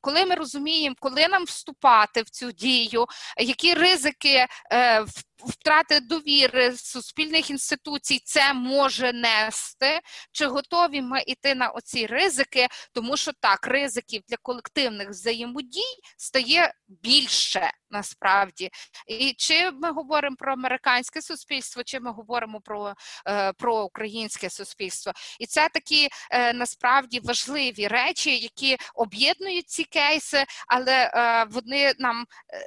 Коли 0.00 0.26
ми 0.26 0.34
розуміємо, 0.34 0.96
коли 1.00 1.28
нам 1.28 1.44
вступати 1.44 2.22
в 2.22 2.30
цю 2.30 2.52
дію, 2.52 3.06
які 3.38 3.74
ризики 3.74 4.46
е, 4.72 5.04
втрати 5.44 6.00
довіри 6.00 6.76
суспільних 6.76 7.50
інституцій 7.50 8.20
це 8.24 8.54
може 8.54 9.12
нести, 9.12 10.00
чи 10.32 10.46
готові 10.46 11.02
ми 11.02 11.22
йти 11.26 11.54
на 11.54 11.68
оці 11.68 12.06
ризики, 12.06 12.68
тому 12.92 13.16
що 13.16 13.32
так, 13.40 13.66
ризиків 13.66 14.22
для 14.28 14.36
колективних 14.42 15.08
взаємодій 15.08 15.94
стає 16.16 16.72
більше 16.88 17.70
насправді. 17.90 18.70
І 19.06 19.34
чи 19.38 19.70
ми 19.70 19.92
говоримо 19.92 20.36
про 20.36 20.52
американське 20.52 21.22
суспільство, 21.22 21.82
чи 21.82 22.00
ми 22.00 22.10
говоримо 22.10 22.60
про 22.60 22.94
е, 23.26 23.52
про 23.52 23.82
українське 23.82 24.50
суспільство. 24.50 25.12
І 25.40 25.46
це 25.46 25.68
такі 25.68 26.08
е, 26.30 26.52
насправді 26.52 27.20
важливі 27.20 27.88
речі, 27.88 28.38
які 28.38 28.76
об'єднують 28.94 29.57
ці 29.62 29.84
кейси, 29.84 30.44
але 30.68 31.10
е, 31.14 31.46
вони 31.50 31.92
нам 31.98 32.24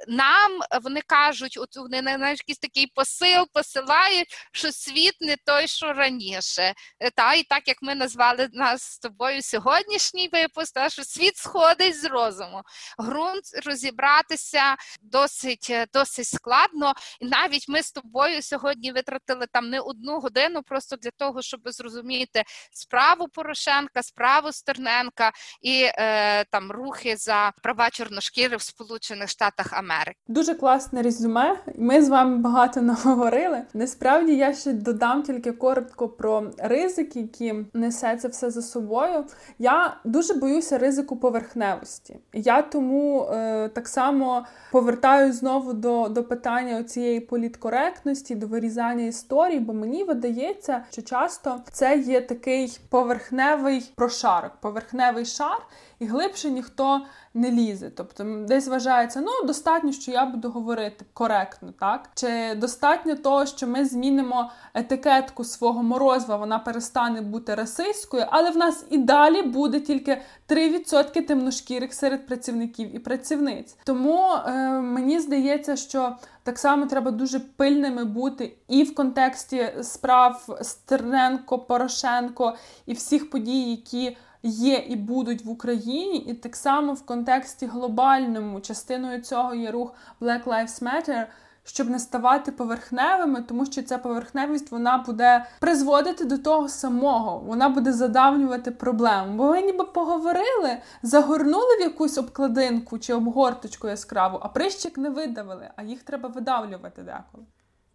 нам 0.08 0.60
вони 0.82 1.00
кажуть, 1.06 1.58
от 1.60 1.76
вони 1.76 2.02
на 2.02 2.30
якісь 2.30 2.58
такий 2.58 2.86
посил 2.86 3.46
посилають, 3.52 4.34
що 4.52 4.72
світ 4.72 5.14
не 5.20 5.36
той, 5.44 5.66
що 5.66 5.92
раніше. 5.92 6.74
Та 7.14 7.34
І 7.34 7.42
так 7.42 7.68
як 7.68 7.76
ми 7.82 7.94
назвали 7.94 8.48
нас 8.52 8.82
з 8.82 8.98
тобою 8.98 9.42
сьогоднішній 9.42 10.28
випуск, 10.32 10.74
та, 10.74 10.88
що 10.88 11.04
світ 11.04 11.36
сходить 11.36 12.00
з 12.00 12.04
розуму. 12.04 12.62
Грунт 12.98 13.44
розібратися 13.66 14.76
досить 15.02 15.66
е, 15.70 15.86
досить 15.92 16.26
складно. 16.26 16.94
І 17.20 17.26
навіть 17.26 17.68
ми 17.68 17.82
з 17.82 17.92
тобою 17.92 18.42
сьогодні 18.42 18.92
витратили 18.92 19.46
там 19.52 19.70
не 19.70 19.80
одну 19.80 20.20
годину 20.20 20.62
просто 20.62 20.96
для 20.96 21.10
того, 21.10 21.42
щоб 21.42 21.60
зрозуміти 21.64 22.44
справу 22.72 23.28
Порошенка, 23.28 24.02
справу 24.02 24.52
Стерненка 24.52 25.32
і 25.62 25.90
е, 25.94 26.44
там 26.44 26.72
рухи 26.82 27.16
за 27.16 27.52
права 27.62 27.90
чорношкірих 27.90 28.58
в 28.58 28.62
Сполучених 28.62 29.28
Штатах 29.28 29.72
Америки. 29.72 30.16
Дуже 30.28 30.54
класне 30.54 31.02
резюме. 31.02 31.56
Ми 31.78 32.02
з 32.02 32.08
вами 32.08 32.36
багато 32.36 32.82
наговорили. 32.82 33.62
Насправді 33.74 34.36
я 34.36 34.54
ще 34.54 34.72
додам 34.72 35.22
тільки 35.22 35.52
коротко 35.52 36.08
про 36.08 36.50
ризики, 36.58 37.20
які 37.20 37.54
несе 37.74 38.16
це 38.16 38.28
все 38.28 38.50
за 38.50 38.62
собою. 38.62 39.24
Я 39.58 39.96
дуже 40.04 40.34
боюся 40.34 40.78
ризику 40.78 41.16
поверхневості. 41.16 42.16
Я 42.32 42.62
тому 42.62 43.24
е, 43.24 43.68
так 43.68 43.88
само 43.88 44.46
повертаю 44.72 45.32
знову 45.32 45.72
до 45.72 46.08
до 46.08 46.24
питання 46.24 46.84
цієї 46.84 47.20
політкоректності, 47.20 48.34
до 48.34 48.46
вирізання 48.46 49.04
історії, 49.04 49.60
бо 49.60 49.72
мені 49.72 50.04
видається, 50.04 50.84
що 50.90 51.02
часто 51.02 51.60
це 51.72 51.98
є 51.98 52.20
такий 52.20 52.78
поверхневий 52.88 53.92
прошарок, 53.94 54.52
поверхневий 54.60 55.24
шар 55.24 55.58
і 56.02 56.06
глибше 56.06 56.50
ніхто 56.50 57.00
не 57.34 57.50
лізе. 57.50 57.90
Тобто 57.90 58.24
десь 58.48 58.68
вважається, 58.68 59.20
ну 59.20 59.46
достатньо, 59.46 59.92
що 59.92 60.10
я 60.10 60.26
буду 60.26 60.50
говорити 60.50 61.04
коректно, 61.12 61.72
так? 61.80 62.10
Чи 62.14 62.54
достатньо 62.54 63.16
того, 63.16 63.46
що 63.46 63.66
ми 63.66 63.84
змінимо 63.84 64.50
етикетку 64.74 65.44
свого 65.44 65.82
морозива, 65.82 66.36
вона 66.36 66.58
перестане 66.58 67.20
бути 67.20 67.54
расистською, 67.54 68.26
але 68.30 68.50
в 68.50 68.56
нас 68.56 68.86
і 68.90 68.98
далі 68.98 69.42
буде 69.42 69.80
тільки 69.80 70.22
3% 70.48 71.26
темношкірих 71.26 71.94
серед 71.94 72.26
працівників 72.26 72.96
і 72.96 72.98
працівниць. 72.98 73.76
Тому 73.84 74.28
е, 74.46 74.52
мені 74.80 75.20
здається, 75.20 75.76
що 75.76 76.16
так 76.42 76.58
само 76.58 76.86
треба 76.86 77.10
дуже 77.10 77.40
пильними 77.40 78.04
бути 78.04 78.56
і 78.68 78.82
в 78.82 78.94
контексті 78.94 79.72
справ 79.82 80.58
Стерненко, 80.62 81.58
Порошенко 81.58 82.54
і 82.86 82.92
всіх 82.92 83.30
подій, 83.30 83.70
які 83.70 84.16
є 84.42 84.84
і 84.88 84.96
будуть 84.96 85.44
в 85.44 85.50
Україні, 85.50 86.18
і 86.18 86.34
так 86.34 86.56
само 86.56 86.92
в 86.92 87.06
контексті 87.06 87.66
глобальному. 87.66 88.60
Частиною 88.60 89.20
цього 89.20 89.54
є 89.54 89.70
рух 89.70 89.94
Black 90.20 90.44
Lives 90.44 90.82
Matter, 90.82 91.26
щоб 91.64 91.90
не 91.90 91.98
ставати 91.98 92.52
поверхневими, 92.52 93.42
тому 93.42 93.66
що 93.66 93.82
ця 93.82 93.98
поверхневість 93.98 94.70
вона 94.70 94.98
буде 94.98 95.46
призводити 95.60 96.24
до 96.24 96.38
того 96.38 96.68
самого, 96.68 97.38
вона 97.38 97.68
буде 97.68 97.92
задавнювати 97.92 98.70
проблему. 98.70 99.36
Бо 99.36 99.48
ви 99.48 99.62
ніби 99.62 99.84
поговорили, 99.84 100.78
загорнули 101.02 101.76
в 101.78 101.80
якусь 101.80 102.18
обкладинку 102.18 102.98
чи 102.98 103.14
обгорточку 103.14 103.88
яскраву, 103.88 104.38
а 104.42 104.48
прищик 104.48 104.98
не 104.98 105.10
видавили, 105.10 105.70
а 105.76 105.82
їх 105.82 106.02
треба 106.02 106.28
видавлювати 106.28 107.02
деколи 107.02 107.44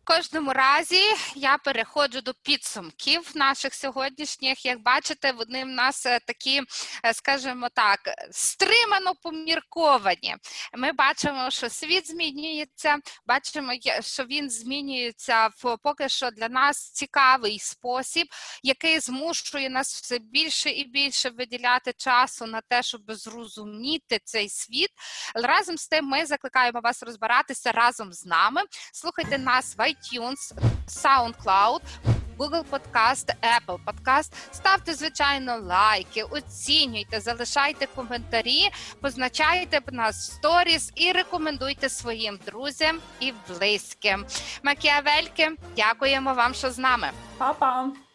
кожному 0.07 0.53
разі 0.53 1.01
я 1.35 1.57
переходжу 1.57 2.19
до 2.21 2.33
підсумків 2.33 3.31
наших 3.35 3.73
сьогоднішніх. 3.73 4.65
Як 4.65 4.81
бачите, 4.81 5.31
вони 5.31 5.63
в 5.63 5.67
нас 5.67 6.05
е, 6.05 6.19
такі, 6.19 6.61
е, 7.05 7.13
скажімо 7.13 7.67
так, 7.73 7.99
стримано 8.31 9.15
помірковані. 9.23 10.35
Ми 10.73 10.91
бачимо, 10.91 11.51
що 11.51 11.69
світ 11.69 12.07
змінюється. 12.07 12.97
Бачимо, 13.25 13.71
що 13.99 14.23
він 14.23 14.49
змінюється 14.49 15.47
в 15.47 15.77
поки 15.83 16.09
що 16.09 16.31
для 16.31 16.49
нас 16.49 16.91
цікавий 16.91 17.59
спосіб, 17.59 18.27
який 18.63 18.99
змушує 18.99 19.69
нас 19.69 20.01
все 20.01 20.19
більше 20.19 20.69
і 20.69 20.83
більше 20.83 21.29
виділяти 21.29 21.93
часу 21.97 22.45
на 22.45 22.61
те, 22.61 22.83
щоб 22.83 23.01
зрозуміти 23.07 24.19
цей 24.23 24.49
світ. 24.49 24.89
Але 25.35 25.47
разом 25.47 25.77
з 25.77 25.87
тим 25.87 26.05
ми 26.05 26.25
закликаємо 26.25 26.79
вас 26.79 27.03
розбиратися 27.03 27.71
разом 27.71 28.13
з 28.13 28.25
нами. 28.25 28.61
Слухайте 28.93 29.37
нас 29.37 29.77
в 29.77 29.81
iTunes, 29.97 30.53
SoundCloud, 30.87 31.81
Google 32.37 32.63
Podcast, 32.71 33.33
Apple 33.41 33.79
Podcast. 33.85 34.31
Ставте, 34.51 34.93
звичайно, 34.93 35.57
лайки, 35.57 36.23
оцінюйте, 36.23 37.19
залишайте 37.19 37.87
коментарі, 37.95 38.69
позначайте 39.01 39.81
нас 39.91 40.15
в 40.15 40.33
сторіс 40.33 40.91
і 40.95 41.11
рекомендуйте 41.11 41.89
своїм 41.89 42.39
друзям 42.45 42.99
і 43.19 43.33
близьким. 43.49 44.25
Макіавельки, 44.63 45.51
дякуємо 45.75 46.33
вам, 46.33 46.53
що 46.53 46.71
з 46.71 46.77
нами. 46.77 47.09
Па-па! 47.37 48.06